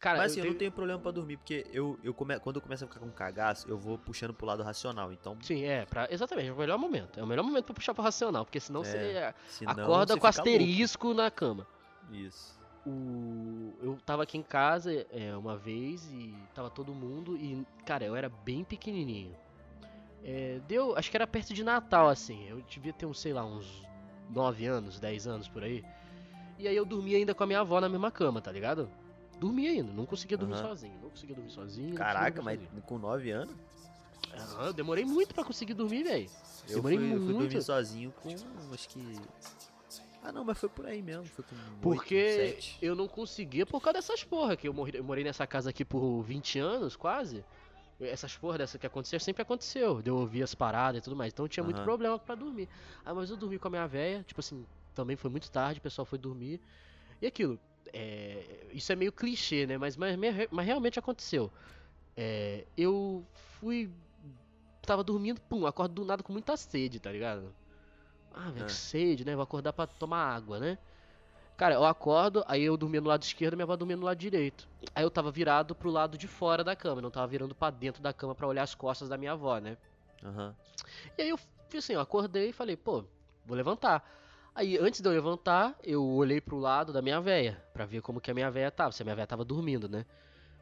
Cara, 0.00 0.16
Mas 0.18 0.32
assim, 0.32 0.40
eu 0.40 0.46
eu 0.46 0.52
não 0.52 0.58
tenho- 0.58 0.58
tenho 0.70 0.72
problema 0.72 0.98
pra 0.98 1.10
dormir, 1.10 1.36
porque 1.36 1.66
eu, 1.74 1.98
eu 2.02 2.14
come... 2.14 2.40
quando 2.40 2.56
eu 2.56 2.62
começo 2.62 2.84
a 2.84 2.88
ficar 2.88 3.00
com 3.00 3.10
cagaço, 3.10 3.68
eu 3.68 3.76
vou 3.76 3.98
puxando 3.98 4.32
pro 4.32 4.46
lado 4.46 4.62
racional. 4.62 5.12
Então, 5.12 5.36
Sim, 5.42 5.62
é, 5.64 5.84
pra... 5.84 6.08
exatamente, 6.10 6.48
é 6.48 6.52
o 6.52 6.56
melhor 6.56 6.78
momento. 6.78 7.20
É 7.20 7.22
o 7.22 7.26
melhor 7.26 7.42
momento 7.42 7.66
pra 7.66 7.74
puxar 7.74 7.92
pro 7.92 8.02
racional, 8.02 8.46
porque 8.46 8.58
senão 8.58 8.80
É, 8.80 8.84
você 8.84 9.34
senão 9.58 9.72
acorda 9.72 10.14
você 10.14 10.20
com 10.20 10.26
asterisco 10.26 11.12
na 11.12 11.30
cama. 11.30 11.66
louco. 12.08 12.14
Isso. 12.26 12.58
O... 12.86 13.74
Eu 13.82 13.98
tava 14.06 14.22
aqui 14.22 14.38
em 14.38 14.42
casa 14.42 15.06
é, 15.12 15.36
uma 15.36 15.54
vez 15.54 16.10
e 16.10 16.34
tava 16.54 16.70
todo 16.70 16.94
mundo 16.94 17.36
e, 17.36 17.62
cara, 17.84 18.02
eu 18.04 18.16
era 18.16 18.30
bem 18.30 18.64
pequenininho. 18.64 19.36
É, 20.24 20.60
deu, 20.66 20.96
acho 20.96 21.10
que 21.10 21.16
era 21.16 21.26
perto 21.26 21.52
de 21.52 21.62
Natal, 21.62 22.08
assim. 22.08 22.48
Eu 22.48 22.62
devia 22.62 22.92
ter 22.94 23.04
uns, 23.04 23.20
sei 23.20 23.34
lá, 23.34 23.44
uns 23.44 23.86
9 24.30 24.64
anos, 24.66 24.98
10 24.98 25.26
anos 25.26 25.46
por 25.46 25.62
aí. 25.62 25.84
E 26.58 26.66
aí 26.66 26.74
eu 26.76 26.86
dormia 26.86 27.18
ainda 27.18 27.34
com 27.34 27.42
a 27.44 27.46
minha 27.46 27.60
avó 27.60 27.80
na 27.82 27.88
mesma 27.88 28.10
cama, 28.10 28.40
tá 28.40 28.50
ligado? 28.50 28.88
Dormia 29.40 29.70
ainda, 29.70 29.92
não 29.92 30.04
conseguia 30.04 30.36
dormir 30.36 30.54
Aham. 30.54 30.68
sozinho. 30.68 31.00
Não 31.00 31.10
conseguia 31.10 31.34
dormir 31.34 31.50
sozinho. 31.50 31.96
Caraca, 31.96 32.42
dormir 32.42 32.44
mas 32.44 32.60
sozinho. 32.68 32.82
com 32.82 32.98
9 32.98 33.30
anos, 33.30 33.56
Aham, 34.36 34.66
eu 34.66 34.72
demorei 34.72 35.04
muito 35.04 35.34
pra 35.34 35.42
conseguir 35.42 35.74
dormir, 35.74 36.04
velho. 36.04 36.30
eu 36.68 36.74
Demorei 36.76 36.98
fui, 36.98 37.06
eu 37.16 37.20
fui 37.20 37.34
muito. 37.34 37.48
dormir 37.48 37.62
sozinho 37.62 38.12
com, 38.12 38.28
acho 38.72 38.88
que... 38.90 39.20
Ah 40.22 40.30
não, 40.30 40.44
mas 40.44 40.58
foi 40.58 40.68
por 40.68 40.84
aí 40.84 41.00
mesmo, 41.00 41.24
foi 41.24 41.42
com 41.42 41.56
Porque 41.80 42.14
8, 42.14 42.62
7. 42.62 42.78
eu 42.82 42.94
não 42.94 43.08
conseguia 43.08 43.64
por 43.64 43.80
causa 43.80 43.94
dessas 43.94 44.22
porra, 44.22 44.54
que 44.54 44.68
eu, 44.68 44.74
morri- 44.74 44.94
eu 44.94 45.02
morei 45.02 45.24
nessa 45.24 45.46
casa 45.46 45.70
aqui 45.70 45.82
por 45.82 46.20
20 46.22 46.58
anos, 46.58 46.94
quase. 46.94 47.42
Essas 47.98 48.36
porra 48.36 48.58
dessa 48.58 48.78
que 48.78 48.86
aconteceu, 48.86 49.18
sempre 49.18 49.40
aconteceu. 49.42 50.02
De 50.02 50.10
eu 50.10 50.16
ouvir 50.16 50.42
as 50.42 50.54
paradas 50.54 51.00
e 51.00 51.02
tudo 51.02 51.16
mais. 51.16 51.32
Então 51.32 51.46
eu 51.46 51.48
tinha 51.48 51.64
muito 51.64 51.76
Aham. 51.78 51.84
problema 51.84 52.18
pra 52.18 52.34
dormir. 52.34 52.68
Ah, 53.04 53.14
mas 53.14 53.30
eu 53.30 53.36
dormi 53.36 53.58
com 53.58 53.68
a 53.68 53.70
minha 53.70 53.86
véia, 53.86 54.22
tipo 54.22 54.40
assim, 54.40 54.66
também 54.94 55.16
foi 55.16 55.30
muito 55.30 55.50
tarde, 55.50 55.80
o 55.80 55.82
pessoal 55.82 56.04
foi 56.04 56.18
dormir. 56.18 56.60
E 57.20 57.26
aquilo, 57.26 57.58
é, 57.92 58.66
isso 58.72 58.92
é 58.92 58.96
meio 58.96 59.12
clichê, 59.12 59.66
né? 59.66 59.78
Mas, 59.78 59.96
mas, 59.96 60.16
mas 60.50 60.66
realmente 60.66 60.98
aconteceu. 60.98 61.50
É, 62.16 62.64
eu 62.76 63.24
fui. 63.58 63.90
Tava 64.82 65.04
dormindo, 65.04 65.40
pum, 65.42 65.66
acordo 65.66 65.94
do 65.94 66.04
nada 66.04 66.22
com 66.22 66.32
muita 66.32 66.56
sede, 66.56 66.98
tá 66.98 67.12
ligado? 67.12 67.54
Ah, 68.32 68.50
velho, 68.50 68.66
que 68.66 68.72
sede, 68.72 69.24
né? 69.24 69.34
Vou 69.34 69.42
acordar 69.42 69.72
pra 69.72 69.86
tomar 69.86 70.34
água, 70.34 70.58
né? 70.58 70.78
Cara, 71.56 71.74
eu 71.74 71.84
acordo, 71.84 72.42
aí 72.48 72.62
eu 72.62 72.74
dormia 72.76 73.02
no 73.02 73.08
lado 73.08 73.22
esquerdo, 73.22 73.54
minha 73.54 73.64
avó 73.64 73.76
dormia 73.76 73.96
no 73.96 74.06
lado 74.06 74.16
direito. 74.16 74.66
Aí 74.94 75.04
eu 75.04 75.10
tava 75.10 75.30
virado 75.30 75.74
pro 75.74 75.90
lado 75.90 76.16
de 76.16 76.26
fora 76.26 76.64
da 76.64 76.74
cama, 76.74 77.02
não 77.02 77.10
tava 77.10 77.26
virando 77.26 77.54
pra 77.54 77.68
dentro 77.68 78.02
da 78.02 78.14
cama 78.14 78.34
pra 78.34 78.46
olhar 78.46 78.62
as 78.62 78.74
costas 78.74 79.10
da 79.10 79.18
minha 79.18 79.32
avó, 79.32 79.58
né? 79.58 79.76
Aham. 80.24 80.56
E 81.18 81.22
aí 81.22 81.28
eu 81.28 81.38
fiz 81.68 81.84
assim, 81.84 81.92
eu 81.92 82.00
acordei 82.00 82.48
e 82.48 82.52
falei, 82.52 82.76
pô, 82.76 83.04
vou 83.44 83.56
levantar. 83.56 84.02
Aí 84.54 84.76
antes 84.78 85.00
de 85.00 85.08
eu 85.08 85.12
levantar, 85.12 85.78
eu 85.82 86.04
olhei 86.04 86.40
pro 86.40 86.58
lado 86.58 86.92
da 86.92 87.00
minha 87.00 87.20
véia, 87.20 87.62
pra 87.72 87.84
ver 87.86 88.02
como 88.02 88.20
que 88.20 88.30
a 88.30 88.34
minha 88.34 88.50
véia 88.50 88.70
tava, 88.70 88.92
se 88.92 89.02
a 89.02 89.04
minha 89.04 89.14
véia 89.14 89.26
tava 89.26 89.44
dormindo, 89.44 89.88
né? 89.88 90.04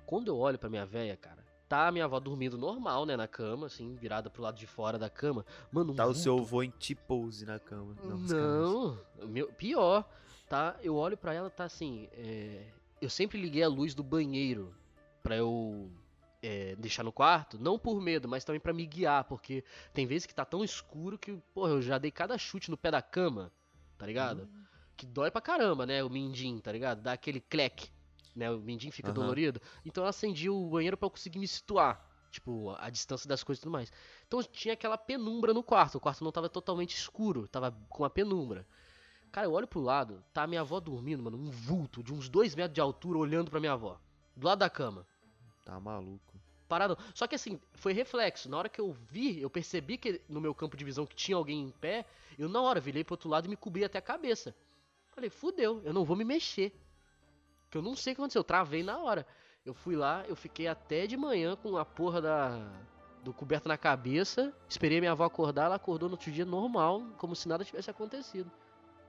Quando 0.07 0.29
eu 0.29 0.37
olho 0.38 0.59
pra 0.59 0.68
minha 0.70 0.87
véia, 0.87 1.16
cara, 1.16 1.44
tá 1.68 1.88
a 1.88 1.92
minha 1.92 2.05
avó 2.05 2.18
dormindo 2.20 2.57
normal, 2.57 3.05
né, 3.07 3.16
na 3.16 3.27
cama, 3.27 3.66
assim, 3.66 3.94
virada 3.94 4.31
pro 4.31 4.42
lado 4.42 4.57
de 4.57 4.66
fora 4.66 4.98
da 4.98 5.11
cama. 5.11 5.44
Mano, 5.72 5.94
Tá 5.94 6.05
o 6.05 6.09
vulto 6.09 6.20
seu 6.20 6.38
avô 6.38 6.62
em 6.62 6.70
T-pose 6.70 7.44
na 7.44 7.59
cama. 7.59 7.94
sacanagem. 7.96 8.29
não, 8.29 8.98
meu, 9.27 9.48
pior, 9.53 10.09
tá? 10.48 10.77
Eu 10.83 10.94
olho 10.96 11.16
pra 11.16 11.35
ela, 11.35 11.51
tá 11.51 11.64
assim. 11.64 12.09
é, 12.12 12.66
eu 13.01 13.09
sempre 13.11 13.40
liguei 13.40 13.62
a 13.62 13.68
luz 13.68 13.94
do 13.94 14.03
banheiro 14.03 14.74
pra 15.22 15.37
eu 15.37 15.90
é, 16.42 16.74
deixar 16.77 17.03
no 17.03 17.12
quarto, 17.12 17.59
não 17.61 17.79
por 17.79 18.01
medo, 18.01 18.29
mas 18.29 18.44
também 18.44 18.61
pra 18.61 18.72
me 18.72 18.87
guiar, 18.87 19.24
porque 19.24 19.62
tem 19.92 20.07
vezes 20.07 20.27
que 20.27 20.35
tá 20.35 20.44
tão 20.44 20.62
escuro 20.64 21.18
que, 21.18 21.33
porra, 21.55 21.70
eu 21.72 21.83
já 21.83 21.98
dei 21.98 22.11
cada 22.11 22.37
chute 22.38 22.70
no 22.70 22.77
pé 22.77 22.90
da 22.90 23.03
cama, 23.03 23.51
tá 23.98 24.06
ligado? 24.06 24.44
Hum. 24.44 24.64
Que 24.96 25.04
dói 25.04 25.30
pra 25.30 25.40
caramba, 25.40 25.84
né? 25.84 26.02
O 26.02 26.08
mindinho, 26.08 26.61
tá 26.61 26.72
ligado? 26.72 27.02
Dá 27.02 27.12
aquele 27.12 27.40
cleque, 27.40 27.90
né? 28.34 28.50
O 28.50 28.58
mindinho 28.58 28.92
fica 28.92 29.08
Aham. 29.08 29.14
dolorido. 29.14 29.61
Então 29.84 30.04
eu 30.04 30.08
acendi 30.08 30.48
o 30.48 30.70
banheiro 30.70 30.96
pra 30.96 31.06
eu 31.06 31.11
conseguir 31.11 31.38
me 31.38 31.46
situar. 31.46 32.06
Tipo, 32.30 32.74
a 32.78 32.90
distância 32.90 33.28
das 33.28 33.42
coisas 33.42 33.61
e 33.61 33.62
tudo 33.62 33.72
mais. 33.72 33.90
Então 34.26 34.42
tinha 34.42 34.74
aquela 34.74 34.98
penumbra 34.98 35.54
no 35.54 35.62
quarto. 35.62 35.96
O 35.96 36.00
quarto 36.00 36.22
não 36.22 36.32
tava 36.32 36.48
totalmente 36.48 36.94
escuro, 36.94 37.48
tava 37.48 37.72
com 37.88 38.02
uma 38.02 38.11
penumbra. 38.11 38.66
Cara, 39.32 39.46
eu 39.46 39.52
olho 39.52 39.66
pro 39.66 39.80
lado, 39.80 40.24
tá 40.32 40.42
a 40.42 40.46
minha 40.46 40.61
avó 40.62 40.80
dormindo, 40.80 41.22
mano, 41.22 41.37
um 41.37 41.50
vulto 41.50 42.02
de 42.02 42.12
uns 42.12 42.28
dois 42.28 42.54
metros 42.54 42.74
de 42.74 42.80
altura 42.80 43.18
olhando 43.18 43.50
pra 43.50 43.61
minha 43.61 43.72
avó. 43.72 44.00
Do 44.37 44.46
lado 44.46 44.58
da 44.58 44.70
cama. 44.70 45.06
Tá 45.64 45.78
maluco. 45.78 46.40
Parado. 46.68 46.98
Só 47.14 47.26
que 47.26 47.35
assim, 47.35 47.59
foi 47.74 47.92
reflexo. 47.92 48.48
Na 48.48 48.59
hora 48.59 48.68
que 48.68 48.81
eu 48.81 48.92
vi, 48.92 49.40
eu 49.40 49.48
percebi 49.48 49.96
que 49.96 50.20
no 50.28 50.40
meu 50.40 50.54
campo 50.54 50.76
de 50.76 50.85
visão 50.85 51.07
que 51.07 51.16
tinha 51.16 51.37
alguém 51.37 51.62
em 51.62 51.70
pé, 51.70 52.04
eu 52.38 52.48
na 52.48 52.61
hora 52.61 52.78
virei 52.78 53.02
pro 53.02 53.14
outro 53.14 53.28
lado 53.28 53.46
e 53.46 53.48
me 53.48 53.57
cobri 53.57 53.85
até 53.85 53.98
a 53.98 54.02
cabeça. 54.02 54.54
Falei, 55.09 55.31
fudeu, 55.31 55.81
eu 55.85 55.92
não 55.92 56.04
vou 56.04 56.16
me 56.16 56.24
mexer. 56.24 56.72
Que 57.70 57.78
eu 57.78 57.83
não 57.83 57.96
sei 57.96 58.12
o 58.12 58.16
que 58.16 58.20
aconteceu, 58.20 58.40
eu 58.40 58.44
travei 58.44 58.83
na 58.83 58.98
hora. 58.98 59.26
Eu 59.64 59.74
fui 59.74 59.96
lá, 59.96 60.24
eu 60.28 60.37
fiquei 60.37 60.68
até 60.68 61.07
de 61.07 61.16
manhã 61.16 61.57
com 61.57 61.76
a 61.76 61.85
porra 61.85 62.20
da 62.20 62.70
do 63.22 63.33
coberto 63.33 63.68
na 63.68 63.76
cabeça, 63.76 64.54
esperei 64.68 65.00
minha 65.00 65.12
avó 65.12 65.24
acordar, 65.24 65.66
ela 65.66 65.74
acordou 65.74 66.09
no 66.09 66.14
outro 66.14 66.31
dia 66.31 66.44
normal, 66.44 67.02
como 67.18 67.35
se 67.35 67.48
nada 67.48 67.64
tivesse 67.64 67.90
acontecido. 67.90 68.50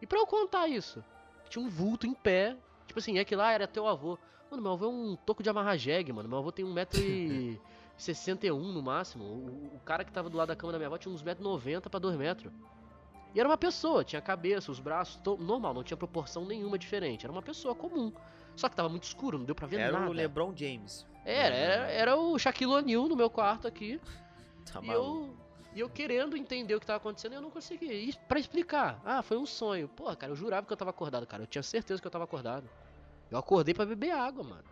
E 0.01 0.07
pra 0.07 0.19
eu 0.19 0.25
contar 0.25 0.67
isso, 0.67 1.03
tinha 1.49 1.63
um 1.63 1.69
vulto 1.69 2.07
em 2.07 2.13
pé, 2.13 2.57
tipo 2.89 2.99
assim, 2.99 3.17
é 3.17 3.23
que 3.25 3.35
lá 3.35 3.51
era 3.51 3.67
teu 3.67 3.87
avô. 3.87 4.17
Mano, 4.51 4.61
meu 4.63 4.71
avô 4.73 4.85
é 4.85 4.89
um 4.89 5.15
toco 5.15 5.41
de 5.43 5.49
amarra 5.49 5.77
jegue, 5.77 6.11
mano. 6.11 6.27
Meu 6.27 6.39
avô 6.39 6.51
tem 6.51 6.65
um 6.65 6.73
metro 6.73 6.99
e... 6.99 7.59
61 7.97 8.57
no 8.71 8.81
máximo. 8.81 9.23
O, 9.25 9.75
o 9.75 9.79
cara 9.85 10.03
que 10.05 10.11
tava 10.11 10.29
do 10.29 10.37
lado 10.37 10.47
da 10.47 10.55
cama 10.55 10.71
da 10.71 10.77
minha 10.79 10.87
avó 10.87 10.97
tinha 10.97 11.13
uns 11.13 11.21
1,90m 11.23 11.81
pra 11.89 11.99
2 11.99 12.15
metros. 12.15 12.51
E 13.35 13.39
era 13.39 13.47
uma 13.47 13.57
pessoa, 13.57 14.03
tinha 14.03 14.21
cabeça, 14.21 14.71
os 14.71 14.79
braços, 14.79 15.19
normal, 15.39 15.73
não 15.73 15.83
tinha 15.83 15.97
proporção 15.97 16.45
nenhuma 16.45 16.79
diferente. 16.79 17.25
Era 17.25 17.31
uma 17.31 17.41
pessoa 17.41 17.75
comum. 17.75 18.11
Só 18.55 18.67
que 18.69 18.75
tava 18.75 18.89
muito 18.89 19.03
escuro, 19.03 19.37
não 19.37 19.45
deu 19.45 19.53
pra 19.53 19.67
ver 19.67 19.81
Era 19.81 19.99
nada. 19.99 20.09
o 20.09 20.13
LeBron 20.13 20.53
James. 20.55 21.05
Era, 21.25 21.55
era, 21.55 21.91
era 21.91 22.15
o 22.17 22.39
Shaquille 22.39 22.71
O'Neal 22.73 23.07
no 23.07 23.15
meu 23.15 23.29
quarto 23.29 23.67
aqui. 23.67 23.99
Tá 24.71 24.79
E 24.83 24.87
maluco. 24.87 25.27
eu, 25.27 25.37
e 25.73 25.79
eu 25.79 25.89
querendo 25.89 26.35
entender 26.35 26.75
o 26.75 26.79
que 26.79 26.85
tava 26.85 26.97
acontecendo 26.97 27.33
e 27.33 27.35
eu 27.35 27.41
não 27.41 27.51
conseguia. 27.51 27.93
E 27.93 28.13
pra 28.27 28.39
explicar, 28.39 28.99
ah, 29.05 29.21
foi 29.21 29.37
um 29.37 29.45
sonho. 29.45 29.87
Pô, 29.87 30.15
cara, 30.15 30.31
eu 30.31 30.35
jurava 30.35 30.65
que 30.65 30.73
eu 30.73 30.77
tava 30.77 30.91
acordado, 30.91 31.25
cara. 31.27 31.43
Eu 31.43 31.47
tinha 31.47 31.63
certeza 31.63 32.01
que 32.01 32.07
eu 32.07 32.11
tava 32.11 32.23
acordado. 32.23 32.67
Eu 33.29 33.37
acordei 33.37 33.73
pra 33.73 33.85
beber 33.85 34.11
água, 34.11 34.43
mano. 34.43 34.63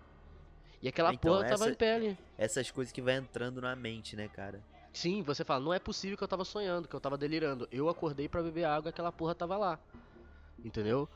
E 0.82 0.88
aquela 0.88 1.14
Então, 1.14 1.32
porra 1.34 1.44
tava 1.48 1.64
essa- 1.66 1.70
em 1.72 1.76
pé 1.76 1.96
ali. 1.96 2.18
Essas 2.38 2.70
coisas 2.72 2.92
que 2.92 3.02
vai 3.02 3.16
entrando 3.16 3.62
na 3.62 3.76
mente, 3.76 4.16
né, 4.16 4.28
cara? 4.28 4.62
Sim, 4.94 5.22
você 5.22 5.44
fala, 5.44 5.60
não 5.64 5.74
é 5.74 5.80
possível 5.80 6.18
que 6.18 6.24
eu 6.24 6.28
tava 6.28 6.44
sonhando, 6.44 6.88
que 6.88 6.96
eu 6.96 7.00
tava 7.00 7.18
delirando. 7.18 7.68
Eu 7.72 7.88
acordei 7.90 8.28
pra 8.28 8.42
beber 8.42 8.64
água 8.66 8.90
e 8.90 8.92
aquela 8.92 9.12
porra 9.12 9.36
tava 9.36 9.56
lá. 9.58 9.80
Entendeu? 10.64 11.08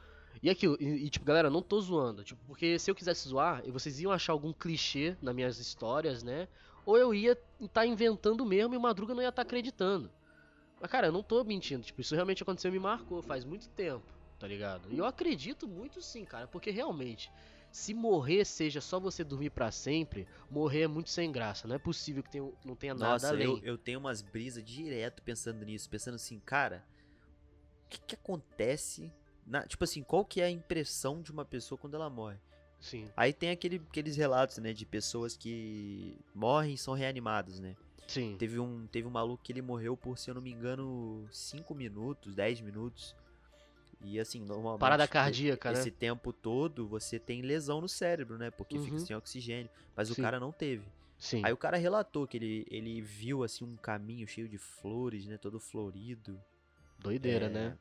E 0.42 0.50
aquilo, 0.50 0.78
e, 0.80 1.06
e, 1.06 1.10
tipo, 1.10 1.26
galera, 1.26 1.50
não 1.50 1.62
tô 1.62 1.80
zoando. 1.82 2.24
Tipo, 2.24 2.40
porque 2.48 2.78
se 2.80 2.90
eu 2.90 2.96
quisesse 2.96 3.28
zoar, 3.28 3.64
vocês 3.72 4.00
iam 4.00 4.12
achar 4.12 4.34
algum 4.34 4.54
clichê 4.54 5.16
nas 5.22 5.34
minhas 5.36 5.60
histórias, 5.60 6.24
né? 6.24 6.48
Ou 6.86 6.98
eu 6.98 7.14
ia 7.14 7.38
estar 7.60 7.86
inventando 7.86 8.46
mesmo 8.46 8.74
e 8.74 8.78
o 8.78 8.82
Madruga 8.82 9.14
não 9.14 9.22
ia 9.22 9.30
estar 9.30 9.42
acreditando. 9.44 10.12
Mas, 10.80 10.90
cara, 10.90 11.08
eu 11.08 11.12
não 11.12 11.22
tô 11.22 11.44
mentindo. 11.44 11.84
Tipo, 11.84 12.02
isso 12.02 12.16
realmente 12.16 12.42
aconteceu 12.42 12.70
e 12.70 12.72
me 12.72 12.80
marcou 12.80 13.22
faz 13.22 13.46
muito 13.46 13.70
tempo, 13.70 14.06
tá 14.40 14.48
ligado? 14.48 14.92
E 14.92 14.98
eu 14.98 15.06
acredito 15.06 15.68
muito 15.68 16.02
sim, 16.02 16.26
cara, 16.26 16.48
porque 16.48 16.72
realmente. 16.72 17.32
Se 17.72 17.94
morrer 17.94 18.44
seja 18.44 18.82
só 18.82 19.00
você 19.00 19.24
dormir 19.24 19.52
pra 19.52 19.72
sempre, 19.72 20.28
morrer 20.50 20.82
é 20.82 20.88
muito 20.88 21.10
sem 21.10 21.32
graça. 21.32 21.68
Não 21.70 21.76
é 21.76 21.80
possível 21.80 22.22
que 22.22 22.30
tenha- 22.30 22.52
não 22.66 22.76
tenha 22.76 22.94
nada 22.94 23.14
Nossa, 23.14 23.30
além. 23.30 23.60
eu, 23.60 23.64
eu 23.64 23.78
tenho 23.78 23.98
umas 24.00 24.22
brisas 24.22 24.62
direto 24.62 25.22
pensando 25.22 25.64
nisso, 25.64 25.90
pensando 25.90 26.16
assim, 26.16 26.38
cara, 26.40 26.84
o 27.86 27.90
que 27.90 28.00
que 28.00 28.16
acontece? 28.16 29.14
na- 29.46 29.66
tipo 29.66 29.84
assim, 29.84 30.04
qual 30.04 30.24
que 30.24 30.40
é 30.40 30.46
a 30.46 30.52
impressão 30.52 31.22
de 31.22 31.32
uma 31.32 31.44
pessoa 31.46 31.78
quando 31.78 31.96
ela 31.96 32.10
morre? 32.10 32.38
Sim, 32.82 33.08
Aí 33.16 33.32
tem 33.32 33.52
aquele, 33.52 33.76
aqueles 33.90 34.18
relatos, 34.18 34.58
né, 34.58 34.74
de 34.74 34.86
pessoas 34.86 35.38
que 35.38 36.18
morrem 36.34 36.74
e 36.74 36.78
são 36.78 36.94
reanimadas, 36.94 37.60
né? 37.60 37.76
sim. 38.08 38.36
Teve 38.38 38.60
um, 38.60 38.88
teve 38.88 39.08
um 39.08 39.12
maluco 39.12 39.42
que 39.44 39.54
ele 39.54 39.62
morreu 39.62 39.96
por, 39.96 40.18
se 40.18 40.30
eu 40.30 40.34
não 40.34 40.42
me 40.42 40.52
engano, 40.52 41.26
5 41.32 41.74
minutos, 41.76 42.36
10 42.36 42.60
minutos. 42.60 43.16
E 44.04 44.20
assim, 44.20 44.40
normalmente. 44.44 44.80
Parada 44.80 45.08
cardíaca, 45.08 45.72
né? 45.72 45.80
Esse 45.80 45.92
tempo 45.92 46.34
todo 46.34 46.88
você 46.88 47.20
tem 47.20 47.42
lesão 47.42 47.80
no 47.80 47.88
cérebro, 47.88 48.38
né? 48.38 48.50
Porque 48.50 48.80
fica 48.80 48.98
Uhum. 48.98 49.06
sem 49.06 49.16
oxigênio. 49.16 49.70
Mas 49.96 50.08
Sim. 50.08 50.14
o 50.14 50.16
cara 50.24 50.40
não 50.40 50.52
teve. 50.52 50.84
Sim. 51.20 51.46
Aí 51.46 51.54
o 51.54 51.58
cara 51.58 51.78
relatou 51.78 52.26
que 52.28 52.36
ele, 52.38 52.66
ele 52.70 53.00
viu 53.00 53.44
assim 53.44 53.64
um 53.64 53.78
caminho 53.78 54.28
cheio 54.28 54.50
de 54.50 54.58
flores, 54.58 55.28
né? 55.28 55.38
Todo 55.38 55.60
florido. 55.60 56.42
Doideira, 56.98 57.46
É, 57.46 57.50
né? 57.50 57.78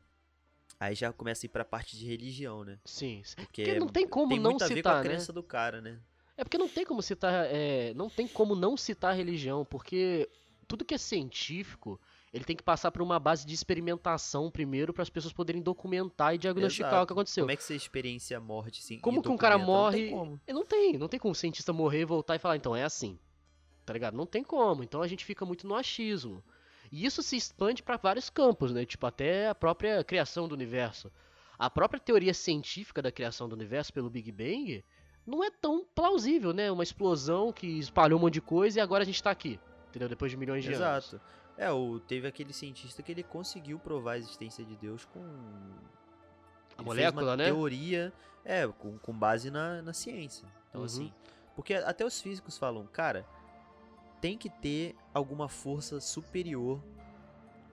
Aí 0.81 0.95
já 0.95 1.13
começa 1.13 1.45
a 1.45 1.47
ir 1.47 1.51
pra 1.51 1.63
parte 1.63 1.95
de 1.95 2.07
religião, 2.07 2.65
né? 2.65 2.79
Sim. 2.87 3.23
Porque, 3.37 3.65
Porque 3.65 3.79
não 3.79 3.87
tem 3.87 4.09
como 4.09 4.31
tem 4.31 4.41
não 4.41 4.53
muito 4.53 4.65
a 4.65 4.67
ver 4.67 4.73
com 4.73 4.79
citar, 4.79 4.95
a 4.95 5.03
né? 5.03 5.05
crença 5.05 5.31
do 5.31 5.43
cara, 5.43 5.79
né? 5.83 6.01
É 6.39 6.43
porque 6.43 6.57
não 6.57 6.71
tem 6.71 6.87
como 6.87 7.03
citar, 7.03 7.47
é, 7.51 7.93
não 7.93 8.09
tem 8.09 8.27
como 8.27 8.57
não 8.57 8.79
citar 8.79 9.11
a 9.11 9.15
religião, 9.15 9.63
porque 9.63 10.27
tudo 10.67 10.83
que 10.83 10.95
é 10.95 10.99
científico, 10.99 12.01
ele 12.33 12.45
tem 12.45 12.57
que 12.57 12.63
passar 12.63 12.91
por 12.91 13.03
uma 13.03 13.19
base 13.19 13.47
de 13.47 13.53
experimentação 13.53 14.51
primeiro 14.51 14.95
para 14.95 15.03
as 15.03 15.11
pessoas 15.11 15.35
poderem 15.35 15.61
documentar 15.61 16.35
e 16.35 16.39
diagnosticar 16.39 16.93
Exato. 16.93 17.03
o 17.03 17.07
que 17.09 17.13
aconteceu. 17.13 17.45
Como 17.45 17.53
é 17.53 17.57
que 17.57 17.63
você 17.63 17.77
experiencia 17.77 18.39
a 18.39 18.41
morte 18.41 18.81
assim? 18.81 18.99
Como 19.01 19.23
que 19.23 19.29
um 19.29 19.37
cara 19.37 19.59
documenta? 19.59 19.73
Não 19.73 19.83
morre? 19.83 20.39
tem 20.47 20.55
não 20.55 20.65
tem, 20.65 20.99
não 20.99 21.09
tem 21.09 21.21
como 21.21 21.33
o 21.33 21.35
cientista 21.35 21.75
morrer 21.75 22.01
e 22.01 22.05
voltar 22.07 22.37
e 22.37 22.39
falar, 22.39 22.57
então 22.57 22.75
é 22.75 22.85
assim. 22.85 23.19
Tá 23.85 23.93
ligado? 23.93 24.17
Não 24.17 24.25
tem 24.25 24.43
como. 24.43 24.83
Então 24.83 25.03
a 25.03 25.07
gente 25.07 25.27
fica 25.27 25.45
muito 25.45 25.67
no 25.67 25.75
achismo. 25.75 26.43
E 26.91 27.05
isso 27.05 27.23
se 27.23 27.37
expande 27.37 27.83
para 27.83 27.97
vários 27.97 28.29
campos, 28.29 28.73
né? 28.73 28.85
Tipo, 28.85 29.07
até 29.07 29.49
a 29.49 29.55
própria 29.55 30.03
criação 30.03 30.49
do 30.49 30.55
universo. 30.55 31.11
A 31.59 31.69
própria 31.71 32.01
teoria 32.01 32.35
científica 32.35 33.01
da 33.03 33.13
criação 33.13 33.49
do 33.49 33.55
universo 33.55 33.93
pelo 33.93 34.11
Big 34.11 34.33
Bang 34.33 34.85
não 35.27 35.45
é 35.45 35.51
tão 35.51 35.85
plausível, 35.95 36.53
né? 36.53 36.71
Uma 36.71 36.83
explosão 36.83 37.53
que 37.53 37.67
espalhou 37.79 38.19
um 38.19 38.23
monte 38.23 38.35
de 38.35 38.41
coisa 38.41 38.79
e 38.79 38.83
agora 38.83 39.03
a 39.03 39.07
gente 39.07 39.23
tá 39.23 39.31
aqui. 39.31 39.61
Entendeu? 39.89 40.09
Depois 40.09 40.31
de 40.31 40.37
milhões 40.37 40.65
de 40.65 40.71
anos. 40.73 40.81
Exato. 40.81 41.21
É, 41.57 41.71
o, 41.71 42.01
teve 42.01 42.27
aquele 42.27 42.53
cientista 42.53 43.03
que 43.03 43.13
ele 43.13 43.23
conseguiu 43.23 43.79
provar 43.79 44.13
a 44.13 44.19
existência 44.19 44.65
de 44.65 44.75
Deus 44.77 45.05
com. 45.05 45.21
A 45.21 46.81
ele 46.81 46.85
molécula, 46.85 47.13
fez 47.23 47.29
uma 47.29 47.37
né? 47.37 47.45
Teoria, 47.45 48.13
é, 48.45 48.67
com, 48.67 48.99
com 48.99 49.13
base 49.13 49.51
na, 49.51 49.83
na 49.83 49.93
ciência. 49.93 50.49
Então, 50.71 50.81
Uhum. 50.81 50.87
assim. 50.87 51.13
Porque 51.55 51.75
até 51.75 52.05
os 52.05 52.21
físicos 52.21 52.57
falam, 52.57 52.87
cara, 52.87 53.27
tem 54.21 54.37
que 54.37 54.49
ter 54.49 54.95
alguma 55.15 55.49
força 55.49 56.01
superior 56.01 56.83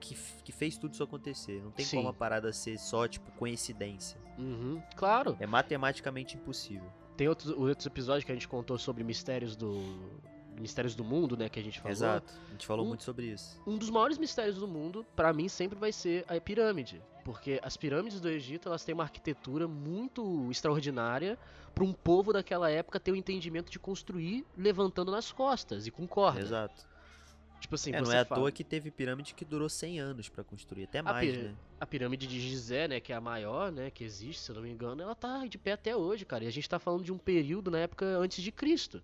que, 0.00 0.16
que 0.44 0.52
fez 0.52 0.76
tudo 0.76 0.94
isso 0.94 1.02
acontecer. 1.02 1.62
Não 1.62 1.70
tem 1.70 1.84
Sim. 1.84 1.98
como 1.98 2.08
a 2.08 2.12
parada 2.12 2.52
ser 2.52 2.78
só, 2.78 3.06
tipo, 3.06 3.30
coincidência. 3.32 4.18
Uhum, 4.38 4.80
claro. 4.96 5.36
É 5.40 5.46
matematicamente 5.46 6.36
impossível. 6.36 6.90
Tem 7.16 7.28
outros, 7.28 7.50
outros 7.50 7.86
episódios 7.86 8.24
que 8.24 8.30
a 8.30 8.34
gente 8.34 8.46
contou 8.46 8.78
sobre 8.78 9.02
mistérios 9.02 9.56
do. 9.56 10.20
Mistérios 10.60 10.94
do 10.94 11.04
mundo, 11.04 11.36
né? 11.36 11.48
Que 11.48 11.58
a 11.58 11.62
gente 11.62 11.78
falou. 11.78 11.92
Exato. 11.92 12.32
A 12.48 12.50
gente 12.52 12.66
falou 12.66 12.84
Um- 12.84 12.88
muito 12.88 13.02
sobre 13.04 13.26
isso. 13.26 13.60
um 13.66 13.76
dos 13.76 13.90
maiores 13.90 14.18
mistérios 14.18 14.56
do 14.56 14.66
mundo, 14.68 15.04
pra 15.16 15.32
mim, 15.32 15.48
sempre 15.48 15.78
vai 15.78 15.92
ser 15.92 16.24
a 16.28 16.40
pirâmide. 16.40 17.00
Porque 17.24 17.60
as 17.62 17.76
pirâmides 17.76 18.20
do 18.20 18.28
Egito, 18.28 18.68
elas 18.68 18.84
têm 18.84 18.94
uma 18.94 19.04
arquitetura 19.04 19.68
muito 19.68 20.50
extraordinária 20.50 21.38
para 21.74 21.84
um 21.84 21.92
povo 21.92 22.32
daquela 22.32 22.70
época 22.70 22.98
ter 22.98 23.12
o 23.12 23.16
entendimento 23.16 23.70
de 23.70 23.78
construir 23.78 24.44
levantando 24.56 25.10
nas 25.12 25.30
costas 25.30 25.86
e 25.86 25.90
com 25.90 26.06
corda. 26.06 26.40
Exato. 26.40 26.86
Tipo 27.60 27.74
assim, 27.74 27.92
É, 27.92 28.00
não 28.00 28.12
é 28.12 28.20
à 28.20 28.24
fala- 28.24 28.40
toa 28.40 28.52
que 28.52 28.62
teve 28.62 28.88
pirâmide 28.88 29.34
que 29.34 29.44
durou 29.44 29.68
100 29.68 29.98
anos 29.98 30.28
pra 30.28 30.44
construir, 30.44 30.84
até 30.84 31.00
A 31.00 31.02
mais, 31.02 31.28
pira- 31.28 31.48
né? 31.48 31.54
A 31.80 31.84
pirâmide 31.86 32.26
de 32.28 32.40
Gizé, 32.40 32.86
né, 32.86 33.00
que 33.00 33.12
é 33.12 33.16
a 33.16 33.20
maior, 33.20 33.72
né, 33.72 33.90
que 33.90 34.04
existe, 34.04 34.40
se 34.42 34.50
eu 34.50 34.54
não 34.54 34.62
me 34.62 34.70
engano, 34.70 35.02
ela 35.02 35.14
tá 35.14 35.44
de 35.44 35.58
pé 35.58 35.72
até 35.72 35.94
hoje, 35.96 36.24
cara. 36.24 36.44
E 36.44 36.46
a 36.46 36.52
gente 36.52 36.68
tá 36.68 36.78
falando 36.78 37.02
de 37.02 37.12
um 37.12 37.18
período 37.18 37.68
na 37.70 37.80
época 37.80 38.06
antes 38.06 38.42
de 38.42 38.52
Cristo. 38.52 39.02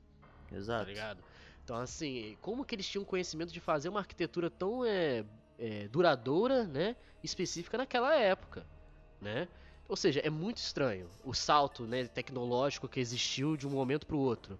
tá 0.49 0.57
Exato. 0.57 0.87
ligado? 0.89 1.19
Então, 1.65 1.77
assim, 1.77 2.37
como 2.43 2.63
que 2.63 2.75
eles 2.75 2.87
tinham 2.87 3.05
conhecimento 3.07 3.51
de 3.51 3.59
fazer 3.59 3.89
uma 3.89 4.01
arquitetura 4.01 4.51
tão 4.51 4.85
é, 4.85 5.25
é, 5.59 5.89
duradoura, 5.89 6.65
né? 6.65 6.95
Específica 7.23 7.79
naquela 7.79 8.15
época, 8.15 8.67
né? 9.19 9.49
Ou 9.89 9.97
seja, 9.97 10.21
é 10.21 10.29
muito 10.29 10.59
estranho 10.59 11.11
o 11.25 11.33
salto 11.33 11.87
né, 11.87 12.05
tecnológico 12.07 12.87
que 12.87 13.01
existiu 13.01 13.57
de 13.57 13.67
um 13.67 13.71
momento 13.71 14.07
pro 14.07 14.19
outro. 14.19 14.59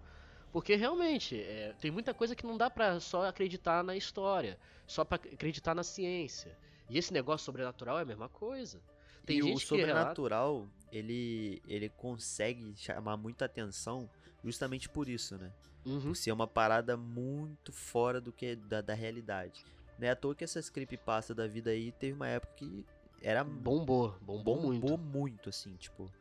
Porque 0.51 0.75
realmente, 0.75 1.39
é, 1.39 1.75
tem 1.79 1.91
muita 1.91 2.11
coisa 2.11 2.35
que 2.35 2.45
não 2.45 2.57
dá 2.57 2.71
pra 2.71 2.99
só 2.99 3.27
acreditar 3.27 3.83
na 3.83 3.95
história, 3.95 4.57
só 4.87 5.05
pra 5.05 5.17
acreditar 5.17 5.75
na 5.75 5.83
ciência. 5.83 6.57
E 6.89 6.97
esse 6.97 7.13
negócio 7.13 7.45
sobrenatural 7.45 7.99
é 7.99 8.01
a 8.01 8.05
mesma 8.05 8.29
coisa. 8.29 8.81
Tem 9.25 9.37
e 9.37 9.41
o 9.41 9.45
que 9.45 9.49
relata... 9.51 9.65
sobrenatural, 9.65 10.67
ele, 10.91 11.61
ele 11.67 11.89
consegue 11.89 12.73
chamar 12.75 13.17
muita 13.17 13.45
atenção 13.45 14.09
justamente 14.43 14.89
por 14.89 15.07
isso, 15.07 15.37
né? 15.37 15.51
Uhum, 15.85 15.99
Por 16.01 16.15
ser 16.15 16.31
uma 16.31 16.47
parada 16.47 16.97
muito 16.97 17.71
fora 17.71 18.19
do 18.19 18.31
que 18.31 18.55
da, 18.55 18.81
da 18.81 18.93
realidade. 18.93 19.63
Não 19.99 20.07
é 20.07 20.11
à 20.11 20.15
toa 20.15 20.35
que 20.35 20.43
essas 20.43 20.69
creepypasta 20.69 21.33
da 21.33 21.47
vida 21.47 21.69
aí 21.69 21.91
teve 21.93 22.13
uma 22.13 22.27
época 22.27 22.53
que 22.55 22.85
era 23.21 23.43
bombou, 23.43 24.17
bombou, 24.21 24.59
muito. 24.61 24.81
bombou 24.81 24.97
muito, 24.97 25.49
assim, 25.49 25.75
tipo, 25.75 26.11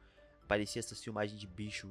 parecia 0.47 0.81
essas 0.81 1.03
filmagens 1.03 1.39
de 1.41 1.47
bicho 1.47 1.89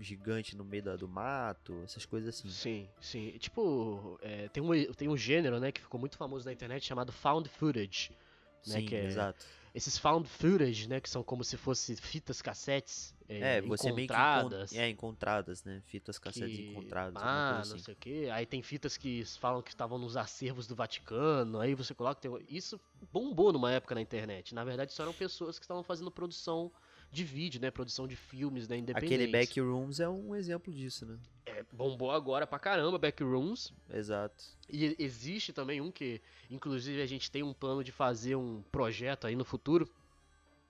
gigante 0.00 0.56
no 0.56 0.64
meio 0.64 0.82
da- 0.84 0.96
do 0.96 1.08
mato, 1.08 1.80
essas 1.84 2.06
coisas 2.06 2.34
assim. 2.36 2.48
Sim, 2.48 2.88
sim. 3.00 3.36
Tipo, 3.38 4.16
é, 4.22 4.48
tem, 4.48 4.62
um, 4.62 4.92
tem 4.92 5.08
um 5.08 5.16
gênero, 5.16 5.58
né, 5.60 5.72
que 5.72 5.80
ficou 5.80 5.98
muito 5.98 6.16
famoso 6.16 6.46
na 6.46 6.52
internet 6.52 6.84
chamado 6.86 7.12
found 7.12 7.48
footage. 7.48 8.10
né, 8.66 8.80
Sim, 8.80 8.86
que 8.86 8.94
é- 8.94 9.04
exato. 9.04 9.46
Esses 9.78 9.96
found 9.96 10.28
footage, 10.28 10.88
né, 10.88 11.00
que 11.00 11.08
são 11.08 11.22
como 11.22 11.44
se 11.44 11.56
fosse 11.56 11.94
fitas 11.96 12.42
cassetes 12.42 13.14
é, 13.28 13.58
É, 13.58 13.60
você 13.60 13.92
meio 13.92 14.08
que 14.08 14.14
encontradas. 14.14 14.72
encon- 14.72 14.80
é 14.82 14.88
encontradas, 14.88 15.62
né? 15.64 15.82
Fitas 15.86 16.18
cassetes 16.18 16.56
que- 16.56 16.66
encontradas, 16.66 17.22
Ah, 17.22 17.28
alguma 17.50 17.52
não 17.66 17.74
assim. 17.74 17.78
sei 17.84 17.94
o 17.94 17.96
que. 17.96 18.30
Aí 18.30 18.44
tem 18.46 18.62
fitas 18.62 18.96
que 18.96 19.22
falam 19.38 19.60
que 19.62 19.70
estavam 19.70 19.98
nos 19.98 20.16
acervos 20.16 20.66
do 20.66 20.74
Vaticano. 20.74 21.60
Aí 21.60 21.74
você 21.74 21.94
coloca. 21.94 22.20
tem- 22.20 22.30
Isso 22.48 22.80
bombou 23.12 23.52
numa 23.52 23.70
época 23.70 23.94
na 23.94 24.00
internet. 24.00 24.54
Na 24.54 24.64
verdade, 24.64 24.92
só 24.94 25.02
eram 25.02 25.12
pessoas 25.12 25.58
que 25.58 25.64
estavam 25.64 25.82
fazendo 25.82 26.10
produção 26.10 26.72
de 27.12 27.22
vídeo, 27.22 27.60
né? 27.60 27.70
Produção 27.70 28.08
de 28.08 28.16
filmes, 28.16 28.66
né? 28.66 28.78
Independentes. 28.78 29.14
Aquele 29.14 29.30
Backrooms 29.30 30.00
é 30.00 30.08
um 30.08 30.34
exemplo 30.34 30.72
disso, 30.72 31.04
né? 31.06 31.18
É, 31.58 31.64
bombou 31.72 32.12
agora 32.12 32.46
pra 32.46 32.58
caramba, 32.58 32.98
Backrooms. 32.98 33.72
Exato. 33.90 34.44
E 34.70 34.94
existe 34.98 35.52
também 35.52 35.80
um 35.80 35.90
que, 35.90 36.20
inclusive, 36.48 37.02
a 37.02 37.06
gente 37.06 37.30
tem 37.30 37.42
um 37.42 37.52
plano 37.52 37.82
de 37.82 37.90
fazer 37.90 38.36
um 38.36 38.62
projeto 38.70 39.26
aí 39.26 39.34
no 39.34 39.44
futuro, 39.44 39.88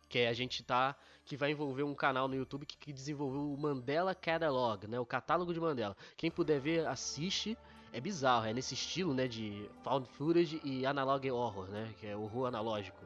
que 0.09 0.21
é 0.21 0.29
a 0.29 0.33
gente 0.33 0.63
tá, 0.63 0.97
que 1.27 1.37
vai 1.37 1.51
envolver 1.51 1.83
um 1.83 1.95
canal 1.95 2.27
no 2.27 2.35
YouTube 2.35 2.65
que, 2.65 2.79
que 2.79 2.93
desenvolveu 2.93 3.53
o 3.53 3.59
Mandela 3.59 4.15
Catalog, 4.15 4.87
né, 4.87 4.99
o 4.99 5.05
catálogo 5.05 5.53
de 5.53 5.61
Mandela. 5.61 5.95
Quem 6.17 6.31
puder 6.31 6.59
ver, 6.59 6.87
assiste. 6.87 7.57
É 7.91 8.01
bizarro, 8.01 8.47
é 8.47 8.53
nesse 8.53 8.75
estilo, 8.75 9.15
né, 9.15 9.27
de 9.27 9.67
found 9.83 10.07
footage 10.11 10.61
e 10.63 10.85
analog 10.85 11.31
horror, 11.31 11.69
né, 11.69 11.95
que 11.99 12.07
é 12.07 12.15
horror 12.15 12.47
analógico. 12.47 12.99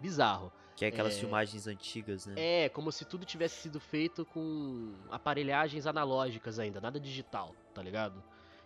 Bizarro. 0.00 0.52
Que 0.78 0.84
é 0.84 0.88
aquelas 0.88 1.16
É. 1.16 1.20
filmagens 1.20 1.66
antigas, 1.66 2.26
né? 2.26 2.34
É, 2.36 2.68
como 2.68 2.92
se 2.92 3.04
tudo 3.04 3.26
tivesse 3.26 3.62
sido 3.62 3.80
feito 3.80 4.24
com 4.26 4.94
aparelhagens 5.10 5.86
analógicas 5.86 6.58
ainda, 6.58 6.80
nada 6.80 7.00
digital, 7.00 7.54
tá 7.74 7.82
ligado? 7.82 8.22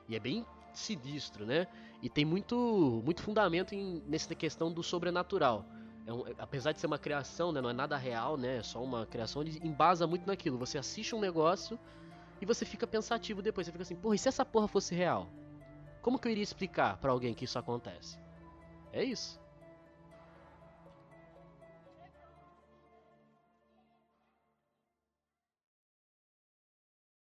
E 0.08 0.14
é 0.14 0.20
bem 0.20 0.44
sinistro, 0.74 1.46
né? 1.46 1.66
E 2.02 2.10
tem 2.10 2.24
muito, 2.24 3.00
muito 3.04 3.22
fundamento 3.22 3.74
em, 3.74 4.02
nessa 4.06 4.34
questão 4.34 4.70
do 4.70 4.82
sobrenatural. 4.82 5.64
É 6.06 6.12
um, 6.12 6.24
apesar 6.38 6.72
de 6.72 6.80
ser 6.80 6.86
uma 6.86 6.98
criação, 6.98 7.50
né, 7.52 7.60
não 7.60 7.70
é 7.70 7.72
nada 7.72 7.96
real, 7.96 8.36
né? 8.36 8.58
É 8.58 8.62
só 8.62 8.82
uma 8.82 9.06
criação, 9.06 9.40
ele 9.40 9.58
embasa 9.62 10.06
muito 10.06 10.26
naquilo. 10.26 10.58
Você 10.58 10.76
assiste 10.76 11.14
um 11.14 11.20
negócio 11.20 11.78
e 12.40 12.44
você 12.46 12.64
fica 12.64 12.86
pensativo 12.86 13.40
depois. 13.40 13.66
Você 13.66 13.72
fica 13.72 13.82
assim, 13.82 13.96
porra, 13.96 14.16
e 14.16 14.18
se 14.18 14.28
essa 14.28 14.44
porra 14.44 14.68
fosse 14.68 14.94
real? 14.94 15.28
Como 16.02 16.18
que 16.18 16.26
eu 16.28 16.32
iria 16.32 16.42
explicar 16.42 16.98
para 16.98 17.10
alguém 17.12 17.32
que 17.32 17.44
isso 17.44 17.58
acontece? 17.58 18.18
É 18.92 19.02
isso. 19.02 19.40